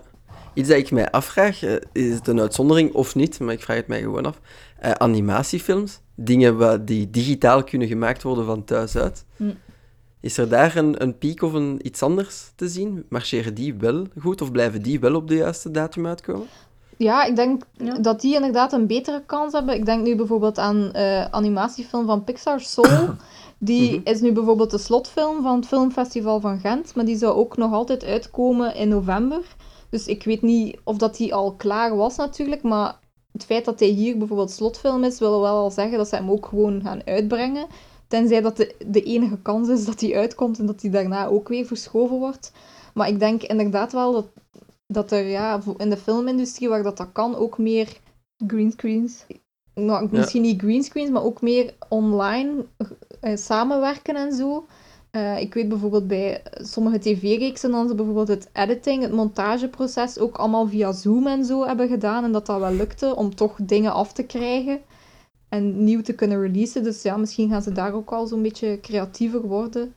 Iets 0.53 0.69
dat 0.69 0.77
ik 0.77 0.91
mij 0.91 1.11
afvraag, 1.11 1.63
eh, 1.63 1.75
is 1.91 2.13
het 2.13 2.27
een 2.27 2.39
uitzondering 2.39 2.93
of 2.93 3.15
niet, 3.15 3.39
maar 3.39 3.53
ik 3.53 3.61
vraag 3.61 3.77
het 3.77 3.87
mij 3.87 4.01
gewoon 4.01 4.25
af. 4.25 4.39
Eh, 4.79 4.91
animatiefilms, 4.91 5.99
dingen 6.15 6.57
wat 6.57 6.87
die 6.87 7.09
digitaal 7.09 7.63
kunnen 7.63 7.87
gemaakt 7.87 8.23
worden 8.23 8.45
van 8.45 8.63
thuis 8.63 8.95
uit. 8.97 9.25
Hm. 9.37 9.51
Is 10.19 10.37
er 10.37 10.49
daar 10.49 10.75
een, 10.75 11.01
een 11.01 11.17
piek 11.17 11.41
of 11.41 11.53
een, 11.53 11.79
iets 11.81 12.01
anders 12.03 12.51
te 12.55 12.67
zien? 12.67 13.05
Marcheren 13.09 13.53
die 13.53 13.73
wel 13.73 14.07
goed 14.19 14.41
of 14.41 14.51
blijven 14.51 14.81
die 14.81 14.99
wel 14.99 15.15
op 15.15 15.27
de 15.27 15.35
juiste 15.35 15.71
datum 15.71 16.07
uitkomen? 16.07 16.47
Ja, 16.97 17.23
ik 17.23 17.35
denk 17.35 17.63
Ja. 17.77 17.97
dat 17.97 18.21
die 18.21 18.35
inderdaad 18.35 18.73
een 18.73 18.87
betere 18.87 19.23
kans 19.25 19.53
hebben. 19.53 19.75
Ik 19.75 19.85
denk 19.85 20.05
nu 20.05 20.15
bijvoorbeeld 20.15 20.57
aan 20.57 20.91
eh 20.91 21.25
animatiefilm 21.25 22.05
van 22.05 22.23
Pixar, 22.23 22.59
Soul. 22.59 23.09
Die 23.65 23.91
Mhm. 23.99 24.01
is 24.09 24.21
nu 24.21 24.31
bijvoorbeeld 24.31 24.71
de 24.71 24.77
slotfilm 24.77 25.41
van 25.41 25.55
het 25.55 25.67
Filmfestival 25.67 26.39
van 26.39 26.59
Gent, 26.59 26.95
maar 26.95 27.05
die 27.05 27.17
zou 27.17 27.33
ook 27.35 27.57
nog 27.57 27.73
altijd 27.73 28.03
uitkomen 28.03 28.75
in 28.75 28.87
november. 28.87 29.55
Dus 29.89 30.07
ik 30.07 30.23
weet 30.23 30.41
niet 30.41 30.77
of 30.83 30.97
dat 30.97 31.17
die 31.17 31.33
al 31.33 31.53
klaar 31.53 31.95
was 31.95 32.15
natuurlijk, 32.15 32.61
maar 32.63 32.99
het 33.31 33.45
feit 33.45 33.65
dat 33.65 33.79
hij 33.79 33.87
hier 33.89 34.17
bijvoorbeeld 34.17 34.51
slotfilm 34.51 35.03
is, 35.03 35.19
wil 35.19 35.41
wel 35.41 35.55
al 35.55 35.71
zeggen 35.71 35.97
dat 35.97 36.07
ze 36.07 36.15
hem 36.15 36.29
ook 36.31 36.45
gewoon 36.45 36.81
gaan 36.81 37.01
uitbrengen. 37.05 37.65
Tenzij 38.07 38.41
dat 38.41 38.57
de, 38.57 38.75
de 38.87 39.03
enige 39.03 39.37
kans 39.41 39.69
is 39.69 39.85
dat 39.85 40.01
hij 40.01 40.15
uitkomt 40.15 40.59
en 40.59 40.65
dat 40.65 40.81
hij 40.81 40.91
daarna 40.91 41.27
ook 41.27 41.47
weer 41.47 41.65
verschoven 41.65 42.17
wordt. 42.17 42.51
Maar 42.93 43.07
ik 43.07 43.19
denk 43.19 43.43
inderdaad 43.43 43.91
wel 43.91 44.11
dat, 44.11 44.25
dat 44.87 45.11
er 45.11 45.25
ja, 45.27 45.61
in 45.77 45.89
de 45.89 45.97
filmindustrie, 45.97 46.69
waar 46.69 46.83
dat, 46.83 46.97
dat 46.97 47.11
kan, 47.11 47.35
ook 47.35 47.57
meer 47.57 47.87
Greenscreens. 48.47 49.25
nou, 49.75 50.07
misschien 50.11 50.41
niet 50.41 50.61
greenscreens, 50.61 51.09
maar 51.09 51.23
ook 51.23 51.41
meer 51.41 51.73
online 51.89 52.65
eh, 53.23 53.37
samenwerken 53.37 54.15
en 54.15 54.31
zo. 54.33 54.65
Eh, 55.11 55.39
ik 55.39 55.53
weet 55.53 55.69
bijvoorbeeld 55.69 56.07
bij 56.07 56.41
sommige 56.53 56.99
tv-reeksen 56.99 57.71
dan 57.71 57.87
ze 57.87 57.95
bijvoorbeeld 57.95 58.27
het 58.27 58.49
editing, 58.53 59.01
het 59.01 59.11
montageproces 59.11 60.19
ook 60.19 60.37
allemaal 60.37 60.67
via 60.67 60.91
Zoom 60.91 61.27
en 61.27 61.45
zo 61.45 61.65
hebben 61.65 61.87
gedaan 61.87 62.23
en 62.23 62.31
dat 62.31 62.45
dat 62.45 62.59
wel 62.59 62.73
lukte 62.73 63.15
om 63.15 63.35
toch 63.35 63.57
dingen 63.61 63.93
af 63.93 64.13
te 64.13 64.23
krijgen 64.23 64.81
en 65.49 65.83
nieuw 65.83 66.01
te 66.01 66.13
kunnen 66.13 66.41
releasen. 66.41 66.83
Dus 66.83 67.01
ja, 67.01 67.17
misschien 67.17 67.49
gaan 67.49 67.61
ze 67.61 67.71
daar 67.71 67.93
ook 67.93 68.11
al 68.11 68.27
zo'n 68.27 68.41
beetje 68.41 68.79
creatiever 68.81 69.41
worden 69.41 69.93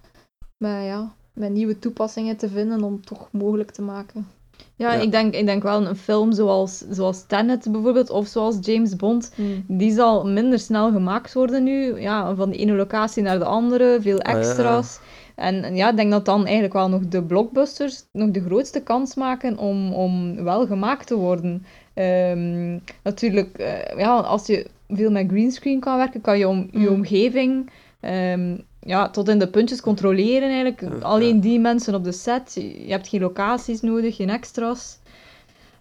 met, 0.56 0.84
ja, 0.84 1.14
met 1.32 1.52
nieuwe 1.52 1.78
toepassingen 1.78 2.36
te 2.36 2.48
vinden 2.48 2.82
om 2.82 3.04
toch 3.04 3.28
mogelijk 3.32 3.70
te 3.70 3.82
maken. 3.82 4.35
Ja, 4.78 4.92
Ja. 4.92 5.00
Ik, 5.00 5.10
denk, 5.10 5.34
ik 5.34 5.46
denk 5.46 5.62
wel 5.62 5.86
een 5.86 5.96
film 5.96 6.32
zoals, 6.32 6.78
zoals 6.90 7.26
Tenet 7.26 7.68
bijvoorbeeld, 7.72 8.10
of 8.10 8.26
zoals 8.26 8.56
James 8.60 8.96
Bond, 8.96 9.32
die 9.66 9.92
zal 9.92 10.26
minder 10.26 10.58
snel 10.58 10.90
gemaakt 10.92 11.32
worden 11.32 11.62
nu. 11.64 12.00
Ja, 12.00 12.34
van 12.34 12.50
de 12.50 12.56
ene 12.56 12.72
locatie 12.72 13.22
naar 13.22 13.38
de 13.38 13.44
andere, 13.44 13.98
veel 14.00 14.20
Ah, 14.20 14.32
ja. 14.32 14.38
extra's. 14.38 14.98
En 15.34 15.64
en 15.64 15.76
ja, 15.76 15.90
ik 15.90 15.96
denk 15.96 16.10
dat 16.10 16.24
dan 16.24 16.44
eigenlijk 16.44 16.72
wel 16.72 16.88
nog 16.88 17.08
de 17.08 17.22
blockbusters 17.22 18.04
nog 18.12 18.30
de 18.30 18.40
grootste 18.40 18.80
kans 18.82 19.14
maken 19.14 19.58
om, 19.58 19.92
om 19.92 20.42
wel 20.44 20.66
gemaakt 20.66 21.06
te 21.06 21.14
worden. 21.16 21.66
Ehm, 21.94 22.78
natuurlijk, 23.02 23.58
eh, 23.58 23.98
ja, 23.98 24.14
als 24.16 24.46
je 24.46 24.66
veel 24.88 25.10
met 25.10 25.28
greenscreen 25.28 25.80
kan 25.80 25.96
werken, 25.96 26.20
kan 26.20 26.38
je 26.38 26.48
om, 26.48 26.68
je 26.72 26.78
Mm. 26.78 26.94
omgeving 26.94 27.70
ehm, 28.00 28.56
ja, 28.86 29.10
tot 29.10 29.28
in 29.28 29.38
de 29.38 29.48
puntjes 29.48 29.80
controleren 29.80 30.48
eigenlijk. 30.48 30.80
Ja, 30.80 30.88
Alleen 31.00 31.40
die 31.40 31.60
mensen 31.60 31.94
op 31.94 32.04
de 32.04 32.12
set. 32.12 32.52
Je 32.54 32.92
hebt 32.92 33.08
geen 33.08 33.20
locaties 33.20 33.80
nodig, 33.80 34.16
geen 34.16 34.30
extra's. 34.30 34.98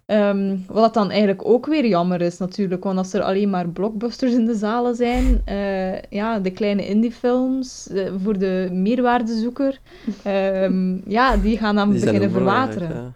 Ehm, 0.05 0.57
wat 0.67 0.93
dan 0.93 1.09
eigenlijk 1.09 1.45
ook 1.45 1.65
weer 1.65 1.85
jammer 1.85 2.21
is 2.21 2.37
natuurlijk, 2.37 2.83
want 2.83 2.97
als 2.97 3.13
er 3.13 3.21
alleen 3.21 3.49
maar 3.49 3.69
blockbusters 3.69 4.33
in 4.33 4.45
de 4.45 4.55
zalen 4.55 4.95
zijn, 4.95 5.41
eh, 5.45 6.01
ja, 6.01 6.39
de 6.39 6.51
kleine 6.51 6.87
indiefilms 6.87 7.87
eh, 7.89 8.11
voor 8.23 8.37
de 8.37 8.69
meerwaardezoeker, 8.71 9.79
ehm, 10.23 11.09
ja, 11.09 11.37
die 11.37 11.57
gaan 11.57 11.75
dan 11.75 11.91
Die 11.91 11.99
beginnen 11.99 12.31
verwateren. 12.31 12.89
Ja. 12.95 13.13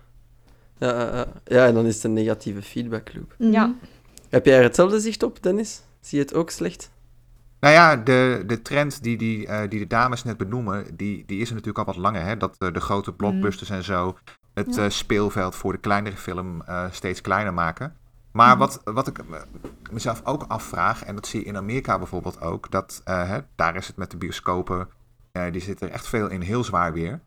Ja, 0.88 1.00
ja, 1.00 1.16
ja. 1.16 1.26
ja, 1.46 1.68
en 1.68 1.74
dan 1.74 1.86
is 1.86 1.96
het 1.96 2.04
een 2.04 2.14
negatieve 2.14 2.62
feedbackloop. 2.62 3.36
Ja. 3.38 3.76
Heb 4.30 4.46
jij 4.46 4.58
er 4.58 4.64
hetzelfde 4.64 5.00
zicht 5.00 5.24
op, 5.24 5.44
Dennis? 5.44 5.82
Zie 6.02 6.18
je 6.18 6.24
het 6.24 6.34
ook 6.34 6.50
slecht? 6.50 6.92
Nou 7.60 7.74
ja, 7.74 7.96
de, 7.96 8.44
de 8.48 8.62
trend 8.62 9.04
die, 9.04 9.18
die, 9.18 9.48
eh, 9.48 9.70
die 9.70 9.80
de 9.80 9.88
dames 9.88 10.24
net 10.24 10.38
benoemen, 10.38 10.96
die, 10.98 11.24
die 11.26 11.40
is 11.42 11.48
er 11.50 11.56
natuurlijk 11.56 11.88
al 11.88 11.94
wat 11.94 12.04
langer. 12.04 12.22
Hè? 12.24 12.38
Dat 12.38 12.56
eh, 12.58 12.74
de 12.74 12.80
grote 12.80 13.14
blockbusters 13.14 13.70
en 13.70 13.84
zo 13.84 14.18
het 14.54 14.76
Ja. 14.76 14.84
eh, 14.84 14.90
speelveld 14.90 15.56
voor 15.56 15.72
de 15.72 15.78
kleinere 15.80 16.18
film 16.18 16.64
steeds 16.92 17.22
kleiner 17.22 17.54
maken. 17.54 17.96
Maar 18.32 18.50
Mhm. 18.50 18.58
wat, 18.60 18.82
wat 18.84 19.08
ik 19.08 19.28
me- 19.28 19.46
mezelf 19.92 20.22
ook 20.24 20.44
afvraag, 20.48 21.04
en 21.04 21.16
dat 21.16 21.28
zie 21.28 21.40
je 21.40 21.46
in 21.46 21.58
Amerika 21.58 21.98
bijvoorbeeld 21.98 22.42
ook, 22.42 22.72
dat 22.72 23.02
hè, 23.04 23.40
daar 23.56 23.76
is 23.76 23.88
het 23.88 23.96
met 23.96 24.12
de 24.12 24.18
bioscopen, 24.18 24.88
die 25.52 25.62
zitten 25.62 25.88
er 25.88 25.94
echt 25.94 26.08
veel 26.08 26.28
in 26.30 26.42
heel 26.42 26.64
zwaar 26.64 26.94
weer. 26.94 27.20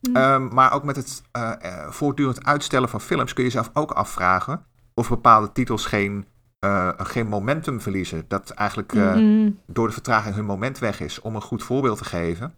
Mhm. 0.00 0.16
Ehm, 0.16 0.48
maar 0.54 0.72
ook 0.72 0.84
met 0.84 0.96
het 0.96 1.22
voortdurend 1.88 2.44
uitstellen 2.44 2.88
van 2.88 3.00
films 3.00 3.32
kun 3.32 3.44
je 3.44 3.50
jezelf 3.50 3.70
ook 3.74 3.90
afvragen 3.90 4.64
of 4.94 5.08
bepaalde 5.08 5.52
titels 5.52 5.86
geen, 5.86 6.26
eh, 6.60 6.88
geen 6.96 7.26
momentum 7.28 7.80
verliezen. 7.80 8.24
Dat 8.28 8.50
eigenlijk 8.50 8.92
eh, 8.94 9.16
door 9.66 9.86
de 9.86 9.92
vertraging 9.92 10.34
hun 10.34 10.44
moment 10.44 10.78
weg 10.78 11.00
is. 11.00 11.20
Om 11.20 11.34
een 11.34 11.42
goed 11.42 11.62
voorbeeld 11.62 11.98
te 11.98 12.04
geven. 12.04 12.54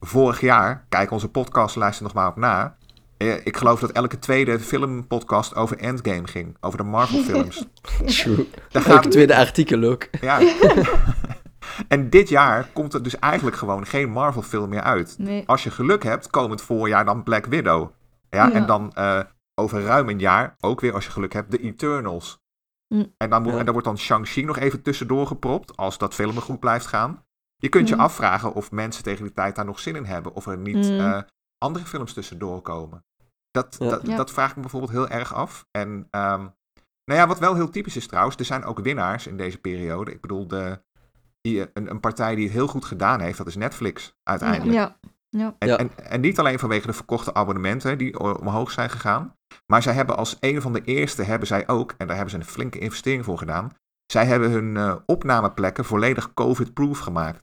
Vorig 0.00 0.40
jaar, 0.40 0.84
kijk 0.88 1.10
onze 1.10 1.28
podcast, 1.28 1.76
luister 1.76 2.02
nog 2.04 2.14
maar 2.14 2.28
op 2.28 2.36
na. 2.36 2.76
Eh, 3.16 3.34
ik 3.46 3.56
geloof 3.56 3.80
dat 3.80 3.92
elke 3.92 4.18
tweede 4.18 4.60
filmpodcast 4.60 5.54
over 5.54 5.78
Endgame 5.78 6.26
ging. 6.26 6.56
Over 6.60 6.78
de 6.78 6.84
Marvel 6.84 7.22
films. 7.32 7.66
True. 8.06 8.36
Daar 8.70 8.82
Elke 8.84 8.90
gaat, 9.02 9.10
tweede 9.10 9.36
artikel 9.36 9.82
ook. 9.84 10.08
ja. 10.20 10.40
en 11.88 12.10
dit 12.10 12.28
jaar 12.28 12.68
komt 12.72 12.94
er 12.94 13.02
dus 13.02 13.18
eigenlijk 13.18 13.56
gewoon 13.56 13.86
geen 13.86 14.10
Marvel 14.10 14.42
film 14.42 14.68
meer 14.68 14.80
uit. 14.82 15.14
Nee. 15.18 15.42
Als 15.46 15.62
je 15.64 15.70
geluk 15.70 16.02
hebt, 16.02 16.30
komend 16.30 16.62
voorjaar 16.62 17.04
dan 17.04 17.22
Black 17.22 17.46
Widow. 17.46 17.90
Ja, 18.30 18.46
Ja. 18.46 18.52
en 18.52 18.66
dan 18.66 18.92
eh, 18.94 19.20
over 19.54 19.82
ruim 19.82 20.08
een 20.08 20.18
jaar, 20.18 20.56
ook 20.60 20.80
weer 20.80 20.94
als 20.94 21.04
je 21.04 21.10
geluk 21.10 21.32
hebt, 21.32 21.50
de 21.50 21.58
Eternals. 21.58 22.44
Hm. 22.94 23.04
En, 23.16 23.30
dan 23.30 23.42
moet, 23.42 23.52
Ja. 23.52 23.58
en 23.58 23.64
daar 23.64 23.72
wordt 23.72 23.88
dan 23.88 23.98
Shang-Chi 23.98 24.44
nog 24.44 24.58
even 24.58 24.82
tussendoor 24.82 25.26
gepropt, 25.26 25.76
als 25.76 25.98
dat 25.98 26.14
filmen 26.14 26.42
goed 26.42 26.60
blijft 26.60 26.86
gaan. 26.86 27.24
Je 27.56 27.68
kunt 27.68 27.88
je 27.88 27.94
Hm. 27.94 28.00
afvragen 28.00 28.52
of 28.54 28.70
mensen 28.70 29.02
tegen 29.02 29.24
die 29.24 29.32
tijd 29.32 29.56
daar 29.56 29.64
nog 29.64 29.80
zin 29.80 29.96
in 29.96 30.04
hebben, 30.04 30.34
of 30.34 30.46
er 30.46 30.58
niet 30.58 30.86
Hm. 30.86 30.92
eh, 31.00 31.18
andere 31.58 31.84
films 31.84 32.12
tussendoor 32.12 32.60
komen. 32.62 33.04
Dat, 33.50 33.76
Ja. 33.78 33.88
dat, 33.88 34.06
Ja. 34.06 34.16
dat 34.16 34.30
vraag 34.30 34.48
ik 34.50 34.54
me 34.56 34.60
bijvoorbeeld 34.60 34.92
heel 34.92 35.08
erg 35.08 35.34
af. 35.34 35.66
En 35.70 36.06
ehm, 36.10 36.40
nou 37.04 37.20
ja, 37.20 37.26
wat 37.26 37.38
wel 37.38 37.54
heel 37.54 37.70
typisch 37.70 37.96
is 37.96 38.06
trouwens, 38.06 38.36
er 38.36 38.44
zijn 38.44 38.64
ook 38.64 38.78
winnaars 38.80 39.26
in 39.26 39.36
deze 39.36 39.58
periode. 39.58 40.12
Ik 40.12 40.20
bedoel, 40.20 40.46
de, 40.48 40.82
die, 41.40 41.60
een, 41.74 41.90
een 41.90 42.00
partij 42.00 42.34
die 42.34 42.44
het 42.44 42.52
heel 42.52 42.66
goed 42.66 42.84
gedaan 42.84 43.20
heeft, 43.20 43.38
dat 43.38 43.46
is 43.46 43.56
Netflix 43.56 44.14
uiteindelijk. 44.22 44.72
Ja. 44.72 44.96
Ja. 45.28 45.54
En, 45.58 45.68
Ja. 45.68 45.76
en, 45.78 45.90
en 45.98 46.20
niet 46.20 46.38
alleen 46.38 46.58
vanwege 46.58 46.86
de 46.86 46.92
verkochte 46.92 47.34
abonnementen 47.34 47.98
die 47.98 48.18
o- 48.18 48.32
omhoog 48.32 48.70
zijn 48.70 48.90
gegaan. 48.90 49.35
Maar 49.66 49.82
zij 49.82 49.92
hebben 49.92 50.16
als 50.16 50.36
een 50.40 50.62
van 50.62 50.72
de 50.72 50.82
eerste, 50.84 51.22
hebben 51.22 51.46
zij 51.48 51.68
ook, 51.68 51.94
en 51.98 52.06
daar 52.06 52.16
hebben 52.16 52.34
ze 52.34 52.38
een 52.40 52.44
flinke 52.52 52.78
investering 52.78 53.24
voor 53.24 53.38
gedaan. 53.38 53.72
Zij 54.06 54.26
hebben 54.26 54.50
hun 54.50 54.76
eh, 54.76 54.94
opnameplekken 55.06 55.84
volledig 55.84 56.34
COVID-proof 56.34 56.98
gemaakt. 56.98 57.42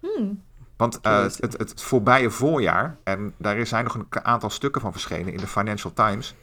Hmm. 0.00 0.42
Want 0.76 1.00
eh, 1.00 1.22
het, 1.22 1.40
het, 1.58 1.82
voorbije 1.82 2.30
voorjaar, 2.30 2.96
en 3.04 3.34
daar 3.38 3.66
zijn 3.66 3.84
nog 3.84 3.94
een 3.94 4.24
aantal 4.24 4.50
stukken 4.50 4.80
van 4.80 4.92
verschenen 4.92 5.32
in 5.32 5.38
de 5.38 5.46
Financial 5.46 5.92
Times. 5.92 6.34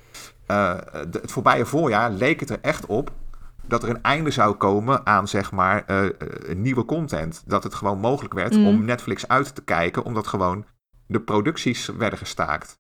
eh, 0.46 0.78
de- 1.10 1.20
het 1.22 1.32
voorbije 1.32 1.66
voorjaar 1.66 2.12
leek 2.12 2.40
het 2.40 2.50
er 2.50 2.60
echt 2.62 2.86
op 2.86 3.12
dat 3.68 3.84
er 3.84 3.90
een 3.90 4.02
einde 4.04 4.32
zou 4.32 4.56
komen 4.56 5.06
aan 5.06 5.28
zeg 5.28 5.52
maar 5.52 5.86
nieuwe 6.56 6.86
content. 6.86 7.44
Dat 7.46 7.64
het 7.64 7.74
gewoon 7.74 8.00
mogelijk 8.00 8.34
werd 8.34 8.54
Mm. 8.56 8.68
om 8.68 8.86
Netflix 8.86 9.28
uit 9.28 9.56
te 9.56 9.64
kijken, 9.64 10.04
omdat 10.04 10.28
gewoon 10.28 10.66
de 11.08 11.22
producties 11.22 11.86
werden 11.86 12.20
gestaakt. 12.20 12.80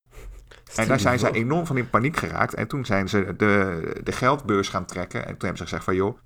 En 0.76 0.88
daar 0.88 1.00
zijn 1.00 1.20
zij 1.20 1.32
enorm 1.32 1.66
van 1.66 1.78
in 1.78 1.90
paniek 1.90 2.18
geraakt. 2.18 2.54
En 2.54 2.68
toen 2.68 2.86
zijn 2.86 3.10
ze 3.10 3.34
de, 3.38 3.82
de 4.04 4.12
geldbeurs 4.12 4.70
gaan 4.70 4.86
trekken. 4.86 5.20
En 5.20 5.28
toen 5.28 5.40
hebben 5.40 5.58
ze 5.58 5.64
gezegd 5.64 5.84
van 5.84 5.96
joh, 5.96 6.18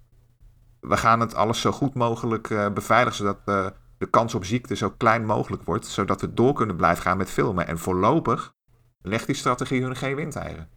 we 0.80 0.98
gaan 0.98 1.20
het 1.20 1.36
alles 1.36 1.62
zo 1.62 1.72
goed 1.72 1.94
mogelijk 1.94 2.50
eh, 2.50 2.70
beveiligen, 2.74 3.16
zodat 3.18 3.38
eh, 3.46 3.66
de 3.98 4.10
kans 4.10 4.36
op 4.36 4.46
ziekte 4.46 4.76
zo 4.76 4.90
klein 4.98 5.26
mogelijk 5.26 5.64
wordt, 5.64 5.86
zodat 5.86 6.22
we 6.22 6.34
door 6.34 6.54
kunnen 6.54 6.76
blijven 6.76 7.04
gaan 7.04 7.18
met 7.18 7.30
filmen. 7.30 7.68
En 7.68 7.78
voorlopig 7.78 8.54
legt 9.02 9.26
die 9.26 9.36
strategie 9.36 9.82
hun 9.82 9.96
geen 9.96 10.16
windeieren. 10.16 10.70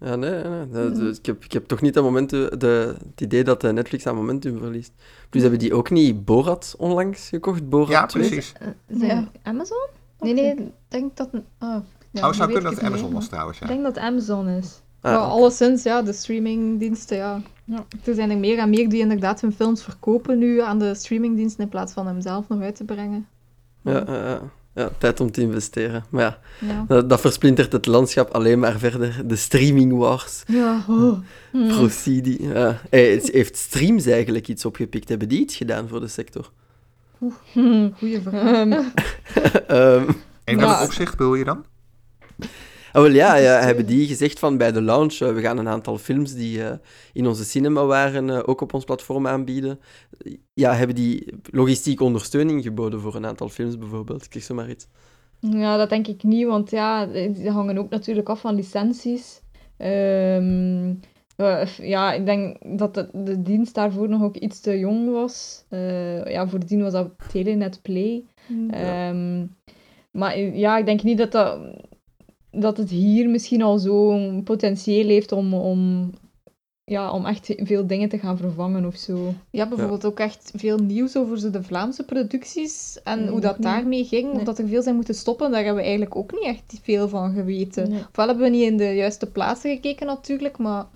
Ja, 0.00 0.16
nee, 0.16 0.44
nee. 0.44 1.10
Ik, 1.10 1.26
heb, 1.26 1.44
ik 1.44 1.52
heb 1.52 1.66
toch 1.66 1.80
niet 1.80 1.94
dat 1.94 2.04
momentum, 2.04 2.58
de, 2.58 2.96
het 3.10 3.20
idee 3.20 3.44
dat 3.44 3.64
eh, 3.64 3.72
Netflix 3.72 4.06
aan 4.06 4.14
momentum 4.14 4.58
verliest. 4.58 4.92
Plus 5.30 5.42
hebben 5.42 5.60
die 5.60 5.74
ook 5.74 5.90
niet 5.90 6.24
Borat 6.24 6.74
onlangs 6.78 7.28
gekocht, 7.28 7.68
Borat 7.68 7.88
Ja, 7.88 8.06
2? 8.06 8.26
precies. 8.26 8.52
Eh, 8.58 8.68
zijn 8.88 9.16
Ja. 9.20 9.28
Amazon? 9.42 9.86
Nee, 10.20 10.34
nee, 10.34 10.50
ik 10.54 10.58
denk 10.88 11.16
dat... 11.16 11.28
Ah, 11.58 11.76
ja, 12.12 12.28
oh, 12.28 12.32
zou 12.34 12.52
kunnen 12.52 12.62
dat 12.70 12.80
het 12.80 12.82
Amazon 12.90 13.12
was 13.12 13.28
trouwens, 13.28 13.58
ja. 13.58 13.64
Ik 13.64 13.70
denk 13.70 13.82
dat 13.84 13.94
het 13.94 14.04
Amazon 14.04 14.48
is. 14.48 14.80
Ah, 15.00 15.28
alleszins, 15.30 15.82
ja, 15.82 16.02
de 16.02 16.12
streamingdiensten, 16.12 17.16
ja. 17.16 17.40
ja. 17.64 17.84
Er 18.04 18.14
zijn 18.14 18.30
er 18.30 18.36
meer 18.38 18.58
en 18.58 18.70
meer 18.70 18.88
die 18.88 19.00
inderdaad 19.00 19.40
hun 19.40 19.52
films 19.52 19.82
verkopen 19.82 20.38
nu 20.38 20.60
aan 20.60 20.78
de 20.78 20.94
streamingdiensten 20.94 21.62
in 21.64 21.68
plaats 21.70 21.92
van 21.92 22.06
hem 22.06 22.20
zelf 22.20 22.48
nog 22.48 22.60
uit 22.60 22.76
te 22.76 22.84
brengen. 22.84 23.26
Ja, 23.82 24.04
ja, 24.06 24.40
ja. 24.74 24.88
tijd 24.98 25.20
om 25.20 25.30
te 25.30 25.40
investeren. 25.40 26.04
Maar 26.10 26.22
ja, 26.22 26.38
Ja. 26.66 26.84
dat, 26.88 27.08
dat 27.08 27.20
versplintert 27.20 27.72
het 27.72 27.86
landschap 27.86 28.30
alleen 28.30 28.58
maar 28.58 28.78
verder. 28.78 29.22
De 29.28 29.36
streaming 29.36 29.92
wars. 29.96 30.42
Ja, 30.46 30.84
oh. 30.88 31.18
Hmm. 31.50 31.68
Procedie. 31.68 32.42
Ja. 32.42 32.80
Hey, 32.90 33.10
het- 33.10 33.30
heeft 33.32 33.56
streams 33.56 34.06
eigenlijk 34.06 34.48
iets 34.48 34.64
opgepikt? 34.64 35.08
Hebben 35.08 35.28
die 35.28 35.40
iets 35.40 35.56
gedaan 35.56 35.88
voor 35.88 36.00
de 36.00 36.08
sector? 36.08 36.50
Hmm. 37.52 37.92
goeie 37.98 38.20
vraag. 38.22 38.42
Ehm, 38.42 38.72
Ehm, 39.66 40.10
In 40.44 40.58
welk 40.58 40.80
opzicht 40.82 41.16
bedoel 41.16 41.34
je 41.34 41.44
dan? 41.44 41.64
Ah, 42.92 43.02
wel 43.02 43.10
ja, 43.10 43.36
ja, 43.36 43.60
hebben 43.60 43.86
die 43.86 44.06
gezegd 44.06 44.38
van 44.38 44.56
bij 44.56 44.72
de 44.72 44.82
launch, 44.82 45.20
eh, 45.20 45.32
we 45.32 45.40
gaan 45.40 45.58
een 45.58 45.68
aantal 45.68 45.98
films 45.98 46.34
die 46.34 46.64
eh, 46.64 46.76
in 47.12 47.26
onze 47.26 47.44
cinema 47.44 47.84
waren, 47.84 48.30
eh, 48.30 48.40
ook 48.44 48.60
op 48.60 48.74
ons 48.74 48.84
platform 48.84 49.26
aanbieden. 49.26 49.80
Ja, 50.54 50.74
hebben 50.74 50.96
die 50.96 51.34
logistieke 51.50 52.04
ondersteuning 52.04 52.62
geboden 52.62 53.00
voor 53.00 53.14
een 53.14 53.26
aantal 53.26 53.48
films 53.48 53.78
bijvoorbeeld? 53.78 54.34
Ik 54.34 54.42
zo 54.42 54.54
maar 54.54 54.70
iets. 54.70 54.88
Ja, 55.40 55.76
dat 55.76 55.88
denk 55.88 56.06
ik 56.06 56.22
niet, 56.22 56.46
want 56.46 56.70
ja, 56.70 57.06
die 57.06 57.50
hangen 57.50 57.78
ook 57.78 57.90
natuurlijk 57.90 58.28
af 58.28 58.40
van 58.40 58.54
licenties. 58.54 59.40
Ehm, 59.76 60.94
eh, 61.36 61.66
ja, 61.78 62.12
ik 62.12 62.26
denk 62.26 62.56
dat 62.78 62.94
de, 62.94 63.08
de 63.12 63.42
dienst 63.42 63.74
daarvoor 63.74 64.08
nog 64.08 64.22
ook 64.22 64.36
iets 64.36 64.60
te 64.60 64.78
jong 64.78 65.10
was. 65.10 65.64
Eh, 65.68 66.24
ja, 66.24 66.48
voordien 66.48 66.82
was 66.82 66.92
dat 66.92 67.10
Telenet 67.28 67.82
Play. 67.82 68.24
Ehm, 68.70 69.46
maar 70.10 70.38
ja, 70.38 70.78
ik 70.78 70.86
denk 70.86 71.02
niet 71.02 71.18
dat, 71.18 71.32
dat, 71.32 71.58
dat 72.52 72.76
het 72.76 72.90
hier 72.90 73.30
misschien 73.30 73.62
al 73.62 73.78
zo'n 73.78 74.42
potentieel 74.44 75.08
heeft 75.08 75.32
om, 75.32 75.54
om, 75.54 76.10
ja, 76.84 77.10
om 77.10 77.26
echt 77.26 77.54
veel 77.56 77.86
dingen 77.86 78.08
te 78.08 78.18
gaan 78.18 78.36
vervangen 78.36 78.86
of 78.86 78.96
zo. 78.96 79.34
Ja, 79.50 79.68
bijvoorbeeld 79.68 80.04
ook 80.04 80.18
echt 80.18 80.52
veel 80.54 80.78
nieuws 80.78 81.16
over 81.16 81.38
zo 81.38 81.50
de 81.50 81.62
Vlaamse 81.62 82.04
producties 82.04 83.00
en 83.04 83.18
Nee, 83.18 83.28
hoe 83.28 83.40
dat 83.40 83.56
daarmee 83.58 84.04
ging. 84.04 84.32
Nee. 84.32 84.44
Dat 84.44 84.58
er 84.58 84.68
veel 84.68 84.82
zijn 84.82 84.94
moeten 84.94 85.14
stoppen, 85.14 85.50
daar 85.50 85.64
hebben 85.64 85.82
we 85.82 85.88
eigenlijk 85.88 86.16
ook 86.16 86.32
niet 86.32 86.44
echt 86.44 86.80
veel 86.82 87.08
van 87.08 87.34
geweten. 87.34 87.90
Nee. 87.90 88.04
Ofwel 88.08 88.26
hebben 88.26 88.44
we 88.44 88.50
niet 88.50 88.70
in 88.70 88.76
de 88.76 88.94
juiste 88.94 89.26
plaatsen 89.26 89.74
gekeken 89.74 90.06
natuurlijk, 90.06 90.58
maar 90.58 90.86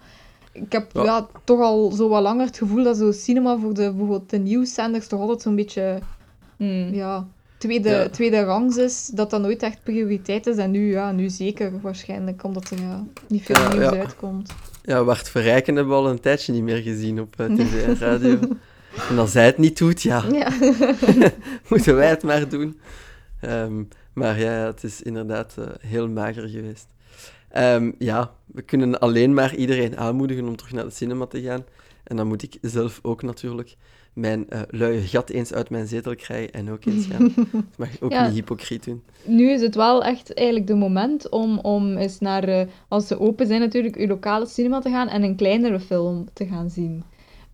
ik 0.53 0.73
heb 0.73 0.91
Ja. 0.93 1.05
ja. 1.05 1.29
toch 1.45 1.61
al 1.61 1.91
zo 1.91 2.09
wat 2.09 2.23
langer 2.23 2.47
het 2.47 2.59
gevoel 2.59 2.85
dat 2.85 2.97
zo 2.97 3.13
cinema 3.13 3.59
voor 3.59 3.75
de, 3.75 3.83
bijvoorbeeld 3.83 4.31
de 4.31 4.39
nieuwszenders 4.39 5.07
toch 5.07 5.21
altijd 5.21 5.43
zo'n 5.43 5.57
beetje 5.57 5.99
Hmm. 6.57 6.95
ja, 6.95 7.27
tweede, 7.59 7.89
Ja. 7.89 8.09
tweede 8.09 8.45
rangs 8.45 8.77
is. 8.77 9.07
Dat 9.15 9.31
dat 9.31 9.41
nooit 9.41 9.63
echt 9.63 9.83
prioriteit 9.83 10.47
is. 10.47 10.57
En 10.57 10.71
nu, 10.71 10.91
ja, 10.91 11.13
nu 11.13 11.29
zeker 11.29 11.81
waarschijnlijk, 11.81 12.45
omdat 12.45 12.71
er 12.71 12.81
ja, 12.81 13.05
niet 13.29 13.43
veel 13.45 13.57
Ja, 13.57 13.73
nieuws 13.73 13.93
uitkomt. 13.93 14.55
Ja, 14.83 15.05
Bart 15.05 15.29
Verrijken 15.29 15.75
hebben 15.77 15.93
we 15.95 16.01
al 16.01 16.11
een 16.11 16.21
tijdje 16.21 16.53
niet 16.53 16.63
meer 16.63 16.83
gezien 16.83 17.21
op 17.21 17.41
eh, 17.41 17.47
tv 17.55 17.85
en 17.87 17.99
radio. 18.09 18.39
en 19.09 19.19
als 19.19 19.35
hij 19.35 19.47
het 19.47 19.59
niet 19.59 19.79
doet, 19.79 20.03
ja, 20.03 20.25
Ja. 20.33 20.53
moeten 21.69 21.95
wij 21.97 22.09
het 22.09 22.23
maar 22.23 22.49
doen. 22.49 22.81
Ehm, 23.41 23.83
maar 24.13 24.39
ja, 24.41 24.51
het 24.51 24.85
is 24.85 25.03
inderdaad 25.03 25.55
eh, 25.59 25.65
heel 25.81 26.09
mager 26.09 26.49
geweest. 26.49 26.87
Ehm, 27.49 27.93
ja, 27.99 28.31
we 28.47 28.63
kunnen 28.63 28.99
alleen 28.99 29.35
maar 29.35 29.55
iedereen 29.55 29.97
aanmoedigen 29.99 30.47
om 30.49 30.57
terug 30.57 30.73
naar 30.73 30.85
de 30.85 30.91
cinema 30.91 31.27
te 31.27 31.43
gaan. 31.43 31.65
En 32.05 32.17
dan 32.17 32.27
moet 32.27 32.43
ik 32.43 32.59
zelf 32.61 32.99
ook 33.03 33.23
natuurlijk 33.23 33.77
mijn 34.17 34.49
eh 34.51 34.61
luie 34.71 35.01
gat 35.01 35.31
eens 35.31 35.53
uit 35.53 35.71
mijn 35.71 35.87
zetel 35.87 36.15
krijgen 36.15 36.53
en 36.53 36.71
ook 36.71 36.85
eens 36.85 37.07
gaan. 37.07 37.33
Dat 37.53 37.79
mag 37.79 37.89
ook 38.01 38.13
Ja. 38.13 38.25
niet 38.27 38.35
hypocriet 38.35 38.85
doen. 38.85 39.03
Nu 39.25 39.51
is 39.51 39.61
het 39.61 39.75
wel 39.75 40.05
echt 40.05 40.35
eigenlijk 40.35 40.67
de 40.69 40.75
moment 40.75 41.29
om, 41.29 41.59
om 41.59 41.97
eens 41.97 42.19
naar, 42.19 42.45
eh, 42.45 42.67
als 42.89 43.07
ze 43.07 43.21
open 43.21 43.47
zijn 43.47 43.61
natuurlijk, 43.61 43.97
uw 43.97 44.07
lokale 44.07 44.47
cinema 44.47 44.81
te 44.81 44.91
gaan 44.91 45.09
en 45.09 45.23
een 45.23 45.37
kleinere 45.37 45.81
film 45.81 46.27
te 46.33 46.47
gaan 46.47 46.71
zien. 46.71 47.03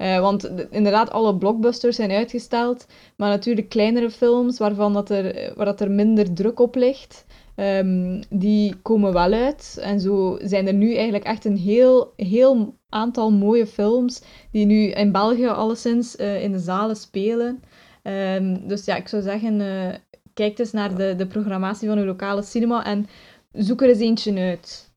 Eh, 0.02 0.20
want 0.20 0.40
de- 0.40 0.66
inderdaad, 0.70 1.10
alle 1.10 1.36
blockbusters 1.36 1.96
zijn 1.96 2.10
uitgesteld, 2.10 2.86
maar 3.16 3.28
natuurlijk 3.28 3.68
kleinere 3.68 4.10
films 4.10 4.58
waarvan 4.58 4.92
dat 4.92 5.10
er, 5.10 5.52
waar 5.56 5.66
dat 5.66 5.80
er 5.80 5.90
minder 5.90 6.32
druk 6.32 6.60
op 6.60 6.74
ligt, 6.74 7.24
ehm, 7.54 8.22
die 8.30 8.74
komen 8.82 9.12
wel 9.12 9.32
uit. 9.32 9.78
En 9.80 10.00
zo 10.00 10.38
zijn 10.42 10.66
er 10.66 10.72
nu 10.74 10.94
eigenlijk 10.94 11.24
echt 11.24 11.44
een 11.44 11.56
heel, 11.56 12.12
heel 12.16 12.74
aantal 12.88 13.30
mooie 13.30 13.66
films 13.66 14.22
die 14.52 14.66
nu 14.66 14.86
in 14.86 15.12
België 15.12 15.46
alleszins 15.46 16.16
eh, 16.16 16.42
in 16.42 16.52
de 16.52 16.58
zalen 16.58 16.96
spelen. 16.96 17.62
Ehm, 18.02 18.56
dus 18.66 18.84
ja, 18.84 18.96
ik 18.96 19.08
zou 19.08 19.22
zeggen, 19.22 19.60
eh, 19.60 19.94
kijk 20.34 20.58
eens 20.58 20.72
naar 20.72 20.96
de, 20.96 21.14
de 21.16 21.26
programmatie 21.26 21.88
van 21.88 21.98
uw 21.98 22.04
lokale 22.04 22.42
cinema 22.42 22.84
en 22.84 23.06
zoek 23.52 23.82
er 23.82 23.88
eens 23.88 23.98
eentje 23.98 24.38
uit. 24.38 24.90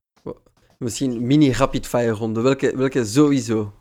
Misschien 0.78 1.28
mini-rapid-fire 1.28 2.12
ronde. 2.12 2.41
Welke, 2.41 2.78
welke 2.78 3.06
sowieso? 3.06 3.72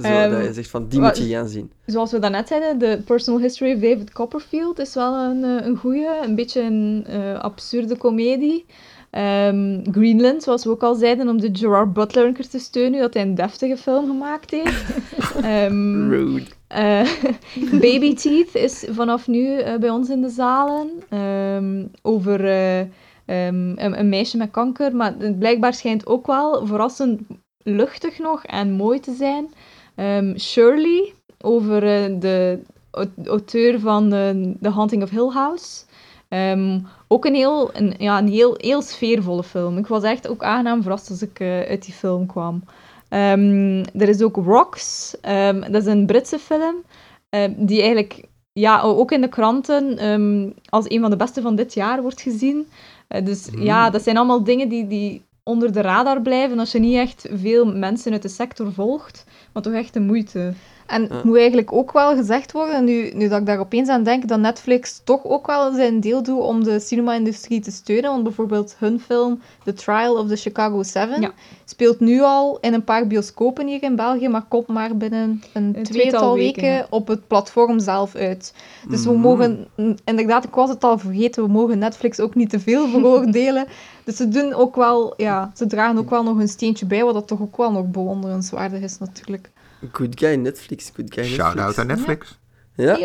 Zo, 0.00 0.08
Ehm, 0.08 0.30
dat 0.30 0.44
je 0.44 0.52
zegt 0.52 0.70
van, 0.70 0.88
die 0.88 1.00
moet 1.00 1.16
je 1.16 1.28
gaan 1.28 1.48
zien. 1.48 1.70
Zoals 1.86 2.12
we 2.12 2.18
daarnet 2.18 2.48
zeiden, 2.48 2.78
de 2.78 3.02
Personal 3.04 3.40
History 3.40 3.72
of 3.72 3.80
David 3.80 4.12
Copperfield 4.12 4.78
is 4.78 4.94
wel 4.94 5.14
een, 5.14 5.44
eh, 5.44 5.66
een 5.66 5.76
goeie, 5.76 6.08
een 6.24 6.34
beetje 6.34 6.60
een 6.60 7.04
eh, 7.06 7.38
absurde 7.38 7.96
komedie. 7.96 8.64
Ehm, 9.10 9.80
Greenland, 9.90 10.42
zoals 10.42 10.64
we 10.64 10.70
ook 10.70 10.82
al 10.82 10.94
zeiden, 10.94 11.28
om 11.28 11.40
de 11.40 11.48
Gerard 11.52 11.92
Butler 11.92 12.26
een 12.26 12.32
keer 12.32 12.48
te 12.48 12.58
steunen, 12.58 13.00
dat 13.00 13.14
hij 13.14 13.22
een 13.22 13.34
deftige 13.34 13.76
film 13.76 14.06
gemaakt 14.06 14.50
heeft. 14.50 14.84
Ehm, 15.42 16.08
Rude. 16.08 16.46
Eh, 16.66 17.08
Baby 17.80 18.14
Teeth 18.14 18.54
is 18.54 18.86
vanaf 18.90 19.26
nu 19.26 19.62
bij 19.80 19.90
ons 19.90 20.08
in 20.10 20.20
de 20.20 20.28
zalen. 20.28 20.90
Ehm, 21.08 21.86
over 22.02 22.44
ehm, 22.46 23.72
een, 23.76 23.98
een 23.98 24.08
meisje 24.08 24.36
met 24.36 24.50
kanker. 24.50 24.96
Maar 24.96 25.14
het 25.18 25.38
blijkbaar 25.38 25.74
schijnt 25.74 26.06
ook 26.06 26.26
wel 26.26 26.66
verrassend 26.66 27.20
luchtig 27.62 28.18
nog 28.18 28.44
en 28.44 28.72
mooi 28.72 29.00
te 29.00 29.14
zijn. 29.14 29.48
Ehm, 29.94 30.38
Shirley, 30.38 31.12
over 31.40 31.74
eh, 31.82 32.20
de 32.20 32.58
au- 32.90 33.10
auteur 33.24 33.80
van 33.80 34.12
eh, 34.12 34.30
The 34.60 34.68
Haunting 34.68 35.02
of 35.02 35.10
Hill 35.10 35.28
House. 35.30 35.84
Ehm, 36.28 36.80
ook 37.08 37.24
een 37.24 37.34
heel, 37.34 37.70
een, 37.74 37.94
ja, 37.98 38.18
een 38.18 38.28
heel, 38.28 38.54
heel 38.56 38.82
sfeervolle 38.82 39.42
film. 39.42 39.78
Ik 39.78 39.86
was 39.86 40.02
echt 40.02 40.28
ook 40.28 40.42
aangenaam 40.42 40.82
verrast 40.82 41.10
als 41.10 41.22
ik 41.22 41.40
eh, 41.40 41.60
uit 41.60 41.84
die 41.84 41.94
film 41.94 42.26
kwam. 42.26 42.62
Ehm, 43.08 43.84
er 43.98 44.08
is 44.08 44.22
ook 44.22 44.36
Rocks. 44.36 45.16
Dat 45.70 45.74
is 45.74 45.86
een 45.86 46.06
Britse 46.06 46.38
film. 46.38 46.74
die 47.56 47.80
eigenlijk 47.80 48.24
ja, 48.52 48.80
ook 48.80 49.12
in 49.12 49.20
de 49.20 49.28
kranten 49.28 49.98
als 50.68 50.90
een 50.90 51.00
van 51.00 51.10
de 51.10 51.16
beste 51.16 51.40
van 51.40 51.54
dit 51.56 51.74
jaar 51.74 52.02
wordt 52.02 52.20
gezien. 52.20 52.66
Dus 53.24 53.48
ja, 53.56 53.90
dat 53.90 54.02
zijn 54.02 54.16
allemaal 54.16 54.44
dingen 54.44 54.68
die, 54.68 54.86
die 54.86 55.22
onder 55.44 55.72
de 55.72 55.80
radar 55.80 56.22
blijven 56.22 56.58
als 56.58 56.72
je 56.72 56.78
niet 56.78 56.96
echt 56.96 57.26
veel 57.30 57.76
mensen 57.76 58.12
uit 58.12 58.22
de 58.22 58.28
sector 58.28 58.72
volgt. 58.72 59.24
Maar 59.52 59.62
toch 59.62 59.72
echt 59.72 59.94
de 59.94 60.00
moeite. 60.00 60.52
En 60.86 61.02
Ja. 61.02 61.14
het 61.14 61.24
moet 61.24 61.36
eigenlijk 61.36 61.72
ook 61.72 61.92
wel 61.92 62.16
gezegd 62.16 62.52
worden, 62.52 62.84
nu, 62.84 63.10
nu 63.14 63.28
dat 63.28 63.40
ik 63.40 63.46
daar 63.46 63.58
opeens 63.58 63.88
aan 63.88 64.02
denk, 64.02 64.28
dat 64.28 64.38
Netflix 64.38 65.00
toch 65.04 65.24
ook 65.24 65.46
wel 65.46 65.72
zijn 65.74 66.00
deel 66.00 66.22
doet 66.22 66.40
om 66.40 66.64
de 66.64 66.80
cinema-industrie 66.80 67.60
te 67.60 67.70
steunen. 67.70 68.10
Want 68.10 68.22
bijvoorbeeld 68.22 68.74
hun 68.78 69.00
film 69.00 69.40
The 69.64 69.72
Trial 69.72 70.16
of 70.16 70.28
the 70.28 70.36
Chicago 70.36 70.82
Seven 70.82 71.20
Ja. 71.20 71.32
speelt 71.64 72.00
nu 72.00 72.20
al 72.22 72.58
in 72.60 72.74
een 72.74 72.84
paar 72.84 73.06
bioscopen 73.06 73.66
hier 73.66 73.82
in 73.82 73.96
België, 73.96 74.28
maar 74.28 74.44
komt 74.48 74.66
maar 74.66 74.96
binnen 74.96 75.42
een, 75.52 75.72
tweetal 75.72 75.92
tweetal 75.92 76.34
weken, 76.34 76.62
weken 76.62 76.76
ja. 76.78 76.86
op 76.90 77.08
het 77.08 77.26
platform 77.26 77.80
zelf 77.80 78.14
uit. 78.14 78.54
Dus 78.88 79.04
we 79.04 79.10
Mhm. 79.12 79.20
mogen, 79.20 79.66
mm, 79.76 79.94
inderdaad, 80.04 80.44
ik 80.44 80.54
was 80.54 80.68
het 80.70 80.84
al 80.84 80.98
vergeten, 80.98 81.42
we 81.44 81.48
mogen 81.50 81.78
Netflix 81.78 82.20
ook 82.20 82.34
niet 82.34 82.50
te 82.50 82.60
veel 82.60 82.88
veroordelen. 82.92 83.66
Dus 84.04 84.16
ze 84.16 84.28
doen 84.28 84.52
ook 84.54 84.76
wel, 84.76 85.14
ja, 85.16 85.50
ze 85.54 85.66
dragen 85.66 85.98
ook 85.98 86.10
wel 86.10 86.22
nog 86.22 86.38
een 86.38 86.48
steentje 86.48 86.86
bij, 86.86 87.04
wat 87.04 87.14
dat 87.14 87.26
toch 87.26 87.40
ook 87.40 87.56
wel 87.56 87.72
nog 87.72 87.86
bewonderenswaardig 87.86 88.80
is 88.82 88.98
natuurlijk. 88.98 89.50
Good 89.92 90.18
guy 90.18 90.34
Netflix, 90.34 90.90
good 90.94 91.14
guy 91.14 91.22
Netflix. 91.22 91.42
Shout-out 91.42 91.78
aan 91.78 91.86
Netflix. 91.86 92.38
Ja, 92.74 92.96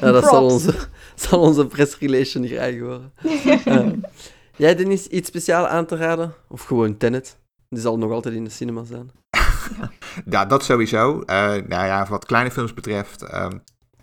ja 0.00 0.12
dat 0.12 0.24
zal 0.24 0.44
onze, 0.44 0.74
zal 1.14 1.40
onze 1.40 1.66
pressrelation 1.66 2.46
graag 2.46 2.78
horen. 2.78 3.12
Eh, 3.64 3.86
jij, 4.56 4.74
Dennis, 4.74 5.06
iets 5.06 5.28
speciaal 5.28 5.66
aan 5.66 5.86
te 5.86 5.96
raden? 5.96 6.34
Of 6.48 6.62
gewoon 6.62 6.96
Tenet? 6.96 7.38
Die 7.68 7.80
zal 7.80 7.98
nog 7.98 8.10
altijd 8.10 8.34
in 8.34 8.44
de 8.44 8.50
cinema 8.50 8.84
zijn. 8.84 9.10
Ja, 10.30 10.44
dat 10.44 10.64
sowieso. 10.64 11.20
Eh, 11.20 11.48
nou 11.48 11.86
ja, 11.86 12.06
wat 12.08 12.24
kleine 12.24 12.50
films 12.50 12.74
betreft, 12.74 13.22
ehm, 13.22 13.58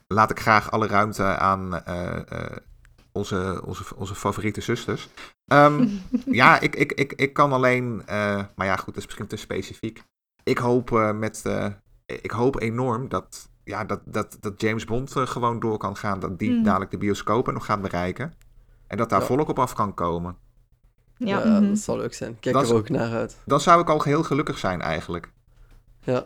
laat 0.07 0.31
ik 0.31 0.39
graag 0.39 0.71
alle 0.71 0.87
ruimte 0.87 1.23
aan 1.23 1.83
eh, 1.83 2.15
eh, 2.15 2.57
onze, 3.11 3.61
onze, 3.65 3.83
onze 3.95 4.15
favoriete 4.15 4.61
zusters. 4.61 5.09
Ehm, 5.45 5.87
ja, 6.25 6.59
ik, 6.59 6.75
ik, 6.75 6.91
ik, 6.91 7.13
ik 7.13 7.33
kan 7.33 7.51
alleen, 7.51 8.03
eh, 8.05 8.43
maar 8.55 8.67
ja, 8.67 8.75
goed, 8.75 8.85
dat 8.85 8.97
is 8.97 9.05
misschien 9.05 9.27
te 9.27 9.35
specifiek. 9.35 10.03
Ik 10.43 10.57
hoop 10.57 10.91
eh, 10.91 11.11
met, 11.11 11.41
eh, 11.45 11.65
ik 12.05 12.31
hoop 12.31 12.61
enorm 12.61 13.09
dat, 13.09 13.49
ja, 13.63 13.83
dat, 13.85 13.99
dat, 14.05 14.37
dat 14.39 14.61
James 14.61 14.85
Bond 14.85 15.15
eh, 15.15 15.27
gewoon 15.27 15.59
door 15.59 15.77
kan 15.77 15.95
gaan, 15.95 16.19
dat 16.19 16.39
die 16.39 16.51
Mm. 16.51 16.63
dadelijk 16.63 16.91
de 16.91 16.97
bioscopen 16.97 17.53
nog 17.53 17.65
gaat 17.65 17.81
bereiken. 17.81 18.33
En 18.87 18.97
dat 18.97 19.09
daar 19.09 19.19
Ja. 19.19 19.25
volk 19.25 19.49
op 19.49 19.59
af 19.59 19.73
kan 19.73 19.93
komen. 19.93 20.35
Ja. 21.17 21.43
Ja, 21.43 21.59
Mhm. 21.59 21.67
dat 21.69 21.77
zal 21.77 21.97
leuk 21.97 22.13
zijn. 22.13 22.37
Kijk 22.39 22.55
Dat 22.55 22.69
er 22.69 22.75
ook 22.75 22.89
naar 22.89 23.11
uit. 23.11 23.37
Dan 23.45 23.61
zou 23.61 23.81
ik 23.81 23.89
al 23.89 24.03
heel 24.03 24.23
gelukkig 24.23 24.57
zijn 24.57 24.81
eigenlijk. 24.81 25.31
Ja, 26.03 26.25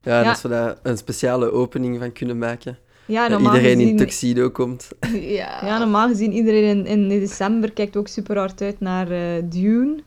ja, 0.00 0.18
en 0.18 0.22
Ja. 0.22 0.28
als 0.28 0.42
we 0.42 0.48
daar 0.48 0.76
een 0.82 0.96
speciale 0.96 1.52
opening 1.52 1.98
van 1.98 2.12
kunnen 2.12 2.38
maken. 2.38 2.78
Ja, 3.06 3.22
dat 3.28 3.30
normaal 3.30 3.54
iedereen 3.56 3.78
in 3.78 3.82
gezien, 3.82 3.96
tuxedo 3.96 4.50
komt. 4.50 4.88
Ja. 5.12 5.66
ja, 5.66 5.78
normaal 5.78 6.08
gezien 6.08 6.32
iedereen 6.32 6.86
in, 6.86 6.86
in 6.86 7.08
december 7.08 7.72
kijkt 7.72 7.96
ook 7.96 8.08
super 8.08 8.38
hard 8.38 8.60
uit 8.62 8.80
naar 8.80 9.10
eh, 9.10 9.42
Dune. 9.44 10.02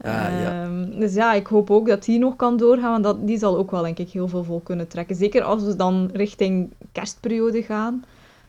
Ah, 0.00 0.12
ja. 0.12 0.62
Ehm, 0.62 0.98
dus 0.98 1.14
ja, 1.14 1.32
ik 1.32 1.46
hoop 1.46 1.70
ook 1.70 1.86
dat 1.86 2.04
die 2.04 2.18
nog 2.18 2.36
kan 2.36 2.56
doorgaan, 2.56 2.90
want 2.90 3.04
dat, 3.04 3.26
die 3.26 3.38
zal 3.38 3.56
ook 3.56 3.70
wel 3.70 3.82
denk 3.82 3.98
ik 3.98 4.08
heel 4.08 4.28
veel 4.28 4.44
vol 4.44 4.60
kunnen 4.60 4.88
trekken. 4.88 5.16
Zeker 5.16 5.42
als 5.42 5.62
we 5.62 5.76
dan 5.76 6.10
richting 6.12 6.72
kerstperiode 6.92 7.62
gaan. 7.62 8.04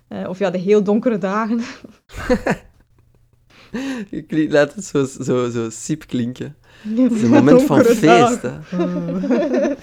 Eh, 0.08 0.30
of 0.30 0.40
ja, 0.40 0.50
de 0.50 0.58
heel 0.58 0.84
donkere 0.84 1.18
dagen. 1.18 1.60
Je 4.10 4.48
Laat 4.50 4.74
het 4.74 4.86
zo, 4.86 5.06
zo, 5.06 5.50
zo 5.50 5.70
siep 5.70 6.06
klinken. 6.08 6.56
Het 6.82 7.12
is 7.12 7.24
een 7.24 7.30
moment 7.40 7.62
van 7.62 7.84
feest. 7.84 8.42
Hè. 8.42 8.58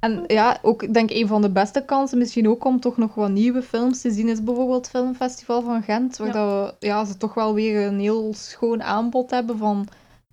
En 0.00 0.24
ja, 0.26 0.58
ook 0.62 0.94
denk 0.94 1.10
ik 1.10 1.16
een 1.16 1.26
van 1.26 1.42
de 1.42 1.50
beste 1.50 1.84
kansen 1.84 2.18
misschien 2.18 2.48
ook 2.48 2.64
om 2.64 2.80
toch 2.80 2.96
nog 2.96 3.14
wat 3.14 3.30
nieuwe 3.30 3.62
films 3.62 4.00
te 4.00 4.10
zien 4.10 4.28
is 4.28 4.42
bijvoorbeeld 4.42 4.76
het 4.86 4.90
Filmfestival 4.90 5.62
van 5.62 5.82
Gent, 5.82 6.16
waar 6.16 6.26
Ja. 6.26 6.32
dat 6.32 6.76
we, 6.80 6.86
ja, 6.86 7.04
ze 7.04 7.16
toch 7.16 7.34
wel 7.34 7.54
weer 7.54 7.86
een 7.86 8.00
heel 8.00 8.34
schoon 8.36 8.82
aanbod 8.82 9.30
hebben 9.30 9.58
van 9.58 9.88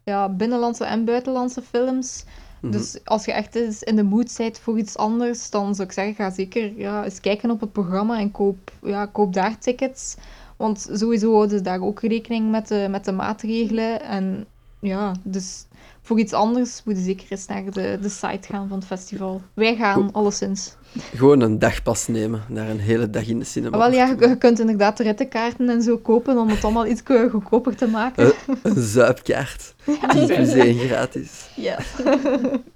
ja, 0.07 0.29
binnenlandse 0.29 0.85
en 0.85 1.05
buitenlandse 1.05 1.61
films. 1.61 2.23
Mhm. 2.59 2.71
Dus 2.71 2.99
als 3.05 3.25
je 3.25 3.31
echt 3.31 3.55
eens 3.55 3.83
in 3.83 3.95
de 3.95 4.03
mood 4.03 4.33
bent 4.37 4.59
voor 4.59 4.77
iets 4.77 4.97
anders, 4.97 5.49
dan 5.49 5.75
zou 5.75 5.87
ik 5.87 5.93
zeggen, 5.93 6.15
ga 6.15 6.29
zeker 6.29 6.77
ja, 6.77 7.03
eens 7.03 7.19
kijken 7.19 7.51
op 7.51 7.59
het 7.59 7.71
programma 7.71 8.19
en 8.19 8.31
koop, 8.31 8.71
ja, 8.83 9.05
koop 9.05 9.33
daar 9.33 9.57
tickets. 9.59 10.15
Want 10.55 10.89
sowieso 10.91 11.31
houden 11.31 11.57
ze 11.57 11.63
daar 11.63 11.81
ook 11.81 12.01
rekening 12.01 12.51
met 12.51 12.67
de, 12.67 12.87
met 12.89 13.05
de 13.05 13.11
maatregelen. 13.11 14.01
En 14.01 14.45
ja, 14.79 15.11
dus 15.23 15.65
voor 16.07 16.19
iets 16.19 16.33
anders 16.33 16.81
moet 16.85 16.97
je 16.97 17.03
zeker 17.03 17.25
eens 17.29 17.45
naar 17.45 17.63
de, 17.71 17.97
de 18.01 18.09
site 18.09 18.47
gaan 18.47 18.67
van 18.67 18.77
het 18.77 18.87
festival. 18.87 19.41
Wij 19.53 19.75
gaan, 19.75 20.11
alleszins. 20.11 20.75
Gewoon 21.15 21.41
een 21.41 21.59
dagpas 21.59 22.07
nemen, 22.07 22.43
naar 22.47 22.69
een 22.69 22.79
hele 22.79 23.09
dag 23.09 23.27
in 23.27 23.39
de 23.39 23.45
cinema. 23.45 23.77
Maar 23.77 23.89
wel, 23.89 23.99
ja, 23.99 24.15
je, 24.19 24.27
je 24.27 24.37
kunt 24.37 24.59
inderdaad 24.59 24.97
de 24.97 25.03
rittenkaarten 25.03 25.69
en 25.69 25.81
zo 25.81 25.97
kopen 25.97 26.37
om 26.37 26.49
het 26.49 26.63
allemaal 26.63 26.87
iets 26.87 27.01
goedkoper 27.05 27.75
te 27.75 27.87
maken. 27.87 28.25
Eh, 28.25 28.55
Een 28.63 28.81
zuipkaart. 28.81 29.75
10 29.85 30.25
plus 30.25 30.53
1 30.53 30.77
gratis. 30.77 31.49
Ja. 31.55 31.77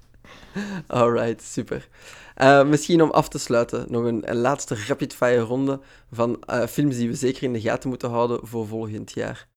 Alright, 0.86 1.42
super. 1.42 1.88
Eh, 2.34 2.64
misschien 2.64 3.02
om 3.02 3.10
af 3.10 3.28
te 3.28 3.38
sluiten, 3.38 3.86
nog 3.88 4.04
een, 4.04 4.30
een 4.30 4.36
laatste 4.36 4.76
rapid-fire 4.86 5.40
ronde 5.40 5.80
van 6.10 6.42
eh, 6.46 6.66
films 6.66 6.96
die 6.96 7.08
we 7.08 7.14
zeker 7.14 7.42
in 7.42 7.52
de 7.52 7.60
gaten 7.60 7.88
moeten 7.88 8.10
houden 8.10 8.40
voor 8.42 8.66
volgend 8.66 9.12
jaar. 9.12 9.50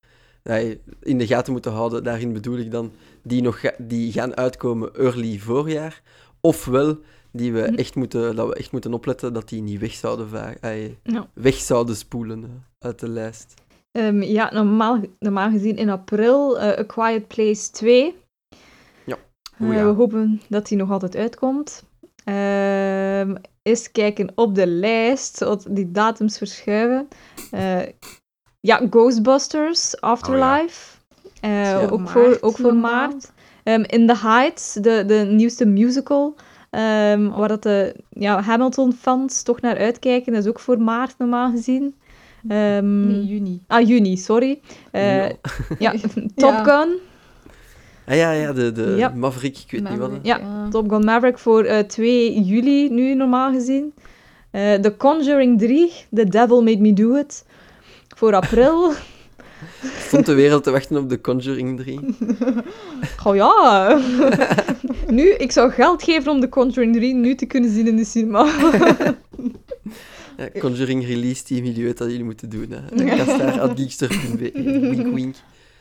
Nee, 0.50 0.82
in 1.02 1.18
de 1.18 1.28
gaten 1.28 1.52
moeten 1.54 1.72
houden, 1.72 2.04
daarin 2.04 2.34
bedoel 2.34 2.58
ik 2.58 2.72
dan 2.72 2.92
die, 3.24 3.42
nog 3.42 3.60
ga- 3.60 3.76
die 3.78 4.12
gaan 4.12 4.36
uitkomen 4.38 4.94
early 4.96 5.38
voorjaar. 5.40 6.02
Ofwel 6.42 6.98
die 7.32 7.54
we 7.54 7.62
Hm. 7.68 7.74
echt 7.76 7.96
moeten, 7.96 8.36
dat 8.36 8.48
we 8.48 8.56
echt 8.56 8.72
moeten 8.72 8.94
opletten 8.94 9.34
dat 9.34 9.50
die 9.50 9.62
niet 9.62 9.80
weg 9.80 9.94
zouden, 9.94 10.28
eh, 10.62 10.86
Ja. 11.04 11.28
weg 11.34 11.56
zouden 11.56 11.96
spoelen 11.96 12.44
eh, 12.44 12.50
uit 12.88 13.00
de 13.00 13.10
lijst. 13.10 13.54
Ehm, 13.92 14.22
ja, 14.22 14.54
normaal, 14.54 15.00
normaal 15.20 15.50
gezien 15.52 15.78
in 15.78 15.90
april 15.90 16.60
eh, 16.60 16.80
A 16.80 16.84
Quiet 16.84 17.28
Place 17.28 17.72
2. 17.72 18.16
Ja. 19.06 19.18
Eh. 19.58 19.70
We 19.70 19.76
hopen 19.80 20.42
dat 20.50 20.68
die 20.68 20.78
nog 20.78 20.92
altijd 20.92 21.16
uitkomt. 21.16 21.84
Eens 23.62 23.92
kijken 23.92 24.32
op 24.36 24.56
de 24.56 24.68
lijst, 24.68 25.40
wat 25.40 25.66
die 25.70 25.92
datums 25.92 26.38
verschuiven. 26.38 27.08
Eh, 27.52 27.80
ja, 28.66 28.82
Ghostbusters, 28.90 30.02
Afterlife. 30.02 30.98
Eh, 31.42 31.62
Ja. 31.64 31.88
ook, 31.90 32.00
Maart 32.00 32.10
voor, 32.12 32.38
ook 32.42 32.58
voor 32.58 32.76
maart. 32.76 33.32
Ehm, 33.64 33.82
In 33.88 34.08
the 34.08 34.18
Heights, 34.18 34.74
de, 34.74 35.04
de 35.08 35.28
nieuwste 35.30 35.66
musical. 35.66 36.36
ehm, 36.70 37.28
waar 37.30 37.48
dat 37.48 37.64
de 37.64 37.96
ja, 38.10 38.42
Hamilton-fans 38.42 39.44
toch 39.44 39.62
naar 39.62 39.78
uitkijken. 39.78 40.34
Dat 40.34 40.44
is 40.44 40.50
ook 40.50 40.60
voor 40.60 40.80
maart 40.82 41.16
normaal 41.18 41.52
gezien. 41.52 41.96
Ehm, 42.48 43.08
Nee, 43.08 43.26
juni. 43.26 43.62
Ah, 43.68 43.88
juni, 43.88 44.18
sorry. 44.18 44.60
Eh, 44.92 45.18
Ja. 45.30 45.32
ja, 45.80 45.92
Top 46.36 46.52
Ja. 46.52 46.64
Gun. 46.64 46.90
Ah 48.08 48.16
ja, 48.16 48.32
ja, 48.32 48.54
de, 48.54 48.72
de 48.72 48.94
Ja. 48.98 49.10
Maverick, 49.16 49.58
ik 49.58 49.72
weet 49.72 49.90
niet 49.90 50.00
wat. 50.00 50.12
Ja, 50.22 50.68
Top 50.70 50.90
Gun 50.90 51.04
Maverick 51.04 51.38
voor 51.38 51.64
eh, 51.64 51.80
2 51.80 52.42
juli 52.44 52.90
nu 52.90 53.14
normaal 53.16 53.52
gezien. 53.52 53.94
Eh 54.52 54.74
The 54.74 54.98
Conjuring 54.98 55.60
3, 55.60 55.92
The 56.14 56.26
Devil 56.26 56.64
Made 56.64 56.78
Me 56.82 56.94
Do 56.94 57.16
It. 57.16 57.45
Voor 58.16 58.34
april. 58.34 58.94
Stond 60.00 60.26
de 60.26 60.34
wereld 60.34 60.64
te 60.64 60.72
wachten 60.72 60.98
op 60.98 61.10
de 61.10 61.22
Conjuring 61.22 61.80
3. 61.80 62.00
Oh 63.24 63.36
ja. 63.36 64.00
nu, 65.08 65.30
ik 65.30 65.52
zou 65.52 65.72
geld 65.72 66.04
geven 66.04 66.32
om 66.32 66.40
The 66.40 66.50
Conjuring 66.50 66.96
3 66.96 67.14
nu 67.14 67.36
te 67.36 67.46
kunnen 67.46 67.72
zien 67.72 67.88
in 67.88 67.96
de 67.96 68.06
cinema. 68.06 68.48
Ja, 70.38 70.60
Conjuring 70.60 71.06
release 71.06 71.44
jullie 71.56 71.84
weten 71.84 71.98
wat 71.98 72.10
jullie 72.10 72.24
moeten 72.24 72.50
doen. 72.50 72.68
Hè. 72.70 73.06
Kastaar.geekster.be. 73.06 74.52
Wink, 74.96 75.14
wink. 75.14 75.36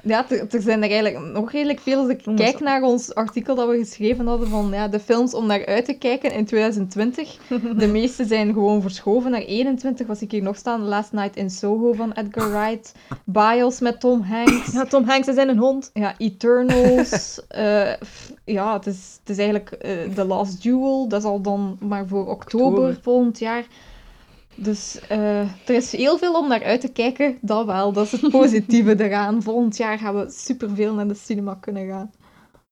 Ja, 0.04 0.30
er, 0.30 0.46
er 0.50 0.62
zijn 0.62 0.82
er 0.82 0.90
eigenlijk 0.90 1.32
nog 1.32 1.52
redelijk 1.52 1.80
veel. 1.80 1.98
Als 1.98 2.08
ik 2.08 2.22
kijk 2.36 2.60
naar 2.60 2.82
ons 2.82 3.14
artikel 3.14 3.54
dat 3.54 3.68
we 3.68 3.76
geschreven 3.78 4.26
hadden 4.26 4.48
van 4.48 4.68
ja, 4.72 4.88
de 4.88 5.00
films 5.00 5.34
om 5.34 5.46
naar 5.46 5.66
uit 5.66 5.84
te 5.84 5.92
kijken 5.92 6.32
in 6.32 6.44
2020. 6.44 7.36
De 7.78 7.86
meeste 7.86 8.24
zijn 8.24 8.52
gewoon 8.52 8.82
verschoven 8.82 9.30
naar 9.30 9.40
21. 9.40 10.06
Was 10.06 10.22
ik 10.22 10.30
hier 10.30 10.42
nog 10.42 10.56
staan? 10.56 10.80
Last 10.80 11.12
Night 11.12 11.36
in 11.36 11.50
Soho 11.50 11.92
van 11.92 12.12
Edgar 12.12 12.50
Wright. 12.50 12.92
Bios 13.24 13.80
met 13.80 14.00
Tom 14.00 14.20
Hanks. 14.22 14.72
ja, 14.72 14.84
Tom 14.84 15.04
Hanks 15.04 15.28
is 15.28 15.36
in 15.36 15.48
een 15.48 15.58
hond. 15.58 15.90
Ja, 15.92 16.14
Eternals. 16.18 17.40
eh, 17.48 17.92
f- 18.04 18.32
ja, 18.44 18.72
het 18.72 18.86
is, 18.86 19.16
het 19.20 19.28
is 19.30 19.38
eigenlijk 19.38 19.70
eh, 19.70 19.92
The 20.14 20.24
Last 20.24 20.62
Duel. 20.62 21.08
Dat 21.08 21.20
is 21.20 21.26
al 21.26 21.40
dan 21.40 21.76
maar 21.80 22.06
voor 22.06 22.26
oktober, 22.26 22.66
Oktober. 22.68 22.98
volgend 23.02 23.38
jaar. 23.38 23.64
Dus 24.56 25.00
eh, 25.08 25.40
er 25.40 25.74
is 25.74 25.92
heel 25.92 26.18
veel 26.18 26.34
om 26.34 26.48
naar 26.48 26.62
uit 26.64 26.80
te 26.80 26.88
kijken. 26.92 27.38
Dat 27.40 27.66
wel, 27.66 27.92
dat 27.92 28.04
is 28.04 28.12
het 28.20 28.30
positieve 28.30 29.00
eraan. 29.04 29.42
Volgend 29.42 29.76
jaar 29.76 29.98
gaan 29.98 30.14
we 30.14 30.30
superveel 30.30 30.94
naar 30.94 31.08
de 31.08 31.14
cinema 31.14 31.54
kunnen 31.54 31.88
gaan. 31.88 32.10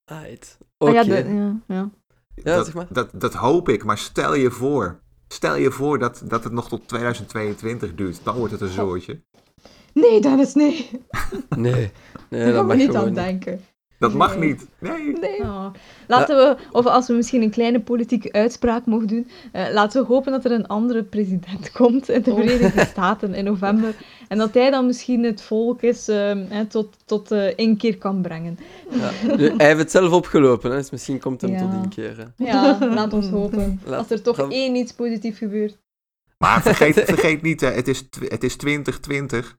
Right. 0.04 0.58
Ah, 0.78 0.88
Oké. 0.88 0.98
ja, 0.98 1.04
de- 1.04 1.34
ja, 1.34 1.74
ja. 1.74 1.90
Ja, 2.34 2.56
dat, 2.56 2.64
zeg 2.64 2.74
maar. 2.74 2.86
dat, 2.90 3.10
dat 3.20 3.34
hoop 3.34 3.68
ik, 3.68 3.84
maar 3.84 3.98
stel 3.98 4.34
je 4.34 4.50
voor. 4.50 5.00
Stel 5.28 5.56
je 5.56 5.70
voor 5.70 5.98
dat, 5.98 6.22
dat 6.24 6.44
het 6.44 6.52
nog 6.52 6.68
tot 6.68 6.88
2022 6.88 7.94
duurt. 7.94 8.20
Dan 8.24 8.36
wordt 8.36 8.52
het 8.52 8.60
een 8.60 8.68
zootje. 8.68 9.22
Nee, 9.94 10.20
Dennis, 10.20 10.54
nee. 10.54 10.90
Nee, 11.56 11.72
nee 11.72 11.90
Daar 12.44 12.52
dat 12.52 12.66
mag 12.66 12.76
niet 12.76 12.86
gewoon 12.86 13.00
aan 13.00 13.06
niet. 13.06 13.14
denken. 13.14 13.60
Dat 14.02 14.14
mag 14.14 14.36
Nee. 14.38 14.48
niet. 14.48 14.66
Nee. 14.78 15.12
Nee. 15.20 15.40
Oh. 15.40 15.66
Laten 16.06 16.36
we, 16.36 16.56
of 16.72 16.86
als 16.86 17.06
we 17.06 17.12
misschien 17.14 17.42
een 17.42 17.50
kleine 17.50 17.80
politieke 17.80 18.32
uitspraak 18.32 18.86
mogen 18.86 19.06
doen, 19.06 19.30
eh, 19.52 19.64
laten 19.72 20.00
we 20.02 20.08
hopen 20.08 20.32
dat 20.32 20.44
er 20.44 20.52
een 20.52 20.66
andere 20.66 21.02
president 21.02 21.72
komt 21.80 22.08
in 22.08 22.22
de 22.22 22.30
Oh. 22.30 22.36
Verenigde 22.38 22.84
Staten 22.84 23.34
in 23.34 23.44
november. 23.44 23.94
En 24.28 24.38
dat 24.38 24.54
hij 24.54 24.70
dan 24.70 24.86
misschien 24.86 25.24
het 25.24 25.42
volk 25.42 25.82
is, 25.82 26.08
eh, 26.08 26.32
hè, 26.48 26.64
tot, 26.66 26.96
tot 27.04 27.30
eh, 27.30 27.56
inkeer 27.56 27.98
kan 27.98 28.22
brengen. 28.22 28.58
Ja. 28.90 29.10
Hij 29.56 29.66
heeft 29.66 29.78
het 29.78 29.90
zelf 29.90 30.12
opgelopen, 30.12 30.70
hè, 30.70 30.76
dus 30.76 30.90
misschien 30.90 31.20
komt 31.20 31.40
hem 31.40 31.50
Ja. 31.50 31.58
tot 31.58 31.82
inkeer. 31.82 32.16
hè. 32.36 32.44
Ja, 32.46 32.78
laat 32.94 33.12
ons 33.12 33.28
hopen. 33.38 33.80
Laat- 33.84 33.98
Als 33.98 34.10
er 34.10 34.22
toch 34.22 34.36
dan- 34.36 34.50
één 34.50 34.74
iets 34.74 34.92
positiefs 34.92 35.38
gebeurt. 35.38 35.78
Maar 36.38 36.62
vergeet, 36.62 36.94
vergeet 37.04 37.42
niet, 37.42 37.60
hè, 37.60 37.68
het, 37.70 37.88
is, 37.88 38.08
het 38.28 38.44
is 38.44 38.56
2020. 38.56 39.56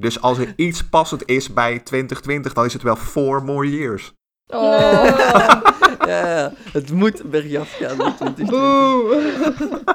Dus 0.00 0.20
als 0.20 0.38
er 0.38 0.52
iets 0.56 0.84
passend 0.84 1.22
is 1.28 1.52
bij 1.52 1.78
2020, 1.78 2.52
dan 2.52 2.64
is 2.64 2.72
het 2.72 2.82
wel 2.82 2.96
four 2.96 3.44
more 3.44 3.70
years. 3.70 4.12
Oh. 4.46 4.62
Ja, 4.62 5.62
ja, 6.06 6.52
het 6.72 6.92
moet 6.92 7.30
bergaf 7.30 7.72
gaan 7.72 7.96
met 7.96 8.16
2020. 8.16 8.48
Boe. 8.48 9.88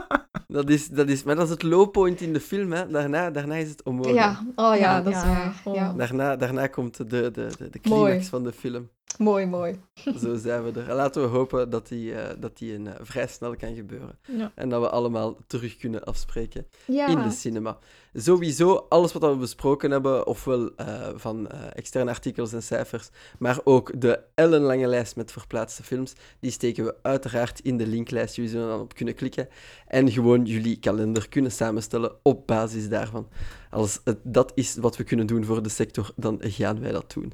Dat 0.48 0.70
is, 0.70 0.88
dat 0.88 1.10
is, 1.10 1.24
maar 1.24 1.36
dat 1.36 1.46
is 1.46 1.50
het 1.52 1.64
low 1.64 1.92
point 1.92 2.22
in 2.22 2.34
de 2.34 2.40
film. 2.40 2.72
Hè. 2.72 2.88
Daarna, 2.88 3.32
daarna 3.32 3.56
is 3.56 3.70
het 3.70 3.84
omhoog. 3.84 4.14
Ja, 4.14 4.44
oh 4.56 4.76
ja, 4.76 4.76
Ja, 4.76 5.02
dat 5.02 5.14
is 5.14 5.24
waar. 5.24 5.62
Ja. 5.74 5.94
Daarna, 5.94 6.36
daarna 6.36 6.68
komt 6.68 6.98
de, 6.98 7.06
de, 7.06 7.32
de, 7.32 7.70
de 7.70 7.80
climax 7.80 8.02
Mooi. 8.02 8.24
van 8.24 8.44
de 8.44 8.52
film. 8.52 8.90
Mooi, 9.30 9.46
mooi. 9.46 9.80
Zo 10.22 10.36
zijn 10.36 10.64
we 10.64 10.80
er. 10.80 10.90
En 10.90 10.96
laten 10.96 11.22
we 11.22 11.28
hopen 11.28 11.70
dat 11.70 11.88
die, 11.88 12.16
eh, 12.16 12.36
dat 12.40 12.58
die 12.58 12.74
een, 12.74 12.88
eh, 12.88 12.94
vrij 13.02 13.28
snel 13.28 13.56
kan 13.56 13.76
gebeuren. 13.76 14.18
Ja. 14.38 14.52
En 14.56 14.70
dat 14.70 14.82
we 14.82 14.90
allemaal 14.90 15.38
terug 15.48 15.78
kunnen 15.78 16.04
afspreken 16.04 16.66
Ja. 16.86 17.08
in 17.08 17.22
de 17.22 17.32
cinema. 17.32 17.78
Sowieso, 18.14 18.86
alles 18.90 19.14
wat 19.14 19.22
we 19.22 19.38
besproken 19.38 19.92
hebben, 19.92 20.28
ofwel 20.28 20.72
eh, 20.76 21.10
van 21.16 21.48
externe 21.74 22.10
artikels 22.12 22.54
en 22.54 22.64
cijfers, 22.64 23.10
maar 23.40 23.60
ook 23.64 24.02
de 24.02 24.20
ellenlange 24.36 24.88
lijst 24.88 25.16
met 25.16 25.32
verplaatste 25.32 25.84
films, 25.84 26.14
die 26.40 26.52
steken 26.52 26.84
we 26.86 26.96
uiteraard 27.02 27.60
in 27.60 27.78
de 27.78 27.88
linklijst. 27.88 28.36
Jullie 28.36 28.52
zullen 28.52 28.68
dan 28.68 28.80
op 28.80 28.94
kunnen 28.94 29.16
klikken 29.16 29.48
en 29.88 30.12
gewoon 30.12 30.46
jullie 30.46 30.80
kalender 30.80 31.30
kunnen 31.30 31.52
samenstellen 31.52 32.16
op 32.22 32.48
basis 32.48 32.90
daarvan. 32.90 33.28
Als 33.70 34.02
het, 34.04 34.18
dat 34.24 34.52
is 34.56 34.76
wat 34.76 34.98
we 34.98 35.04
kunnen 35.04 35.28
doen 35.28 35.46
voor 35.46 35.64
de 35.64 35.70
sector, 35.70 36.12
dan 36.16 36.40
gaan 36.42 36.80
wij 36.80 36.92
dat 36.92 37.14
doen. 37.14 37.34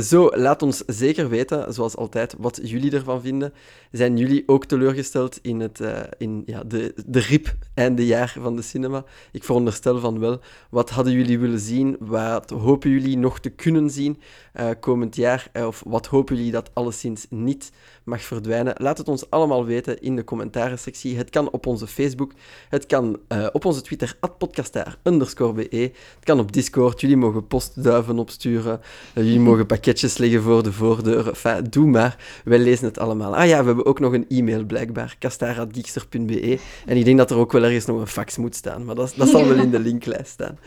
Zo, 0.00 0.30
laat 0.34 0.62
ons 0.62 0.82
zeker 0.86 1.28
weten, 1.28 1.74
zoals 1.74 1.96
altijd, 1.96 2.34
wat 2.38 2.60
jullie 2.62 2.92
ervan 2.92 3.20
vinden. 3.20 3.52
Zijn 3.90 4.16
jullie 4.16 4.42
ook 4.46 4.64
teleurgesteld 4.64 5.38
in, 5.42 5.60
het, 5.60 5.80
uh, 5.80 6.00
in 6.18 6.42
ja, 6.46 6.62
de, 6.64 6.94
de 7.06 7.18
RIP 7.18 7.56
eindejaar 7.74 8.36
van 8.40 8.56
de 8.56 8.62
cinema? 8.62 9.04
Ik 9.32 9.44
veronderstel 9.44 10.00
van 10.00 10.18
wel. 10.18 10.40
Wat 10.70 10.90
hadden 10.90 11.12
jullie 11.12 11.38
willen 11.38 11.58
zien? 11.58 11.96
Wat 12.00 12.50
hopen 12.50 12.90
jullie 12.90 13.18
nog 13.18 13.40
te 13.40 13.50
kunnen 13.50 13.90
zien 13.90 14.20
uh, 14.60 14.70
komend 14.80 15.16
jaar? 15.16 15.50
Uh, 15.52 15.66
of 15.66 15.82
wat 15.86 16.06
hopen 16.06 16.36
jullie 16.36 16.52
dat 16.52 16.70
alleszins 16.72 17.26
niet 17.30 17.72
mag 18.04 18.22
verdwijnen? 18.22 18.74
Laat 18.76 18.98
het 18.98 19.08
ons 19.08 19.30
allemaal 19.30 19.64
weten 19.64 20.00
in 20.00 20.16
de 20.16 20.24
commentaren-sectie. 20.24 21.16
Het 21.16 21.30
kan 21.30 21.50
op 21.50 21.66
onze 21.66 21.86
Facebook, 21.86 22.32
het 22.68 22.86
kan 22.86 23.18
op 23.52 23.64
onze 23.64 23.80
Twitter, 23.80 24.16
podcastaar 24.38 24.96
be. 25.02 25.66
Het 25.70 26.24
kan 26.24 26.38
op 26.38 26.52
Discord, 26.52 27.00
jullie 27.00 27.16
mogen 27.16 27.46
postduiven 27.46 28.18
opsturen, 28.18 28.80
jullie 29.14 29.40
mogen 29.48 29.66
pakketjes 29.66 30.18
leggen 30.18 30.42
voor 30.42 30.62
de 30.62 30.72
voordeur. 30.72 31.28
Enfin, 31.28 31.66
doe 31.70 31.86
maar, 31.86 32.16
wij 32.44 32.58
lezen 32.58 32.84
het 32.84 32.98
allemaal. 32.98 33.36
Ah 33.36 33.46
ja, 33.48 33.60
we 33.60 33.66
hebben 33.66 33.86
ook 33.86 34.00
nog 34.00 34.12
een 34.12 34.28
e-mail 34.28 34.64
blijkbaar, 34.64 35.16
kastaar.geekster.be. 35.18 36.58
En 36.86 36.96
ik 36.96 37.04
denk 37.04 37.18
dat 37.18 37.30
er 37.30 37.36
ook 37.36 37.52
wel 37.52 37.64
ergens 37.64 37.86
nog 37.86 38.00
een 38.00 38.06
fax 38.06 38.36
moet 38.36 38.54
staan, 38.54 38.84
maar 38.84 38.94
dat, 38.94 39.12
dat 39.16 39.28
zal 39.28 39.48
wel 39.48 39.56
in 39.56 39.70
de 39.70 39.78
linklijst 39.78 40.30
staan. 40.30 40.58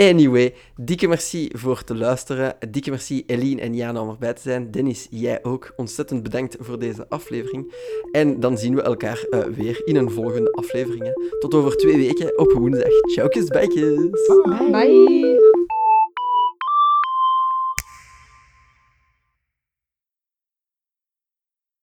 Anyway, 0.00 0.54
dikke 0.76 1.08
merci 1.08 1.48
voor 1.52 1.78
het 1.78 1.98
luisteren. 1.98 2.56
Dikke 2.70 2.90
merci 2.90 3.24
Eline 3.26 3.60
en 3.60 3.74
Jana 3.74 4.00
om 4.00 4.08
erbij 4.08 4.32
te 4.32 4.40
zijn. 4.40 4.70
Dennis, 4.70 5.06
jij 5.10 5.44
ook. 5.44 5.72
Ontzettend 5.76 6.22
bedankt 6.22 6.56
voor 6.60 6.78
deze 6.78 7.08
aflevering. 7.08 7.74
En 8.12 8.40
dan 8.40 8.58
zien 8.58 8.74
we 8.74 8.82
elkaar 8.82 9.26
uh, 9.30 9.40
weer 9.44 9.82
in 9.84 9.96
een 9.96 10.10
volgende 10.10 10.52
aflevering. 10.52 11.34
Tot 11.38 11.54
over 11.54 11.76
twee 11.76 11.96
weken 11.96 12.38
op 12.38 12.52
woensdag. 12.52 12.92
Ciao, 13.12 13.28
bijkjes. 13.48 14.10
Bye. 14.44 14.70
Bye. 14.70 15.59